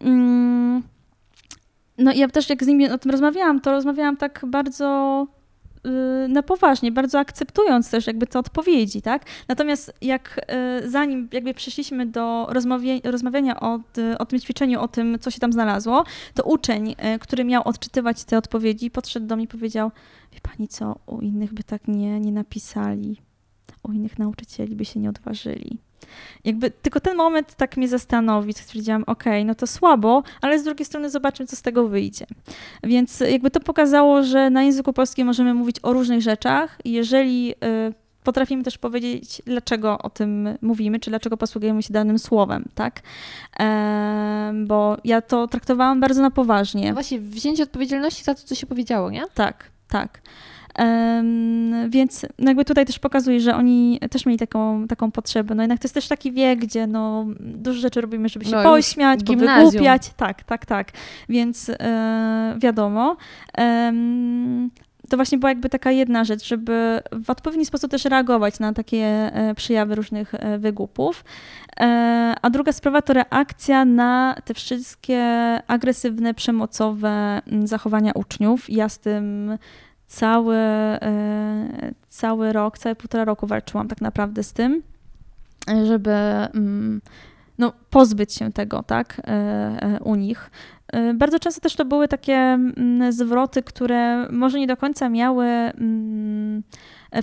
[0.00, 0.82] Mm,
[1.98, 5.26] no i ja też jak z nimi o tym rozmawiałam, to rozmawiałam tak bardzo
[6.28, 9.24] na poważnie, bardzo akceptując też jakby te odpowiedzi, tak?
[9.48, 10.40] Natomiast jak
[10.82, 12.48] y, zanim jakby przeszliśmy do
[13.04, 13.80] rozmawiania o,
[14.18, 16.04] o tym ćwiczeniu, o tym, co się tam znalazło,
[16.34, 19.90] to uczeń, y, który miał odczytywać te odpowiedzi, podszedł do mnie i powiedział,
[20.32, 23.16] wie pani co, u innych by tak nie, nie napisali,
[23.82, 25.78] u innych nauczycieli by się nie odważyli.
[26.44, 30.86] Jakby tylko ten moment tak mnie zastanowił, stwierdziłam, ok, no to słabo, ale z drugiej
[30.86, 32.26] strony zobaczmy, co z tego wyjdzie.
[32.82, 36.78] Więc jakby to pokazało, że na języku polskim możemy mówić o różnych rzeczach.
[36.84, 42.64] Jeżeli y, potrafimy też powiedzieć, dlaczego o tym mówimy, czy dlaczego posługujemy się danym słowem,
[42.74, 43.00] tak?
[43.60, 46.92] E, bo ja to traktowałam bardzo na poważnie.
[46.92, 49.22] Właśnie, wzięcie odpowiedzialności za to, co się powiedziało, nie?
[49.34, 50.20] Tak, tak.
[50.78, 55.54] Um, więc no jakby tutaj też pokazuje, że oni też mieli taką, taką potrzebę.
[55.54, 58.62] No jednak to jest też taki wiek, gdzie no, dużo rzeczy robimy, żeby się no,
[58.62, 60.10] pośmiać, powygłupiać.
[60.16, 60.88] Tak, tak, tak.
[61.28, 63.16] Więc e, wiadomo.
[63.58, 64.70] Um,
[65.08, 69.06] to właśnie była jakby taka jedna rzecz, żeby w odpowiedni sposób też reagować na takie
[69.06, 71.24] e, przejawy różnych e, wygłupów.
[72.42, 75.22] A druga sprawa to reakcja na te wszystkie
[75.66, 78.70] agresywne, przemocowe zachowania uczniów.
[78.70, 79.58] Ja z tym
[80.10, 84.82] cały, e, cały rok, całe półtora roku walczyłam tak naprawdę z tym,
[85.84, 87.00] żeby mm,
[87.58, 90.50] no, pozbyć się tego, tak, e, e, u nich.
[91.14, 96.62] Bardzo często też to były takie mm, zwroty, które może nie do końca miały mm,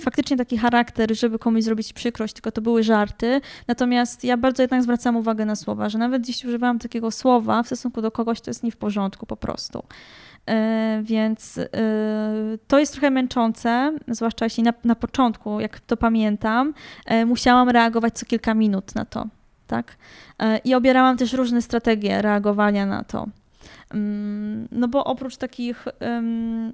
[0.00, 3.40] faktycznie taki charakter, żeby komuś zrobić przykrość, tylko to były żarty.
[3.66, 7.66] Natomiast ja bardzo jednak zwracam uwagę na słowa, że nawet jeśli używałam takiego słowa w
[7.66, 9.82] stosunku do kogoś, to jest nie w porządku po prostu.
[10.48, 11.68] E, więc e,
[12.66, 16.74] to jest trochę męczące, zwłaszcza jeśli na, na początku, jak to pamiętam,
[17.06, 19.26] e, musiałam reagować co kilka minut na to.
[19.66, 19.96] Tak?
[20.64, 23.26] I obierałam też różne strategie reagowania na to.
[23.94, 25.84] Mm, no bo oprócz takich,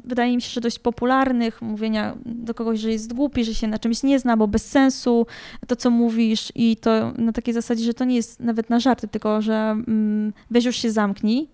[0.04, 3.78] wydaje mi się, że dość popularnych, mówienia do kogoś, że jest głupi, że się na
[3.78, 5.26] czymś nie zna, bo bez sensu
[5.66, 9.08] to, co mówisz i to na takiej zasadzie, że to nie jest nawet na żarty,
[9.08, 11.48] tylko że mm, weź już się zamknij,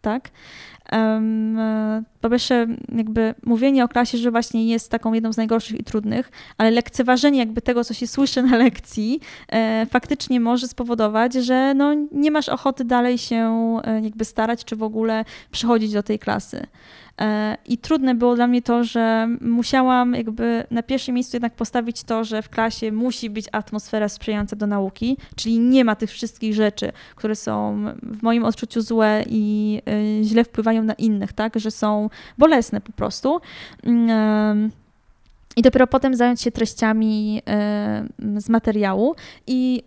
[0.00, 0.30] tak?
[0.92, 1.58] Um,
[2.20, 2.66] po pierwsze,
[2.96, 7.38] jakby mówienie o klasie, że właśnie jest taką jedną z najgorszych i trudnych, ale lekceważenie
[7.38, 12.48] jakby tego, co się słyszy na lekcji, e, faktycznie może spowodować, że no, nie masz
[12.48, 16.66] ochoty dalej się e, jakby starać, czy w ogóle przychodzić do tej klasy.
[17.20, 22.02] E, I trudne było dla mnie to, że musiałam jakby na pierwszym miejscu jednak postawić
[22.02, 26.54] to, że w klasie musi być atmosfera sprzyjająca do nauki, czyli nie ma tych wszystkich
[26.54, 29.82] rzeczy, które są w moim odczuciu złe i
[30.20, 33.40] e, źle wpływają na innych, tak, że są bolesne po prostu.
[33.82, 34.70] Mm,
[35.56, 37.42] I dopiero potem zająć się treściami
[38.36, 39.14] z materiału.
[39.46, 39.82] I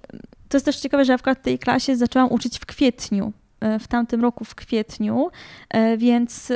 [0.50, 3.34] to jest też ciekawe, że ja w tej klasie zaczęłam uczyć w kwietniu
[3.80, 5.30] w tamtym roku w kwietniu,
[5.70, 6.52] e, więc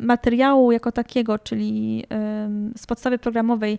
[0.00, 2.04] materiału jako takiego, czyli
[2.76, 3.78] z podstawy programowej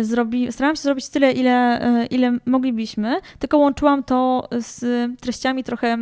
[0.00, 1.80] zrobi, starałam się zrobić tyle, ile,
[2.10, 4.80] ile moglibyśmy, tylko łączyłam to z
[5.20, 5.98] treściami trochę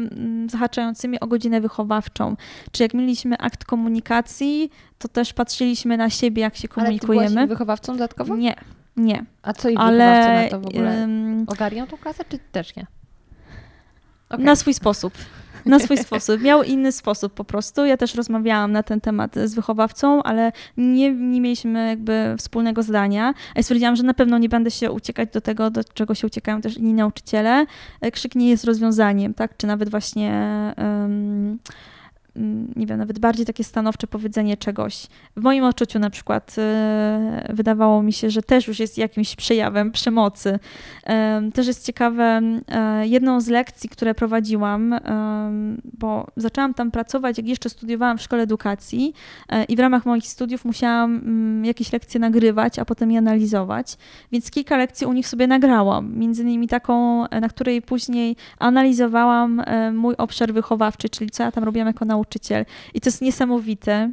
[0.51, 2.36] zahaczającymi o godzinę wychowawczą.
[2.73, 7.27] Czy jak mieliśmy akt komunikacji, to też patrzyliśmy na siebie, jak się komunikujemy.
[7.27, 8.36] Ale ty wychowawcą dodatkowo?
[8.36, 8.55] Nie,
[8.97, 9.24] nie.
[9.43, 11.09] A co ich Ale, wychowawca na to w ogóle?
[11.47, 12.86] Ogarniał tą klasę, czy też nie?
[14.30, 14.44] Okay.
[14.44, 15.12] Na swój sposób.
[15.66, 16.42] Na swój sposób.
[16.42, 17.84] Miał inny sposób po prostu.
[17.84, 23.34] Ja też rozmawiałam na ten temat z wychowawcą, ale nie, nie mieliśmy jakby wspólnego zdania.
[23.56, 26.60] Ja stwierdziłam, że na pewno nie będę się uciekać do tego, do czego się uciekają
[26.60, 27.66] też inni nauczyciele.
[28.12, 29.56] Krzyk nie jest rozwiązaniem, tak?
[29.56, 30.32] Czy nawet właśnie...
[30.78, 31.59] Um,
[32.77, 35.06] nie wiem, nawet bardziej takie stanowcze powiedzenie czegoś.
[35.36, 39.93] W moim odczuciu na przykład e, wydawało mi się, że też już jest jakimś przejawem
[39.93, 40.59] przemocy.
[41.55, 44.94] Też jest ciekawe, e, jedną z lekcji, które prowadziłam,
[45.98, 49.12] bo zaczęłam tam pracować, jak jeszcze studiowałam w szkole edukacji
[49.48, 53.97] e, i w ramach moich studiów musiałam mm, jakieś lekcje nagrywać, a potem je analizować,
[54.32, 56.19] więc kilka lekcji u nich sobie nagrałam.
[56.19, 59.62] Między innymi taką, na której później analizowałam
[59.93, 62.64] mój obszar wychowawczy, czyli co ja tam robiłam jako nauczyciel nauczyciel.
[62.94, 64.12] I to jest niesamowite,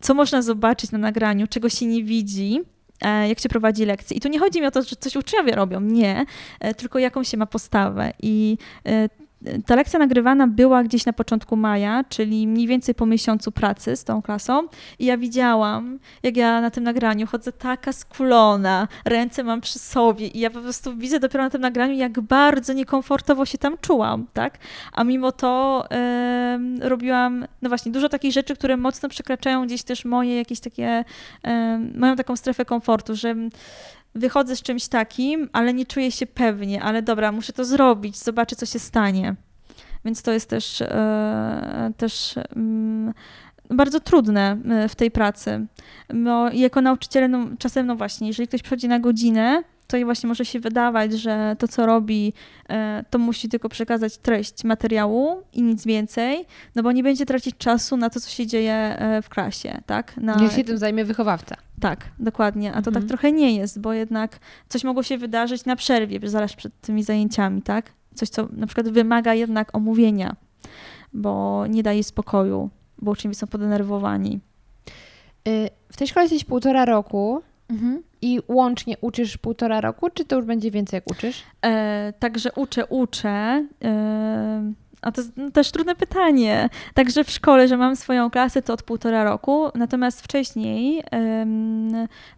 [0.00, 2.60] co można zobaczyć na nagraniu, czego się nie widzi,
[3.00, 4.16] e, jak się prowadzi lekcje.
[4.16, 6.24] I tu nie chodzi mi o to, że coś uczniowie robią, nie,
[6.60, 8.12] e, tylko jaką się ma postawę.
[8.22, 9.08] I e,
[9.66, 14.04] ta lekcja nagrywana była gdzieś na początku maja, czyli mniej więcej po miesiącu pracy z
[14.04, 14.68] tą klasą.
[14.98, 20.26] I ja widziałam, jak ja na tym nagraniu chodzę taka skulona, ręce mam przy sobie
[20.26, 24.26] i ja po prostu widzę dopiero na tym nagraniu, jak bardzo niekomfortowo się tam czułam,
[24.32, 24.58] tak?
[24.92, 25.84] A mimo to
[26.78, 31.04] yy, robiłam, no właśnie, dużo takich rzeczy, które mocno przekraczają gdzieś też moje jakieś takie,
[31.44, 31.50] yy,
[31.94, 33.34] mają taką strefę komfortu, że
[34.14, 38.56] wychodzę z czymś takim, ale nie czuję się pewnie, ale dobra, muszę to zrobić, zobaczę,
[38.56, 39.34] co się stanie.
[40.04, 43.14] Więc to jest też, e, też mm,
[43.70, 45.66] bardzo trudne e, w tej pracy.
[46.14, 50.44] Bo jako nauczyciele, no, czasem, no właśnie, jeżeli ktoś przychodzi na godzinę, to właśnie może
[50.44, 52.32] się wydawać, że to, co robi,
[52.68, 57.56] e, to musi tylko przekazać treść materiału i nic więcej, no bo nie będzie tracić
[57.56, 60.16] czasu na to, co się dzieje w klasie, tak?
[60.16, 60.34] Na...
[60.34, 61.56] Niech się tym zajmie wychowawca.
[61.80, 62.72] Tak, dokładnie.
[62.72, 63.02] A to tak mhm.
[63.02, 64.38] tak trochę nie jest, bo jednak
[64.68, 67.92] coś mogło się wydarzyć na przerwie, zaraz przed tymi zajęciami, tak?
[68.14, 70.36] Coś, co na przykład wymaga jednak omówienia,
[71.12, 74.40] bo nie daje spokoju, bo uczniowie są podenerwowani.
[75.48, 77.42] Y, w tej szkole jesteś półtora roku.
[77.70, 78.02] Mhm.
[78.22, 81.42] I łącznie uczysz półtora roku, czy to już będzie więcej, jak uczysz?
[81.62, 83.66] E, także uczę, uczę.
[83.84, 84.72] E,
[85.02, 86.68] a to jest no, też trudne pytanie.
[86.94, 89.68] Także w szkole, że mam swoją klasę, to od półtora roku.
[89.74, 91.02] Natomiast wcześniej,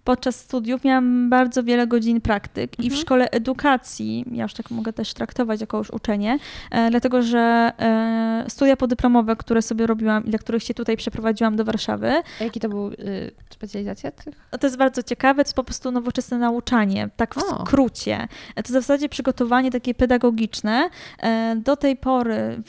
[0.05, 2.87] podczas studiów, miałam bardzo wiele godzin praktyk mhm.
[2.87, 3.01] i w mhm.
[3.01, 6.39] szkole edukacji, ja już tak mogę też traktować jako już uczenie,
[6.71, 11.57] e, dlatego że e, studia podyplomowe, które sobie robiłam i dla których się tutaj przeprowadziłam
[11.57, 12.13] do Warszawy.
[12.41, 13.31] A jaki to był y,
[13.63, 14.35] specjalizacja tych?
[14.61, 17.41] To jest bardzo ciekawe, to jest po prostu nowoczesne nauczanie, tak w o.
[17.41, 18.29] skrócie.
[18.55, 20.91] To w zasadzie przygotowanie takie pedagogiczne.
[21.19, 22.63] E, do tej pory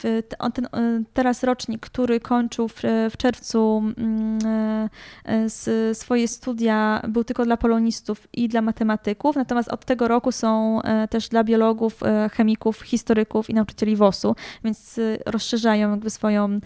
[0.54, 0.68] ten,
[1.12, 4.88] teraz rocznik, który kończył w, w czerwcu mm,
[5.24, 10.82] e, swoje studia, był tylko dla polonistów i dla matematyków, natomiast od tego roku są
[10.82, 16.58] e, też dla biologów, e, chemików, historyków i nauczycieli WOS-u, więc rozszerzają jakby swoją,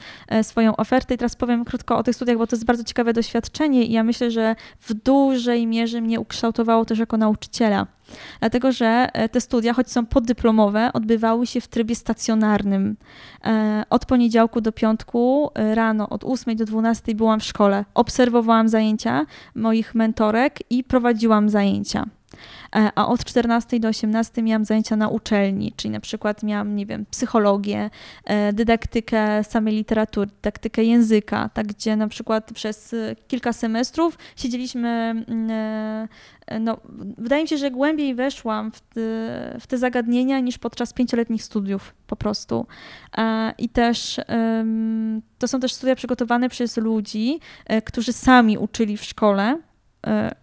[0.42, 1.14] swoją ofertę.
[1.14, 4.04] I teraz powiem krótko o tych studiach, bo to jest bardzo ciekawe doświadczenie i ja
[4.04, 7.86] myślę, że w dużej mierze mnie ukształtowało też jako nauczyciela.
[8.40, 12.96] Dlatego, że e, te studia, choć są poddyplomowe, odbywały się w trybie stacjonarnym.
[13.44, 17.84] E, od poniedziałku do piątku e, rano, od 8 do 12 byłam w szkole.
[17.94, 22.06] Obserwowałam zajęcia moich mentorek i prowadziłam zajęcia.
[22.76, 26.86] E, a od 14 do 18 miałam zajęcia na uczelni, czyli na przykład miałam, nie
[26.86, 27.90] wiem, psychologię,
[28.24, 32.94] e, dydaktykę samej literatury, dydaktykę języka, tak gdzie na przykład przez
[33.28, 35.50] kilka semestrów siedzieliśmy mm,
[36.46, 36.76] e, no,
[37.18, 39.00] wydaje mi się, że głębiej weszłam w te,
[39.60, 42.66] w te zagadnienia niż podczas pięcioletnich studiów po prostu.
[43.58, 44.20] I też
[45.38, 47.40] to są też studia przygotowane przez ludzi,
[47.84, 49.67] którzy sami uczyli w szkole, E,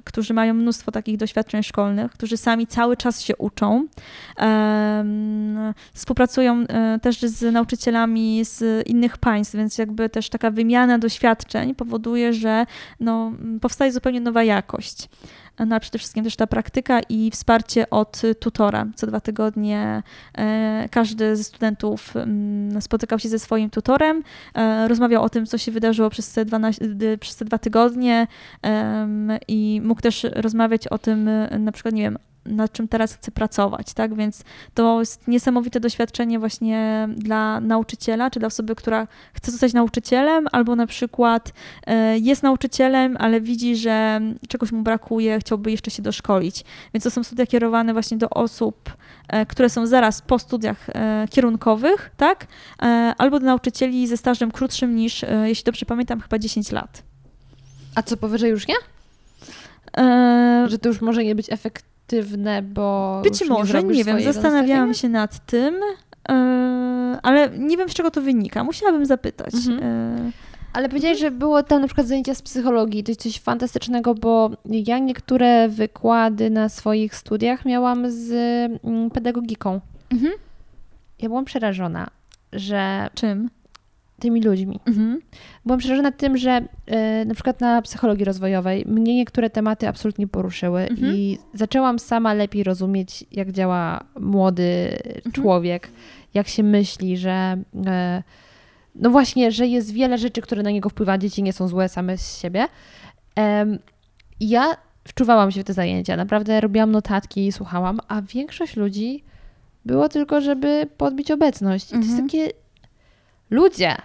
[0.03, 3.87] którzy mają mnóstwo takich doświadczeń szkolnych, którzy sami cały czas się uczą.
[5.93, 12.33] Współpracują e, też z nauczycielami z innych państw, więc jakby też taka wymiana doświadczeń powoduje,
[12.33, 12.65] że
[12.99, 13.31] no,
[13.61, 15.09] powstaje zupełnie nowa jakość
[15.59, 18.85] no ale przede wszystkim też ta praktyka i wsparcie od tutora.
[18.95, 20.03] Co dwa tygodnie
[20.37, 24.23] e, każdy ze studentów mm, spotykał się ze swoim tutorem,
[24.55, 26.85] e, rozmawiał o tym, co się wydarzyło przez te, 12,
[27.19, 28.27] przez te dwa tygodnie
[29.47, 31.29] i mógł też rozmawiać o tym,
[31.59, 34.15] na przykład, nie wiem, nad czym teraz chcę pracować, tak?
[34.15, 34.43] Więc
[34.73, 40.75] to jest niesamowite doświadczenie właśnie dla nauczyciela, czy dla osoby, która chce zostać nauczycielem, albo
[40.75, 41.53] na przykład
[41.87, 46.63] e, jest nauczycielem, ale widzi, że czegoś mu brakuje, chciałby jeszcze się doszkolić.
[46.93, 48.93] Więc to są studia kierowane właśnie do osób,
[49.27, 52.47] e, które są zaraz po studiach e, kierunkowych, tak?
[53.17, 57.03] Albo do nauczycieli ze stażem krótszym niż, jeśli dobrze pamiętam, chyba 10 lat.
[57.95, 58.75] A co powyżej już nie?
[60.67, 61.49] Że to już może nie być
[62.05, 63.21] efektywne, bo.
[63.23, 65.75] Być może, nie, nie wiem, zastanawiałam się nad tym,
[66.29, 66.33] e...
[67.23, 68.63] ale nie wiem, z czego to wynika.
[68.63, 69.53] Musiałabym zapytać.
[69.55, 69.79] Mhm.
[69.83, 70.31] E...
[70.73, 73.03] Ale powiedziałeś, że było tam na przykład zajęcia z psychologii.
[73.03, 78.31] To jest coś fantastycznego, bo ja niektóre wykłady na swoich studiach miałam z
[78.83, 79.81] mm, pedagogiką.
[80.09, 80.33] Mhm.
[81.21, 82.07] Ja byłam przerażona,
[82.53, 83.09] że.
[83.13, 83.49] Czym?
[84.19, 84.79] Tymi ludźmi.
[84.85, 85.19] Mhm.
[85.65, 86.61] Byłam przerażona tym, że
[87.21, 91.15] y, na przykład na psychologii rozwojowej mnie niektóre tematy absolutnie poruszyły mhm.
[91.15, 95.31] i zaczęłam sama lepiej rozumieć, jak działa młody mhm.
[95.31, 95.89] człowiek,
[96.33, 97.79] jak się myśli, że y,
[98.95, 102.17] no właśnie, że jest wiele rzeczy, które na niego wpływa, dzieci nie są złe same
[102.17, 102.67] z siebie.
[104.39, 109.23] ja wczuwałam się w te zajęcia, naprawdę robiłam notatki i słuchałam, a większość ludzi
[109.85, 111.87] było tylko, żeby podbić obecność.
[111.87, 112.29] I to jest mhm.
[112.29, 112.49] takie
[113.49, 113.95] Ludzie,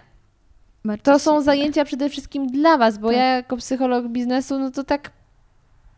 [1.02, 3.16] to są zajęcia przede wszystkim dla was, bo tak.
[3.16, 5.10] ja jako psycholog biznesu, no to tak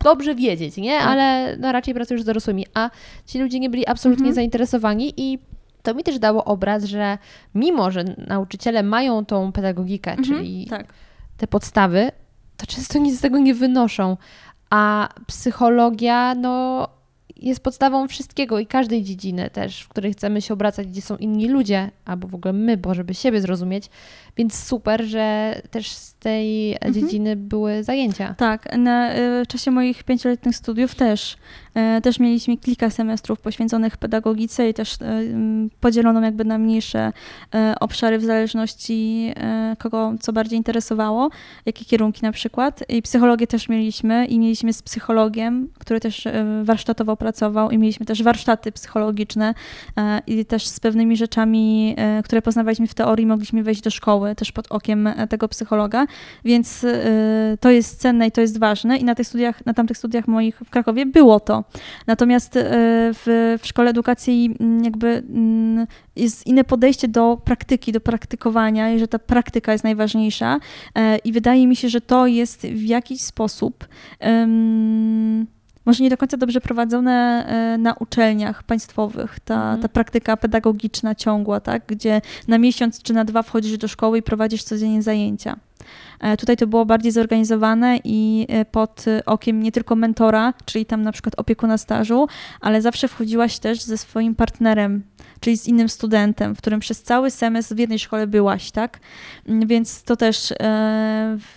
[0.03, 0.97] dobrze wiedzieć, nie?
[0.97, 1.07] Tak.
[1.07, 2.89] Ale no raczej pracuję już z dorosłymi, a
[3.25, 4.35] ci ludzie nie byli absolutnie mhm.
[4.35, 5.39] zainteresowani i
[5.83, 7.17] to mi też dało obraz, że
[7.55, 10.27] mimo, że nauczyciele mają tą pedagogikę, mhm.
[10.27, 10.93] czyli tak.
[11.37, 12.11] te podstawy,
[12.57, 14.17] to często nic z tego nie wynoszą,
[14.69, 16.87] a psychologia, no
[17.35, 21.49] jest podstawą wszystkiego i każdej dziedziny też, w której chcemy się obracać, gdzie są inni
[21.49, 23.89] ludzie, albo w ogóle my, bo żeby siebie zrozumieć.
[24.37, 26.93] Więc super, że też z tej mhm.
[26.93, 28.35] dziedziny były zajęcia.
[28.37, 31.37] Tak, na y, czasie moich pięcioletnich studiów też
[31.73, 35.21] E, też mieliśmy kilka semestrów poświęconych pedagogice i też e,
[35.79, 37.13] podzielono jakby na mniejsze
[37.79, 39.33] obszary w zależności
[39.79, 41.29] kogo co bardziej interesowało,
[41.65, 42.83] jakie kierunki na przykład.
[42.89, 46.27] I psychologię też mieliśmy i mieliśmy z psychologiem, który też
[46.63, 47.32] warsztatowo pracował
[47.71, 49.53] i mieliśmy też warsztaty psychologiczne
[50.27, 54.67] i też z pewnymi rzeczami, które poznawaliśmy w teorii, mogliśmy wejść do szkoły też pod
[54.69, 56.05] okiem tego psychologa,
[56.45, 56.85] więc
[57.59, 58.97] to jest cenne i to jest ważne.
[58.97, 61.63] I na tych studiach, na tamtych studiach moich w Krakowie było to.
[62.07, 62.61] Natomiast e,
[63.13, 68.99] w, w szkole edukacji mm, jakby mm, jest inne podejście do praktyki, do praktykowania i
[68.99, 70.59] że ta praktyka jest najważniejsza.
[70.95, 73.87] E, i wydaje mi się, że to jest w jakiś sposób
[74.19, 75.47] um,
[75.85, 79.81] może nie do końca dobrze prowadzone e, na uczelniach państwowych, ta, mhm.
[79.81, 81.83] ta praktyka pedagogiczna ciągła, tak?
[81.87, 85.55] gdzie na miesiąc czy na dwa wchodzisz do szkoły i prowadzisz codziennie zajęcia.
[86.19, 91.01] E, tutaj to było bardziej zorganizowane i e, pod okiem nie tylko mentora, czyli tam
[91.01, 92.27] na przykład opiekuna stażu,
[92.61, 95.03] ale zawsze wchodziłaś też ze swoim partnerem,
[95.39, 98.99] czyli z innym studentem, w którym przez cały semestr w jednej szkole byłaś, tak?
[99.47, 100.55] Mm, więc to też e,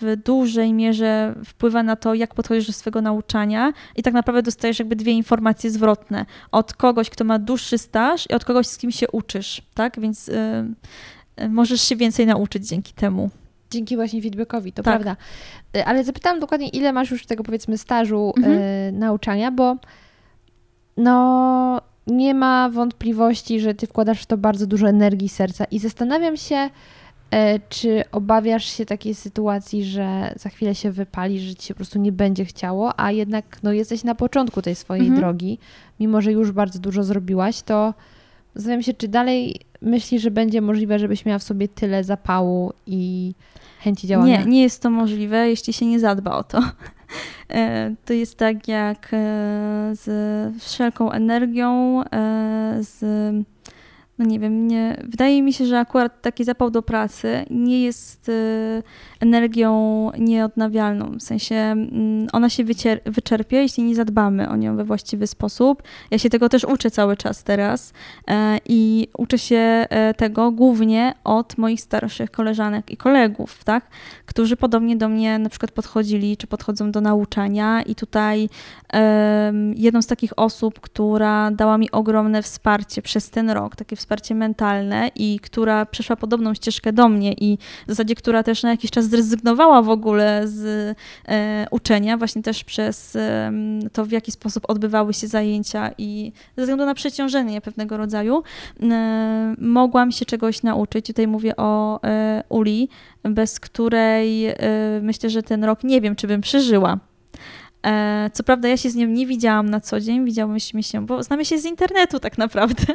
[0.01, 4.79] w dużej mierze wpływa na to, jak podchodzisz do swojego nauczania i tak naprawdę dostajesz
[4.79, 6.25] jakby dwie informacje zwrotne.
[6.51, 9.99] Od kogoś, kto ma dłuższy staż i od kogoś, z kim się uczysz, tak?
[9.99, 10.31] Więc
[11.49, 13.29] możesz się więcej nauczyć dzięki temu.
[13.71, 14.93] Dzięki właśnie feedbackowi, to tak.
[14.93, 15.15] prawda.
[15.77, 18.57] Y, ale zapytałam dokładnie, ile masz już tego powiedzmy stażu mhm.
[18.57, 19.75] y, nauczania, bo
[20.97, 26.37] no nie ma wątpliwości, że ty wkładasz w to bardzo dużo energii serca i zastanawiam
[26.37, 27.37] się, y,
[27.69, 31.99] czy obawiasz się takiej sytuacji, że za chwilę się wypalisz, że ci się po prostu
[31.99, 35.21] nie będzie chciało, a jednak no, jesteś na początku tej swojej mhm.
[35.21, 35.59] drogi,
[35.99, 37.93] mimo że już bardzo dużo zrobiłaś, to
[38.57, 43.33] zastanawiam się, czy dalej myślisz, że będzie możliwe, żebyś miała w sobie tyle zapału i
[43.79, 44.39] chęci działania?
[44.39, 46.59] Nie, nie jest to możliwe, jeśli się nie zadba o to.
[47.49, 49.17] E, to jest tak jak e,
[49.93, 53.05] z wszelką energią, e, z
[54.19, 58.29] no nie wiem, nie, wydaje mi się, że akurat taki zapał do pracy nie jest
[58.29, 58.83] y,
[59.19, 61.17] energią nieodnawialną.
[61.17, 65.83] W sensie mm, ona się wycier- wyczerpie, jeśli nie zadbamy o nią we właściwy sposób.
[66.11, 67.93] Ja się tego też uczę cały czas teraz
[68.27, 69.55] e, i uczę się
[69.89, 73.87] e, tego głównie od moich starszych koleżanek i kolegów, tak?
[74.25, 78.49] którzy podobnie do mnie na przykład podchodzili, czy podchodzą do nauczania i tutaj
[79.75, 85.11] jedną z takich osób, która dała mi ogromne wsparcie przez ten rok, takie wsparcie mentalne
[85.15, 87.57] i która przeszła podobną ścieżkę do mnie i
[87.87, 90.95] w zasadzie, która też na jakiś czas zrezygnowała w ogóle z
[91.27, 93.51] e, uczenia, właśnie też przez e,
[93.93, 98.43] to, w jaki sposób odbywały się zajęcia i ze względu na przeciążenie pewnego rodzaju,
[98.81, 101.07] e, mogłam się czegoś nauczyć.
[101.07, 102.89] Tutaj mówię o e, Uli,
[103.23, 104.55] bez której e,
[105.01, 106.99] myślę, że ten rok nie wiem, czy bym przeżyła
[108.33, 111.45] co prawda ja się z nią nie widziałam na co dzień, widziałyśmy się, bo znamy
[111.45, 112.83] się z internetu tak naprawdę.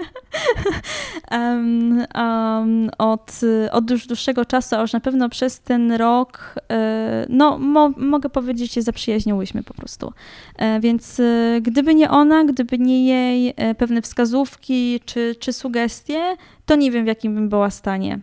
[1.31, 3.41] um, um, od,
[3.73, 8.29] od już dłuższego czasu, a już na pewno przez ten rok, e, no mo, mogę
[8.29, 10.13] powiedzieć, że się zaprzyjaźniłyśmy po prostu.
[10.57, 16.37] E, więc e, gdyby nie ona, gdyby nie jej e, pewne wskazówki czy, czy sugestie,
[16.67, 18.19] to nie wiem w jakim bym była stanie.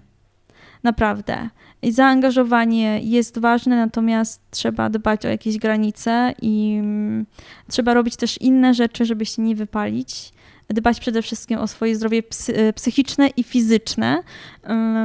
[0.84, 1.50] Naprawdę.
[1.82, 7.26] I zaangażowanie jest ważne, natomiast trzeba dbać o jakieś granice i mm,
[7.68, 10.32] trzeba robić też inne rzeczy, żeby się nie wypalić.
[10.70, 14.24] Dbać przede wszystkim o swoje zdrowie psy, psychiczne i fizyczne,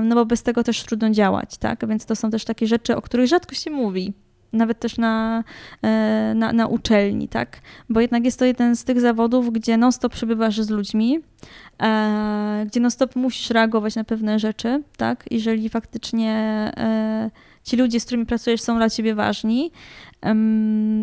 [0.03, 1.89] no bo bez tego też trudno działać, tak?
[1.89, 4.15] Więc to są też takie rzeczy, o których rzadko się mówi
[4.55, 5.45] nawet też na,
[5.83, 7.61] e, na, na uczelni, tak?
[7.89, 11.21] Bo jednak jest to jeden z tych zawodów, gdzie non-stop przebywasz z ludźmi,
[11.83, 15.25] e, gdzie non-stop musisz reagować na pewne rzeczy, tak?
[15.31, 16.33] Jeżeli faktycznie
[16.77, 17.31] e,
[17.65, 19.71] ci ludzie, z którymi pracujesz, są dla ciebie ważni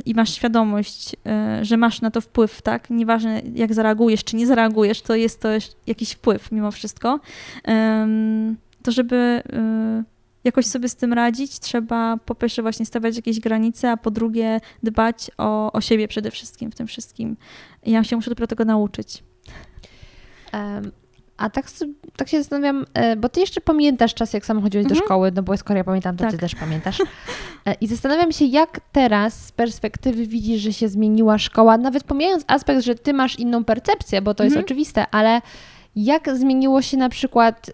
[0.06, 1.15] i masz świadomość,
[1.61, 2.90] że masz na to wpływ, tak?
[2.90, 5.49] Nieważne jak zareagujesz, czy nie zareagujesz, to jest to
[5.88, 7.19] jakiś wpływ mimo wszystko.
[8.84, 9.41] To żeby
[10.43, 14.59] jakoś sobie z tym radzić, trzeba po pierwsze właśnie stawiać jakieś granice, a po drugie
[14.84, 17.38] dbać o, o siebie przede wszystkim w tym wszystkim.
[17.85, 19.23] Ja się muszę dopiero tego nauczyć.
[20.53, 20.91] Um,
[21.41, 21.65] a tak,
[22.15, 24.99] tak się zastanawiam, e, bo ty jeszcze pamiętasz czas, jak sam chodziłeś mhm.
[24.99, 26.31] do szkoły, no bo skoro ja pamiętam, to tak.
[26.31, 26.97] ty też pamiętasz.
[27.65, 32.43] E, I zastanawiam się, jak teraz z perspektywy widzisz, że się zmieniła szkoła, nawet pomijając
[32.47, 34.57] aspekt, że ty masz inną percepcję, bo to mhm.
[34.57, 35.41] jest oczywiste, ale
[35.95, 37.72] jak zmieniło się na przykład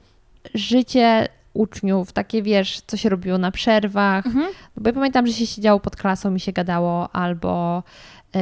[0.53, 1.27] życie
[1.57, 4.25] uczniów, takie wiesz, co się robiło na przerwach.
[4.25, 4.47] Mhm.
[4.77, 7.83] Bo ja pamiętam, że się siedziało pod klasą i się gadało, albo
[8.35, 8.39] y,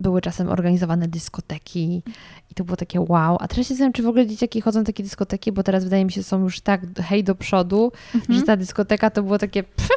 [0.00, 2.02] były czasem organizowane dyskoteki
[2.50, 3.36] i to było takie wow.
[3.40, 6.04] A teraz się zastanawiam, czy w ogóle dzieciaki chodzą na takie dyskoteki, bo teraz wydaje
[6.04, 8.38] mi się, są już tak hej do przodu, mhm.
[8.38, 9.90] że ta dyskoteka to było takie pff,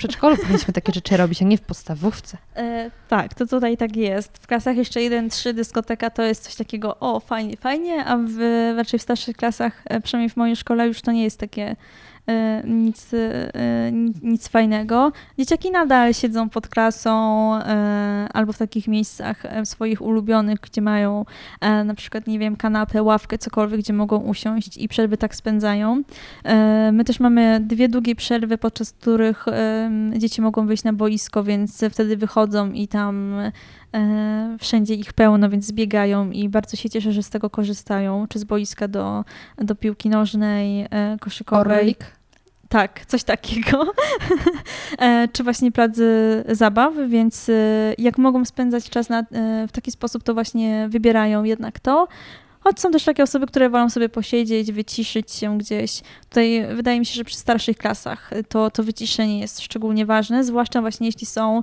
[0.00, 2.38] przedszkolu powinniśmy takie rzeczy robić, a nie w podstawówce.
[2.56, 4.38] E, tak, to tutaj tak jest.
[4.42, 8.38] W klasach jeszcze 1-3 dyskoteka to jest coś takiego, o fajnie, fajnie, a w,
[8.76, 11.76] raczej w starszych klasach, e, przynajmniej w mojej szkole już to nie jest takie
[12.64, 13.92] nic, e,
[14.22, 15.12] nic fajnego.
[15.38, 21.24] Dzieciaki nadal siedzą pod klasą e, albo w takich miejscach swoich ulubionych, gdzie mają
[21.84, 26.02] na przykład, nie wiem, kanapę, ławkę, cokolwiek, gdzie mogą usiąść i przerwy tak spędzają.
[26.92, 29.46] My też mamy dwie długie przerwy, podczas których
[30.16, 33.34] dzieci mogą wyjść na boisko, więc wtedy wychodzą i tam
[34.58, 38.44] wszędzie ich pełno, więc zbiegają i bardzo się cieszę, że z tego korzystają, czy z
[38.44, 39.24] boiska do,
[39.58, 40.86] do piłki nożnej,
[41.20, 41.78] koszykowej.
[41.78, 42.19] Orlik.
[42.70, 43.86] Tak, coś takiego.
[44.98, 47.52] E, czy właśnie plazy zabaw, więc e,
[47.98, 49.24] jak mogą spędzać czas na, e,
[49.68, 52.08] w taki sposób, to właśnie wybierają jednak to.
[52.60, 56.02] Choć są też takie osoby, które wolą sobie posiedzieć, wyciszyć się gdzieś.
[56.28, 60.80] Tutaj wydaje mi się, że przy starszych klasach to, to wyciszenie jest szczególnie ważne, zwłaszcza
[60.80, 61.62] właśnie jeśli są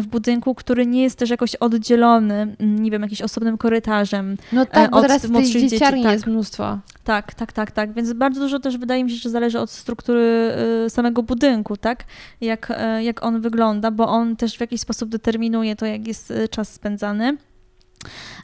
[0.00, 4.36] w budynku, który nie jest też jakoś oddzielony, nie wiem, jakimś osobnym korytarzem.
[4.52, 5.96] No tak, bo teraz tej dzieci tak.
[5.96, 6.78] jest mnóstwo.
[7.04, 7.92] Tak, tak, tak, tak.
[7.92, 10.52] Więc bardzo dużo też wydaje mi się, że zależy od struktury
[10.86, 12.04] y, samego budynku, tak?
[12.40, 16.32] Jak, y, jak on wygląda, bo on też w jakiś sposób determinuje to, jak jest
[16.50, 17.36] czas spędzany.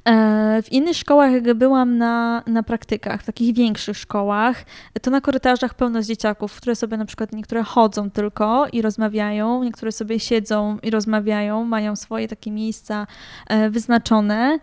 [0.05, 4.65] E, w innych szkołach, jak byłam na, na praktykach, w takich większych szkołach,
[5.03, 9.65] to na korytarzach pełno z dzieciaków, które sobie na przykład niektóre chodzą tylko i rozmawiają,
[9.65, 13.07] niektóre sobie siedzą i rozmawiają, mają swoje takie miejsca
[13.49, 14.59] e, wyznaczone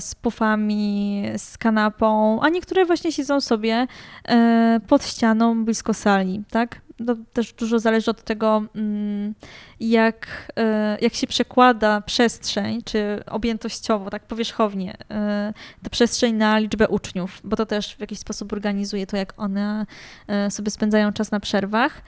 [0.00, 3.86] z pufami, z kanapą, a niektóre właśnie siedzą sobie
[4.28, 6.83] e, pod ścianą blisko sali, tak?
[7.06, 9.34] To też dużo zależy od tego, mm,
[9.80, 15.52] jak, e, jak się przekłada przestrzeń, czy objętościowo, tak powierzchownie, e,
[15.82, 19.86] ta przestrzeń na liczbę uczniów, bo to też w jakiś sposób organizuje to, jak one
[20.26, 22.02] e, sobie spędzają czas na przerwach.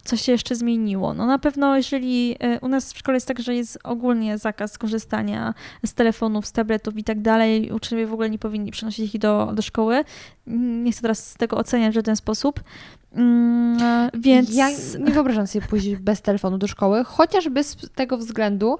[0.00, 1.14] Mm, co się jeszcze zmieniło?
[1.14, 5.54] No na pewno, jeżeli u nas w szkole jest tak, że jest ogólnie zakaz korzystania
[5.86, 9.52] z telefonów, z tabletów i tak dalej, uczniowie w ogóle nie powinni przynosić ich do,
[9.54, 10.04] do szkoły.
[10.46, 12.60] Nie chcę teraz tego oceniać w żaden sposób,
[13.12, 14.54] Mm, więc...
[14.54, 18.78] Ja nie wyobrażam sobie pójść bez telefonu do szkoły, chociażby z tego względu,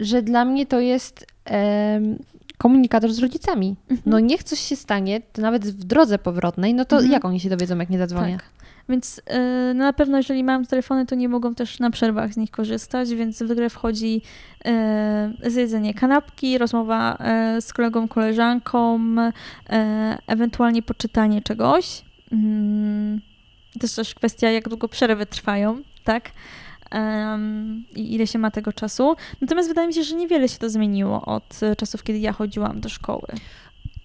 [0.00, 2.00] że dla mnie to jest e,
[2.58, 3.76] komunikator z rodzicami.
[3.90, 4.00] Mhm.
[4.06, 7.12] No niech coś się stanie, to nawet w drodze powrotnej, no to mhm.
[7.12, 8.36] jak oni się dowiedzą, jak nie zadzwonię?
[8.36, 8.61] Tak.
[8.88, 9.38] Więc e,
[9.74, 13.14] no na pewno, jeżeli mają telefony, to nie mogą też na przerwach z nich korzystać,
[13.14, 14.22] więc w grę wchodzi
[14.64, 22.02] e, zjedzenie kanapki, rozmowa e, z kolegą, koleżanką, e, ewentualnie poczytanie czegoś.
[22.32, 23.20] Mm,
[23.72, 26.30] to jest też kwestia, jak długo przerwy trwają, tak?
[27.94, 29.16] I ile się ma tego czasu.
[29.40, 32.88] Natomiast wydaje mi się, że niewiele się to zmieniło od czasów, kiedy ja chodziłam do
[32.88, 33.26] szkoły.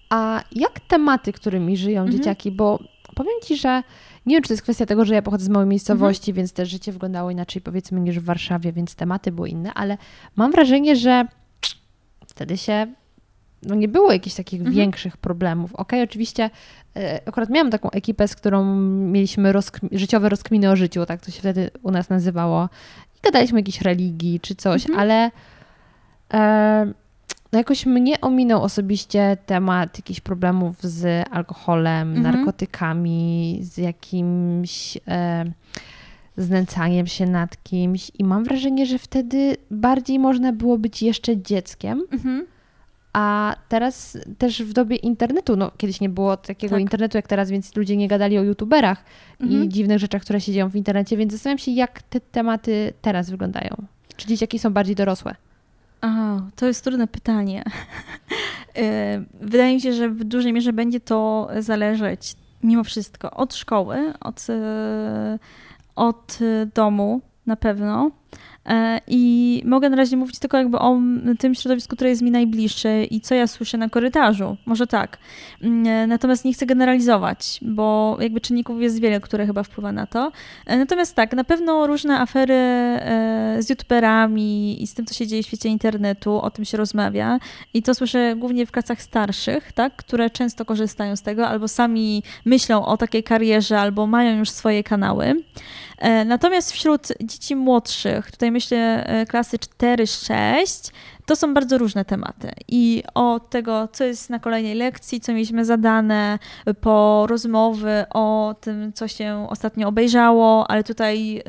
[0.08, 2.18] A jak tematy, którymi żyją mhm.
[2.18, 2.50] dzieciaki?
[2.50, 2.78] Bo
[3.14, 3.82] powiem Ci, że
[4.28, 6.68] nie wiem, czy to jest kwestia tego, że ja pochodzę z małej miejscowości, więc też
[6.68, 9.98] życie wyglądało inaczej, powiedzmy, niż w Warszawie, więc tematy były inne, ale
[10.36, 11.24] mam wrażenie, że
[12.26, 12.86] wtedy się
[13.62, 14.76] no nie było jakichś takich Mhm.
[14.76, 15.74] większych problemów.
[15.74, 16.50] Okej, oczywiście
[16.96, 21.30] e, akurat miałam taką ekipę, z którą mieliśmy rozkm- życiowe rozkminy o życiu, tak to
[21.30, 22.68] się wtedy u nas nazywało.
[23.16, 25.00] I gadaliśmy o jakiejś religii czy coś, Mhm.
[25.00, 25.30] ale
[26.34, 26.92] e,
[27.52, 32.36] no jakoś mnie ominął osobiście temat jakichś problemów z alkoholem, Mhm.
[32.36, 35.44] narkotykami, z jakimś e,
[36.36, 42.02] znęcaniem się nad kimś i mam wrażenie, że wtedy bardziej można było być jeszcze dzieckiem,
[42.12, 42.46] Mhm.
[43.12, 46.80] a teraz też w dobie internetu, no kiedyś nie było takiego Tak.
[46.80, 49.04] internetu jak teraz, więc ludzie nie gadali o youtuberach
[49.40, 49.64] Mhm.
[49.64, 53.30] i dziwnych rzeczach, które się dzieją w internecie, więc zastanawiam się, jak te tematy teraz
[53.30, 53.76] wyglądają.
[54.16, 55.34] Czy dzieciaki są bardziej dorosłe?
[56.00, 57.64] A, to jest trudne pytanie.
[58.76, 64.12] E, Wydaje mi się, że w dużej mierze będzie to zależeć mimo wszystko od szkoły,
[64.20, 65.38] od, e,
[65.96, 66.38] od
[66.74, 68.10] domu na pewno.
[68.68, 70.98] E, I mogę na razie mówić tylko jakby o
[71.38, 74.56] tym środowisku, które jest mi najbliższe i co ja słyszę na korytarzu.
[74.66, 75.18] Może tak.
[75.62, 80.06] Mm, e, Natomiast nie chcę generalizować, bo jakby czynników jest wiele, które chyba wpływa na
[80.06, 80.32] to.
[80.66, 82.58] E, Natomiast tak, na pewno różne afery
[83.58, 87.38] z youtuberami i z tym, co się dzieje w świecie internetu, o tym się rozmawia.
[87.74, 92.22] I to słyszę głównie w klasach starszych, tak, które często korzystają z tego, albo sami
[92.44, 95.34] myślą o takiej karierze, albo mają już swoje kanały.
[96.26, 100.92] Natomiast wśród dzieci młodszych, tutaj myślę e, klasy 4-6,
[101.26, 102.50] to są bardzo różne tematy.
[102.68, 106.38] I od tego, co jest na kolejnej lekcji, co mieliśmy zadane,
[106.80, 111.42] po rozmowy o tym, co się ostatnio obejrzało, ale tutaj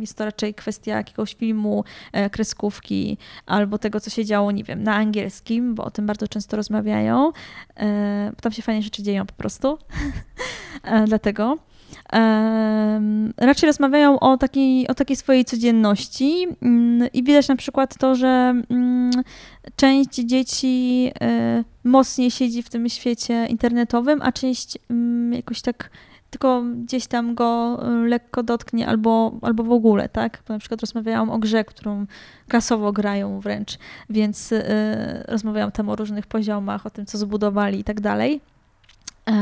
[0.00, 4.82] jest to raczej kwestia jakiegoś filmu, e, kreskówki, albo tego, co się działo, nie wiem,
[4.82, 7.32] na angielskim, bo o tym bardzo często rozmawiają.
[7.76, 9.78] E, tam się fajnie rzeczy dzieją po prostu.
[11.06, 11.58] Dlatego.
[13.36, 18.54] Raczej rozmawiają o takiej, o takiej swojej codzienności mm, i widać na przykład to, że
[18.70, 19.10] mm,
[19.76, 25.90] część dzieci e, mocniej siedzi w tym świecie internetowym, a część mm, jakoś tak
[26.32, 30.42] tylko gdzieś tam go e, lekko dotknie albo, albo w ogóle, tak?
[30.48, 32.06] Bo na przykład rozmawiałam o grze, którą
[32.48, 33.78] klasowo grają wręcz,
[34.10, 38.40] więc e, rozmawiałam tam o różnych poziomach, o tym, co zbudowali i tak dalej.
[39.30, 39.32] E,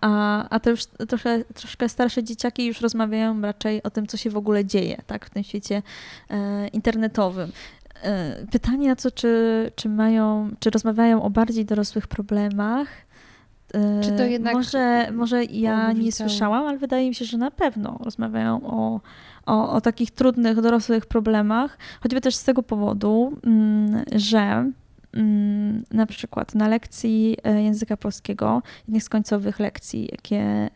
[0.00, 4.30] A, a to już trochę, troszkę starsze dzieciaki już rozmawiają raczej o tym, co się
[4.30, 5.82] w ogóle dzieje tak, w tym świecie
[6.30, 7.52] e, internetowym.
[8.02, 12.88] E, Pytanie na to, czy, czy mają, czy rozmawiają o bardziej dorosłych problemach.
[14.02, 17.98] Czy to jednak Może, może ja nie słyszałam, ale wydaje mi się, że na pewno
[18.04, 19.00] rozmawiają o,
[19.46, 24.70] o, o takich trudnych, dorosłych problemach, choćby też z tego powodu, mm, że
[25.90, 30.70] na przykład na lekcji e, języka polskiego, jednych z końcowych lekcji, jakie e,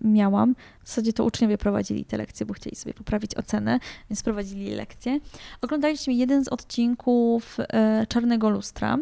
[0.00, 0.54] miałam,
[0.84, 3.78] w zasadzie to uczniowie prowadzili te lekcje, bo chcieli sobie poprawić ocenę,
[4.10, 5.20] więc prowadzili lekcje.
[5.62, 8.98] Oglądaliśmy jeden z odcinków e, Czarnego Lustra.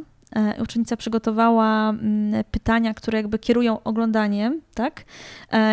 [0.62, 5.04] Uczennica przygotowała mm, pytania, które jakby kierują oglądaniem, tak?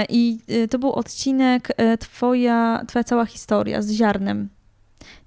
[0.09, 0.39] I
[0.69, 1.67] to był odcinek
[1.99, 4.49] Twoja, twoja cała historia z ziarnem.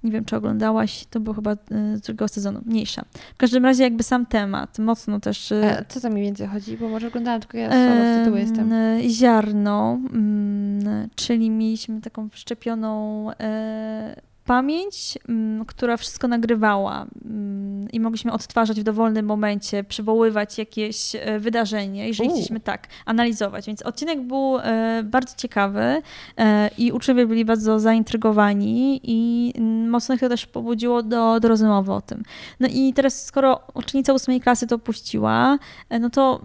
[0.03, 1.55] Nie wiem, czy oglądałaś, to było chyba
[1.95, 3.01] z drugiego sezonu, mniejsza.
[3.33, 5.51] W każdym razie jakby sam temat, mocno też...
[5.51, 6.77] e, E, co tam mniej więcej chodzi?
[6.77, 8.73] Bo może oglądałam, tylko ja słabo w tytuły jestem.
[8.73, 17.99] Em, Ziarno, mm, czyli mieliśmy taką wszczepioną e, pamięć, mm, która wszystko nagrywała mm, i
[17.99, 22.29] mogliśmy odtwarzać w dowolnym momencie, przywoływać jakieś e, wydarzenie i że U.
[22.29, 23.67] chcieliśmy tak analizować.
[23.67, 26.01] Więc odcinek był e, bardzo ciekawy
[26.37, 31.47] e, i uczniowie byli bardzo zaintrygowani i mm, mocno ich to też pobudziło do, do
[31.47, 32.23] rozmowy o tym.
[32.59, 35.57] No i teraz, skoro uczennica ósmej klasy to puściła,
[35.99, 36.41] no to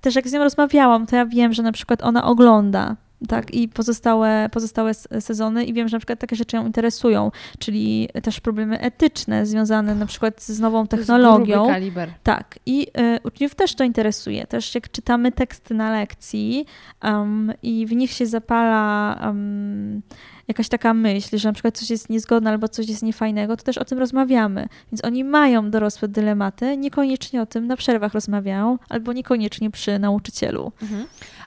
[0.00, 2.96] też jak z nią rozmawiałam, to ja wiem, że na przykład ona ogląda.
[3.28, 8.08] Tak, i pozostałe, pozostałe sezony, i wiem, że na przykład takie rzeczy ją interesują, czyli
[8.22, 11.66] też problemy etyczne związane na przykład z nową technologią.
[11.66, 12.10] kaliber.
[12.22, 12.86] Tak, i
[13.16, 14.46] y, uczniów też to interesuje.
[14.46, 16.66] Też jak czytamy teksty na lekcji
[17.02, 20.02] um, i w nich się zapala um,
[20.48, 23.78] jakaś taka myśl, że na przykład coś jest niezgodne albo coś jest niefajnego, to też
[23.78, 24.68] o tym rozmawiamy.
[24.92, 30.72] Więc oni mają dorosłe dylematy, niekoniecznie o tym na przerwach rozmawiają, albo niekoniecznie przy nauczycielu.
[30.82, 31.06] Mhm.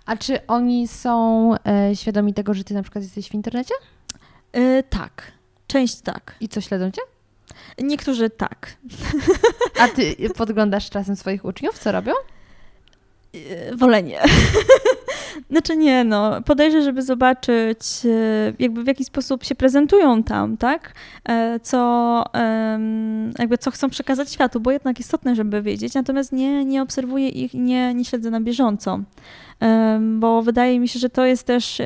[0.09, 3.73] A czy oni są e, świadomi tego, że ty na przykład jesteś w internecie?
[4.57, 5.31] Y, tak,
[5.67, 6.35] część tak.
[6.39, 7.01] I co, śledzą cię?
[7.79, 8.77] Niektórzy tak.
[9.79, 12.13] A ty podglądasz czasem swoich uczniów, co robią?
[13.35, 14.21] Y, wolę nie.
[15.49, 20.93] Znaczy nie, no, podejrzę, żeby zobaczyć e, jakby w jaki sposób się prezentują tam, tak?
[21.29, 22.23] E, co,
[23.39, 27.53] jakby co chcą przekazać światu, bo jednak istotne, żeby wiedzieć, natomiast nie, nie obserwuję ich,
[27.53, 28.99] nie, nie śledzę na bieżąco,
[30.01, 31.81] bo wydaje mi się, że to jest też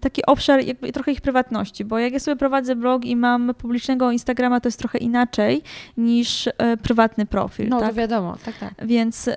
[0.00, 4.12] taki obszar jakby trochę ich prywatności, bo jak ja sobie prowadzę blog i mam publicznego
[4.12, 5.62] Instagrama, to jest trochę inaczej
[5.96, 7.68] niż e, prywatny profil.
[7.68, 7.88] No tak?
[7.88, 8.74] to wiadomo, tak, tak.
[8.86, 9.30] Więc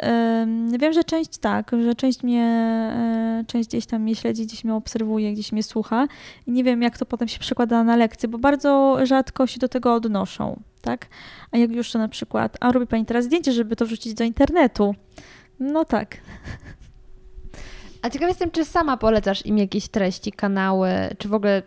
[0.80, 4.74] wiem, że część tak, że część mnie, e, część gdzieś tam mnie śledzi, gdzieś mnie
[4.74, 6.08] obserwuje, gdzieś mnie słucha
[6.48, 9.70] i nie wiem, jak to potem się przekłada na lekcje, bo bardzo rzadko się do
[9.70, 11.08] tego odnoszą, tak?
[11.52, 14.24] A jak już to na przykład, a robi Pani teraz zdjęcie, żeby to wrzucić do
[14.24, 14.96] internetu,
[15.60, 16.18] no tak.
[18.02, 21.64] A ciekaw jestem, czy sama polecasz im jakieś treści, kanały, czy w ogóle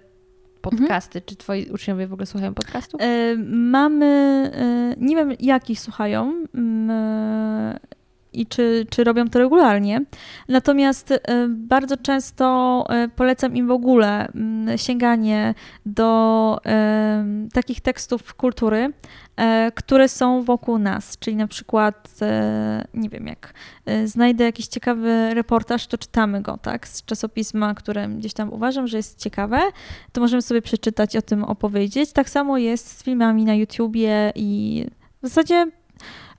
[0.70, 1.18] podcasty?
[1.18, 1.26] Mhm.
[1.26, 3.00] Czy twoi uczniowie w ogóle słuchają podcastów?
[3.00, 4.06] E, mamy,
[4.54, 7.78] e, nie wiem jakich słuchają mm, e,
[8.32, 10.00] i czy, czy robią to regularnie.
[10.48, 11.14] Natomiast
[11.48, 12.86] bardzo często
[13.16, 15.54] polecam im w ogóle mm, sięganie
[15.86, 16.58] do
[17.52, 18.92] takich tekstów kultury,
[19.74, 22.08] które są wokół nas, czyli na przykład,
[22.94, 23.54] nie wiem, jak
[24.04, 28.96] znajdę jakiś ciekawy reportaż, to czytamy go, tak, z czasopisma, które gdzieś tam uważam, że
[28.96, 29.60] jest ciekawe,
[30.12, 32.12] to możemy sobie przeczytać, o tym opowiedzieć.
[32.12, 34.84] Tak samo jest z filmami na YouTubie i
[35.22, 35.66] w zasadzie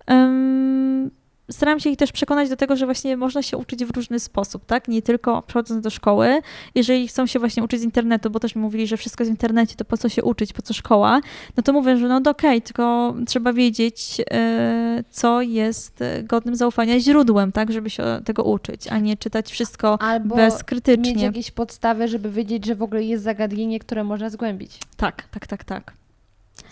[0.08, 1.12] um,
[1.52, 4.66] staram się ich też przekonać do tego, że właśnie można się uczyć w różny sposób,
[4.66, 4.88] tak?
[4.88, 6.42] Nie tylko przychodząc do szkoły.
[6.76, 9.34] Jeżeli chcą się właśnie uczyć z internetu, bo też mi mówili, że wszystko jest w
[9.34, 11.22] internecie, to po co się uczyć, po co szkoła,
[11.58, 17.00] no to mówię, że no okej, okay, tylko trzeba wiedzieć, e, co jest godnym zaufania
[17.00, 17.72] źródłem, tak?
[17.72, 21.14] Żeby się tego uczyć, a nie czytać wszystko Albo bezkrytycznie.
[21.14, 24.80] mieć jakieś podstawy, żeby wiedzieć, że w ogóle jest zagadnienie, które można zgłębić.
[24.98, 25.94] Tak, tak, tak, tak.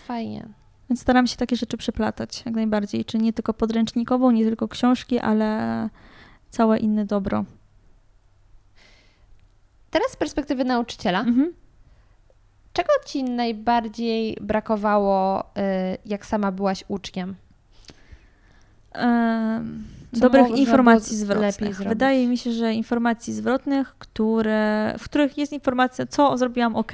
[0.08, 0.63] Fajnie.
[0.90, 3.06] Więc staram się takie rzeczy przeplatać jak najbardziej.
[3.06, 5.90] Czy nie tylko podręcznikową, nie tylko książki, ale
[6.50, 7.46] całe inne dobro.
[9.92, 11.54] Teraz z perspektywy nauczyciela, mhm.
[12.74, 15.44] czego ci najbardziej brakowało, y,
[16.06, 17.36] jak sama byłaś uczniem?
[18.96, 21.78] Um, dobrych informacji zwrotnych.
[21.78, 26.92] Wydaje mi się, że informacji zwrotnych, które, w których jest informacja, co zrobiłam ok,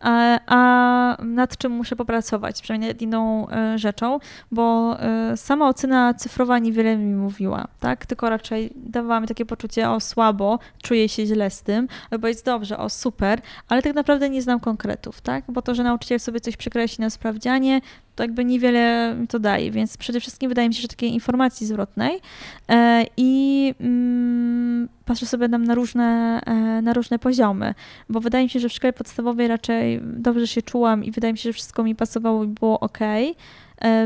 [0.00, 4.18] a nad czym muszę popracować, przynajmniej nad inną e, rzeczą,
[4.50, 8.06] bo e, sama ocena cyfrowa niewiele mi mówiła, tak?
[8.06, 12.44] Tylko raczej dawała mi takie poczucie, o słabo, czuję się źle z tym, albo jest
[12.44, 15.44] dobrze, o super, ale tak naprawdę nie znam konkretów, tak?
[15.48, 17.80] Bo to, że nauczyciel sobie coś przekreśli na sprawdzianie,
[18.18, 22.20] to jakby niewiele to daje, więc przede wszystkim wydaje mi się, że takiej informacji zwrotnej
[22.68, 27.74] e, i mm, patrzę sobie tam na różne, e, na różne poziomy,
[28.08, 31.38] bo wydaje mi się, że w szkole podstawowej raczej dobrze się czułam i wydaje mi
[31.38, 32.98] się, że wszystko mi pasowało i było ok.
[33.00, 33.28] E,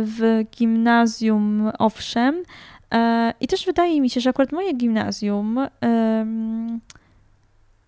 [0.02, 2.42] w gimnazjum owszem.
[3.40, 5.58] I też wydaje mi się, że akurat moje gimnazjum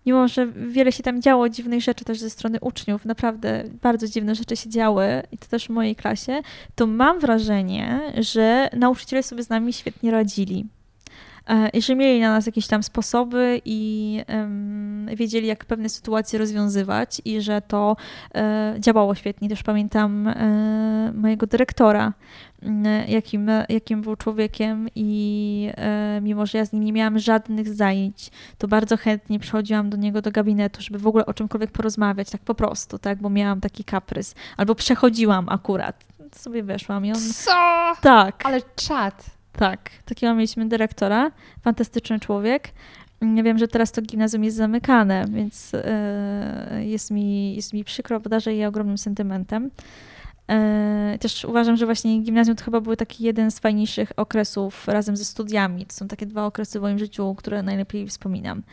[0.05, 4.35] mimo że wiele się tam działo dziwnych rzeczy też ze strony uczniów, naprawdę bardzo dziwne
[4.35, 6.41] rzeczy się działy i to też w mojej klasie,
[6.75, 10.65] to mam wrażenie, że nauczyciele sobie z nami świetnie radzili.
[11.47, 14.21] E, I że mieli na nas jakieś tam sposoby i
[15.15, 17.95] wiedzieli, jak pewne sytuacje rozwiązywać, i że to
[18.35, 19.49] e, działało świetnie.
[19.49, 22.13] Też pamiętam e, mojego dyrektora,
[23.07, 28.31] jakim, jakim był człowiekiem i e, mimo, że ja z nim nie miałam żadnych zajęć,
[28.57, 32.41] to bardzo chętnie przychodziłam do niego do gabinetu, żeby w ogóle o czymkolwiek porozmawiać, tak
[32.41, 34.35] po prostu, tak, bo miałam taki kaprys.
[34.57, 36.05] Albo przechodziłam akurat,
[36.35, 37.19] sobie weszłam i on...
[37.19, 37.51] Co?
[38.01, 38.45] Tak.
[38.45, 39.34] Ale czad.
[39.57, 42.69] Tak, takiego mieliśmy dyrektora, fantastyczny człowiek.
[43.43, 48.29] Wiem, że teraz to gimnazjum jest zamykane, więc e, jest mi, jest mi przykro, bo
[48.29, 49.71] darzę je ogromnym sentymentem.
[50.49, 55.17] E, też uważam, że właśnie gimnazjum to chyba był taki jeden z fajniejszych okresów razem
[55.17, 55.85] ze studiami.
[55.85, 58.63] To są takie dwa okresy w moim życiu, które najlepiej wspominam.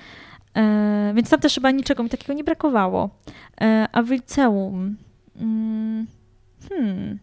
[0.57, 3.11] E, więc tam też chyba niczego mi takiego nie brakowało.
[3.93, 4.97] A w liceum.
[5.37, 6.07] Mm,
[6.69, 7.19] hmm.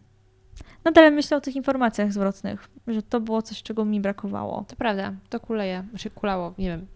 [0.84, 4.64] Nadal myślę o tych informacjach zwrotnych, że to było coś, czego mi brakowało.
[4.68, 6.86] To prawda, to kuleje, znaczy kulało, nie wiem.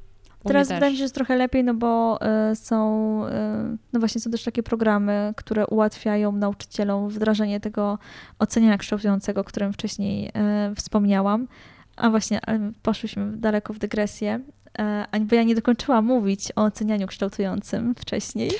[0.44, 2.18] Teraz wydaje mi się, że jest trochę lepiej, no bo
[2.52, 3.30] y, są, y,
[3.92, 7.98] no właśnie są też takie programy, które ułatwiają nauczycielom wdrażanie tego
[8.38, 11.48] oceniania kształtującego, o którym wcześniej y, wspomniałam.
[11.96, 12.40] A właśnie
[12.82, 14.40] poszłyśmy daleko w dygresję,
[15.20, 18.50] bo ja nie dokończyłam mówić o ocenianiu kształtującym wcześniej.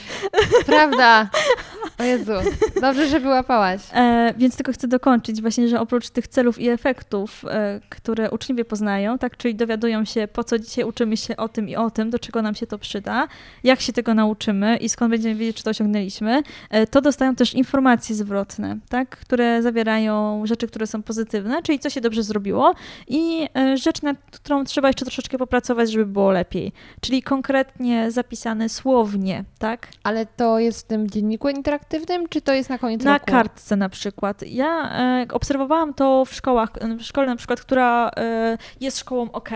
[0.66, 1.28] Prawda.
[1.98, 2.32] O Jezu,
[2.80, 3.80] dobrze, że wyłapałaś.
[3.94, 8.64] E, więc tylko chcę dokończyć właśnie, że oprócz tych celów i efektów, e, które uczniowie
[8.64, 12.10] poznają, tak, czyli dowiadują się, po co dzisiaj uczymy się o tym i o tym,
[12.10, 13.28] do czego nam się to przyda,
[13.64, 17.54] jak się tego nauczymy i skąd będziemy wiedzieć, czy to osiągnęliśmy, e, to dostają też
[17.54, 22.74] informacje zwrotne, tak, które zawierają rzeczy, które są pozytywne, czyli co się dobrze zrobiło
[23.08, 26.72] i e, rzecz, nad którą trzeba jeszcze troszeczkę popracować, żeby było lepiej.
[27.00, 29.88] Czyli konkretnie zapisane słownie, tak?
[30.02, 33.26] Ale to jest w tym dzienniku interaktywnym, czy to jest na koniec Na roku?
[33.26, 34.42] kartce na przykład.
[34.42, 39.50] Ja e, obserwowałam to w szkołach, w szkole na przykład, która e, jest szkołą OK,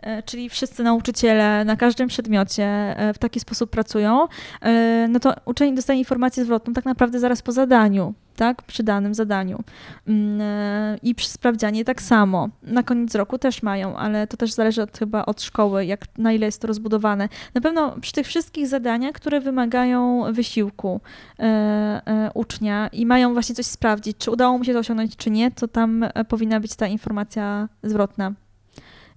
[0.00, 4.26] e, czyli wszyscy nauczyciele na każdym przedmiocie e, w taki sposób pracują,
[4.62, 9.14] e, no to uczeń dostaje informację zwrotną tak naprawdę zaraz po zadaniu, tak, przy danym
[9.14, 9.60] zadaniu.
[10.08, 12.48] Mm, e, I przy sprawdzianie tak samo.
[12.62, 16.32] Na koniec roku też mają, ale to też zależy od, chyba od szkoły, jak, na
[16.32, 17.28] ile jest to rozbudowane.
[17.54, 21.00] Na pewno przy tych wszystkich zadaniach, które wymagają wysiłku
[21.38, 25.30] e, e, ucznia i mają właśnie coś sprawdzić, czy udało mu się to osiągnąć, czy
[25.30, 28.32] nie, to tam e, powinna być ta informacja zwrotna.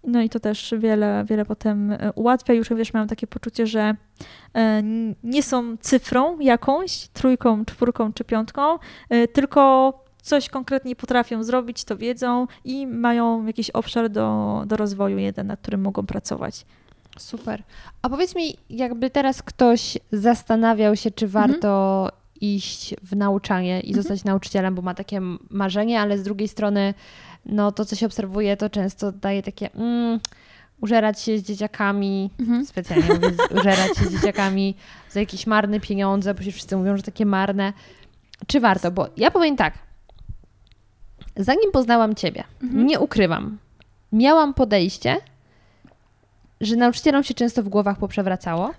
[0.07, 2.53] No i to też wiele, wiele potem e, ułatwia.
[2.53, 3.95] Już wiesz, mają takie poczucie, że
[4.55, 4.83] e,
[5.23, 8.77] nie są cyfrą jakąś, trójką, czwórką czy piątką,
[9.09, 15.17] e, tylko coś konkretnie potrafią zrobić, to wiedzą i mają jakiś obszar do, do rozwoju
[15.17, 16.65] jeden, nad którym mogą pracować.
[17.17, 17.63] Super.
[18.01, 21.47] A powiedz mi, jakby teraz ktoś zastanawiał się, czy Mhm.
[21.51, 22.09] warto
[22.41, 26.93] iść w nauczanie i zostać nauczycielem, bo ma takie marzenie, ale z drugiej strony,
[27.47, 30.19] no to co się obserwuje, to często daje takie mm,
[30.81, 32.29] użerać się z dzieciakami,
[32.65, 34.75] specjalnie mówię, użerać się z dzieciakami
[35.09, 37.73] za jakieś marne pieniądze, bo się wszyscy mówią, że takie marne.
[38.47, 38.91] Czy warto?
[38.91, 39.73] Bo ja powiem tak,
[41.35, 42.43] zanim poznałam Ciebie,
[42.73, 43.57] nie ukrywam,
[44.11, 45.17] miałam podejście,
[46.61, 48.73] że nauczycielom się często w głowach poprzewracało,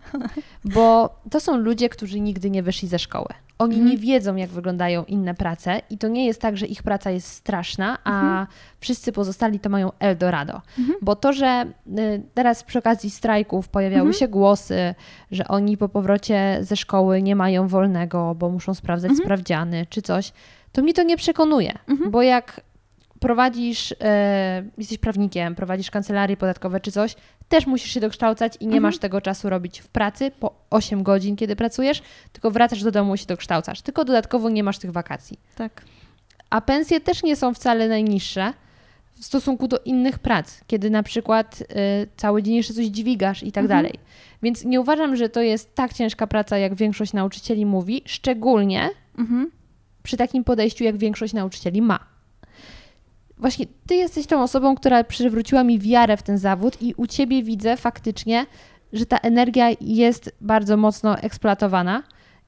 [0.64, 3.28] bo to są ludzie, którzy nigdy nie wyszli ze szkoły.
[3.58, 3.90] Oni Mhm.
[3.90, 7.28] nie wiedzą, jak wyglądają inne prace i to nie jest tak, że ich praca jest
[7.28, 8.46] straszna, a Mhm.
[8.80, 10.60] wszyscy pozostali to mają Eldorado.
[10.78, 10.98] Mhm.
[11.02, 11.66] Bo to, że
[11.98, 14.94] y, teraz przy okazji strajków pojawiały się głosy,
[15.30, 20.32] że oni po powrocie ze szkoły nie mają wolnego, bo muszą sprawdzać sprawdziany czy coś,
[20.72, 21.72] to mnie to nie przekonuje,
[22.10, 22.60] bo jak
[23.20, 27.14] prowadzisz, e, jesteś prawnikiem, prowadzisz kancelarie podatkowe czy coś,
[27.48, 28.82] też musisz się dokształcać i nie Mhm.
[28.82, 33.14] masz tego czasu robić w pracy po 8 godzin, kiedy pracujesz, tylko wracasz do domu
[33.14, 33.82] i się dokształcasz.
[33.82, 35.38] Tylko dodatkowo nie masz tych wakacji.
[35.54, 35.82] Tak.
[36.50, 38.52] A pensje też nie są wcale najniższe
[39.20, 41.64] w stosunku do innych prac, kiedy na przykład y,
[42.16, 43.78] cały dzień jeszcze coś dźwigasz i tak Mhm.
[43.82, 43.98] dalej.
[44.42, 48.88] Więc nie uważam, że to jest tak ciężka praca, jak większość nauczycieli mówi, szczególnie
[49.18, 49.50] Mhm.
[50.02, 51.98] przy takim podejściu, jak większość nauczycieli ma.
[53.40, 57.42] Właśnie ty jesteś tą osobą, która przywróciła mi wiarę w ten zawód i u ciebie
[57.42, 58.46] widzę faktycznie,
[58.92, 62.02] że ta energia jest bardzo mocno eksploatowana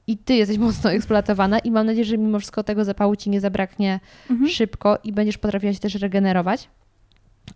[0.06, 3.40] i ty jesteś mocno eksploatowana i mam nadzieję, że mimo wszystko tego zapału ci nie
[3.40, 4.00] zabraknie
[4.30, 4.50] Mhm.
[4.50, 6.68] szybko i będziesz potrafiła się też regenerować.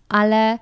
[0.08, 0.58] Ale y,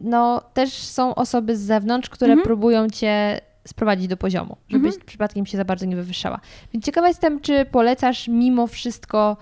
[0.00, 2.44] no, też są osoby z zewnątrz, które Mhm.
[2.46, 5.06] próbują cię sprowadzić do poziomu, żebyś Mhm.
[5.06, 6.40] przypadkiem się za bardzo nie wywyższała.
[6.72, 9.36] Więc ciekawa jestem, czy polecasz mimo wszystko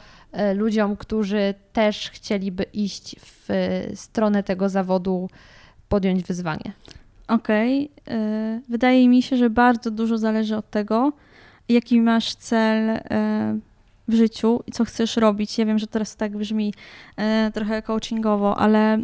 [0.55, 5.31] ludziom, którzy też chcieliby iść w y, stronę tego zawodu,
[5.89, 6.73] podjąć wyzwanie.
[7.29, 7.91] Okej.
[8.09, 11.13] y, Wydaje mi się, że bardzo dużo zależy od tego,
[11.69, 13.01] jaki masz cel
[14.09, 15.59] w życiu i co chcesz robić.
[15.59, 16.75] Ja wiem, że teraz to tak brzmi
[17.55, 19.03] trochę coachingowo, ale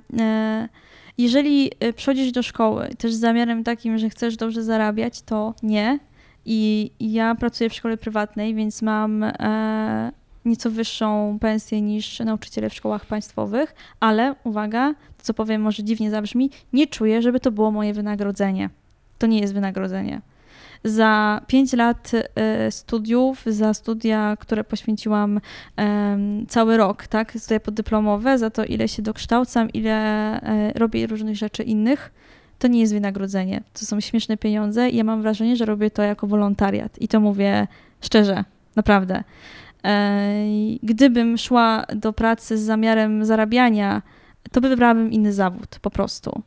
[1.19, 5.99] jeżeli przychodzisz do szkoły też z zamiarem takim, że chcesz dobrze zarabiać, to nie.
[6.45, 10.13] I ja pracuję w szkole prywatnej, więc mam e,
[10.45, 16.11] nieco wyższą pensję niż nauczyciele w szkołach państwowych, ale uwaga, to co powiem może dziwnie
[16.11, 18.71] zabrzmi, nie czuję, żeby to było moje wynagrodzenie.
[19.19, 20.21] To nie jest wynagrodzenie.
[20.85, 25.41] Za 5 lat e, studiów, za studia, które poświęciłam
[26.49, 29.93] cały rok, tak, studia poddyplomowe, za to ile się dokształcam, ile
[30.43, 32.13] e, robię różnych rzeczy innych,
[32.59, 33.63] to nie jest wynagrodzenie.
[33.73, 36.99] To są śmieszne pieniądze i ja mam wrażenie, że robię to jako wolontariat.
[37.03, 37.67] I to mówię
[38.01, 38.45] szczerze,
[38.77, 39.25] naprawdę.
[39.85, 40.35] E,
[40.83, 44.03] Gdybym szła do pracy z zamiarem zarabiania,
[44.53, 46.43] to by wybrałabym inny zawód po prostu.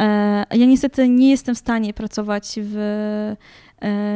[0.00, 0.04] E,
[0.50, 3.36] Ja niestety nie jestem w stanie pracować w,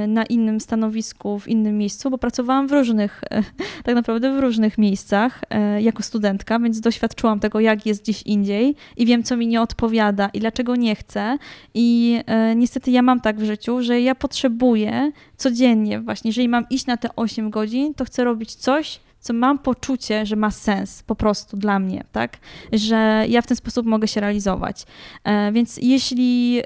[0.08, 3.42] na innym stanowisku, w innym miejscu, bo pracowałam w różnych, e,
[3.84, 8.76] tak naprawdę w różnych miejscach e, jako studentka, więc doświadczyłam tego, jak jest gdzieś indziej
[8.96, 11.38] i wiem, co mi nie odpowiada i dlaczego nie chcę.
[11.74, 16.66] I e, niestety ja mam tak w życiu, że ja potrzebuję codziennie właśnie, jeżeli mam
[16.70, 21.02] iść na te 8 godzin, to chcę robić coś, co mam poczucie, że ma sens
[21.02, 22.38] po prostu dla mnie, tak?
[22.72, 24.82] Że ja w ten sposób mogę się realizować.
[25.24, 26.62] E, więc jeśli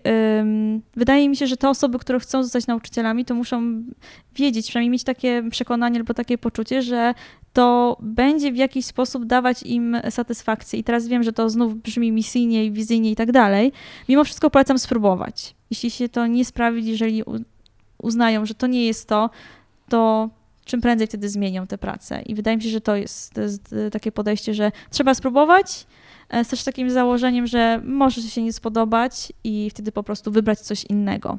[0.96, 3.82] wydaje mi się, że te osoby, które chcą zostać nauczycielami, to muszą
[4.34, 7.14] wiedzieć, przynajmniej mieć takie przekonanie albo takie poczucie, że
[7.52, 10.78] to będzie w jakiś sposób dawać im satysfakcję.
[10.78, 13.72] I teraz wiem, że to znów brzmi misyjnie i wizyjnie i tak dalej.
[14.08, 15.54] Mimo wszystko polecam spróbować.
[15.70, 17.22] Jeśli się to nie sprawdzi, jeżeli
[17.98, 19.30] uznają, że to nie jest to,
[19.88, 20.30] to
[20.64, 22.22] czym prędzej wtedy zmienią tę pracę.
[22.22, 25.86] I wydaje mi się, że to jest, to jest e, takie podejście, że trzeba spróbować,
[26.28, 30.60] e, z też takim założeniem, że może się nie spodobać i wtedy po prostu wybrać
[30.60, 31.38] coś innego.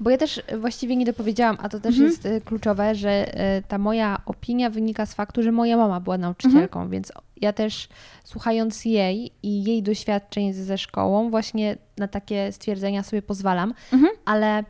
[0.00, 2.10] Bo ja też właściwie nie dopowiedziałam, a to też mhm.
[2.10, 3.34] jest e, kluczowe, że
[3.68, 6.90] ta moja opinia wynika z faktu, że moja mama była nauczycielką, mhm.
[6.90, 7.88] więc ja też
[8.24, 14.12] słuchając jej i jej doświadczeń ze szkołą, właśnie na takie stwierdzenia sobie pozwalam, mhm.
[14.24, 14.64] ale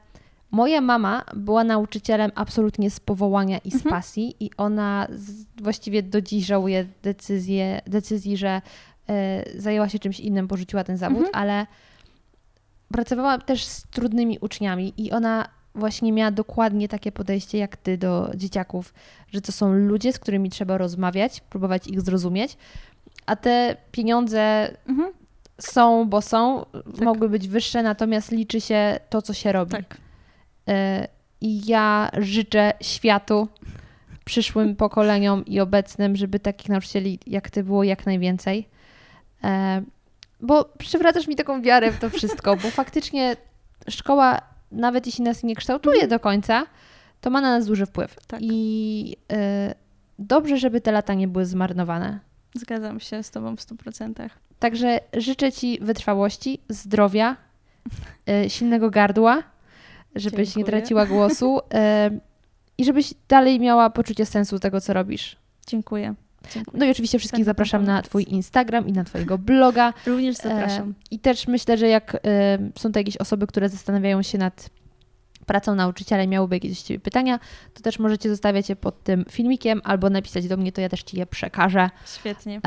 [0.53, 3.91] Moja mama była nauczycielem absolutnie z powołania i z mhm.
[3.91, 5.09] pasji i ona
[5.63, 8.63] właściwie do dziś żałuje decyzję, decyzji, że
[9.55, 11.35] y, zajęła się czymś innym, porzuciła ten zawód, mhm.
[11.35, 11.67] ale
[12.89, 18.31] pracowała też z trudnymi uczniami i ona właśnie miała dokładnie takie podejście jak ty do
[18.35, 18.95] dzieciaków,
[19.33, 22.57] że to są ludzie, z którymi trzeba rozmawiać, próbować ich zrozumieć,
[23.27, 25.13] a te pieniądze mhm.
[25.59, 27.05] są, bo są, tak.
[27.05, 29.73] mogły być wyższe, natomiast liczy się to, co się robi.
[29.73, 29.97] Tak.
[30.69, 31.09] E,
[31.41, 33.49] I ja życzę światu,
[34.25, 38.69] przyszłym pokoleniom i obecnym, żeby takich nauczycieli jak ty było jak najwięcej.
[39.45, 39.83] E,
[40.41, 43.37] bo przywracasz mi taką wiarę w to wszystko, bo faktycznie
[43.89, 44.41] szkoła,
[44.73, 46.67] nawet jeśli nas nie kształtuje do końca,
[47.21, 48.17] to ma na nas duży wpływ.
[48.27, 48.41] Tak.
[48.43, 49.75] I e,
[50.19, 52.19] dobrze, żeby te lata nie były zmarnowane.
[52.55, 54.29] Zgadzam się z Tobą w 100%.
[54.59, 57.37] Także życzę Ci wytrwałości, zdrowia,
[58.49, 59.43] silnego gardła
[60.15, 60.65] żebyś Dziękuję.
[60.65, 61.61] nie traciła głosu
[62.79, 65.37] i żebyś dalej miała poczucie sensu tego, co robisz.
[65.67, 66.15] Dziękuję.
[66.55, 66.79] Dziękuję.
[66.81, 69.93] No i oczywiście wszystkich zapraszam na Twój Instagram i na Twojego bloga.
[70.07, 70.95] Również zapraszam.
[71.11, 72.17] I też myślę, że jak
[72.79, 74.71] są to jakieś osoby, które zastanawiają się nad
[75.47, 77.41] pracą nauczyciela i miałyby jakieś do Ciebie pytania,
[77.75, 81.03] to też możecie zostawiać je pod tym filmikiem albo napisać do mnie, to ja też
[81.03, 81.91] Ci je przekażę.
[82.07, 82.61] Świetnie.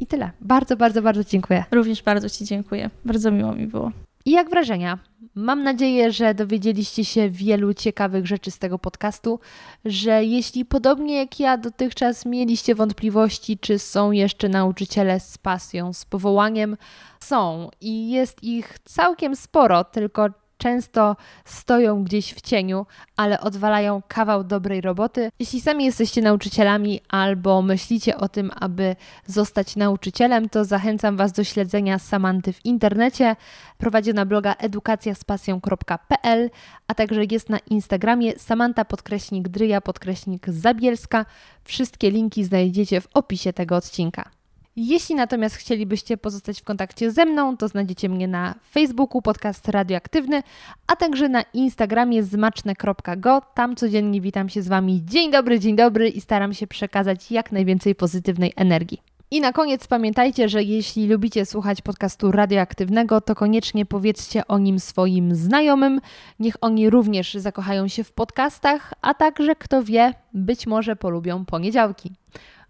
[0.00, 0.30] I tyle.
[0.40, 1.64] Bardzo, bardzo, bardzo dziękuję.
[1.70, 2.90] Również bardzo Ci dziękuję.
[3.04, 3.92] Bardzo miło mi było.
[4.24, 4.98] I jak wrażenia?
[5.36, 9.40] Mam nadzieję, że dowiedzieliście się wielu ciekawych rzeczy z tego podcastu,
[9.84, 16.04] że jeśli podobnie jak ja dotychczas mieliście wątpliwości, czy są jeszcze nauczyciele z pasją, z
[16.04, 16.76] powołaniem,
[17.20, 20.28] są i jest ich całkiem sporo, tylko
[20.58, 22.86] często stoją gdzieś w cieniu,
[23.16, 25.30] ale odwalają kawał dobrej roboty.
[25.38, 31.44] Jeśli sami jesteście nauczycielami albo myślicie o tym, aby zostać nauczycielem, to zachęcam Was do
[31.44, 33.36] śledzenia Samanty w internecie.
[33.78, 36.50] Prowadzi na bloga edukacjaspasją.pl,
[36.88, 41.26] a także jest na Instagramie Samanta podkreśnik Dryja podkreśnik Zabielska.
[41.64, 44.33] Wszystkie linki znajdziecie w opisie tego odcinka.
[44.76, 50.42] Jeśli natomiast chcielibyście pozostać w kontakcie ze mną, to znajdziecie mnie na Facebooku podcast radioaktywny,
[50.86, 53.42] a także na Instagramie zmaczne.go.
[53.54, 55.02] Tam codziennie witam się z Wami.
[55.04, 58.98] Dzień dobry, dzień dobry i staram się przekazać jak najwięcej pozytywnej energii.
[59.30, 64.80] I na koniec pamiętajcie, że jeśli lubicie słuchać podcastu radioaktywnego, to koniecznie powiedzcie o nim
[64.80, 66.00] swoim znajomym.
[66.38, 72.12] Niech oni również zakochają się w podcastach, a także, kto wie, być może polubią poniedziałki.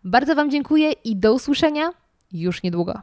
[0.04, 1.90] Bardzo Wam dziękuję i do usłyszenia
[2.32, 3.00] już niedługo.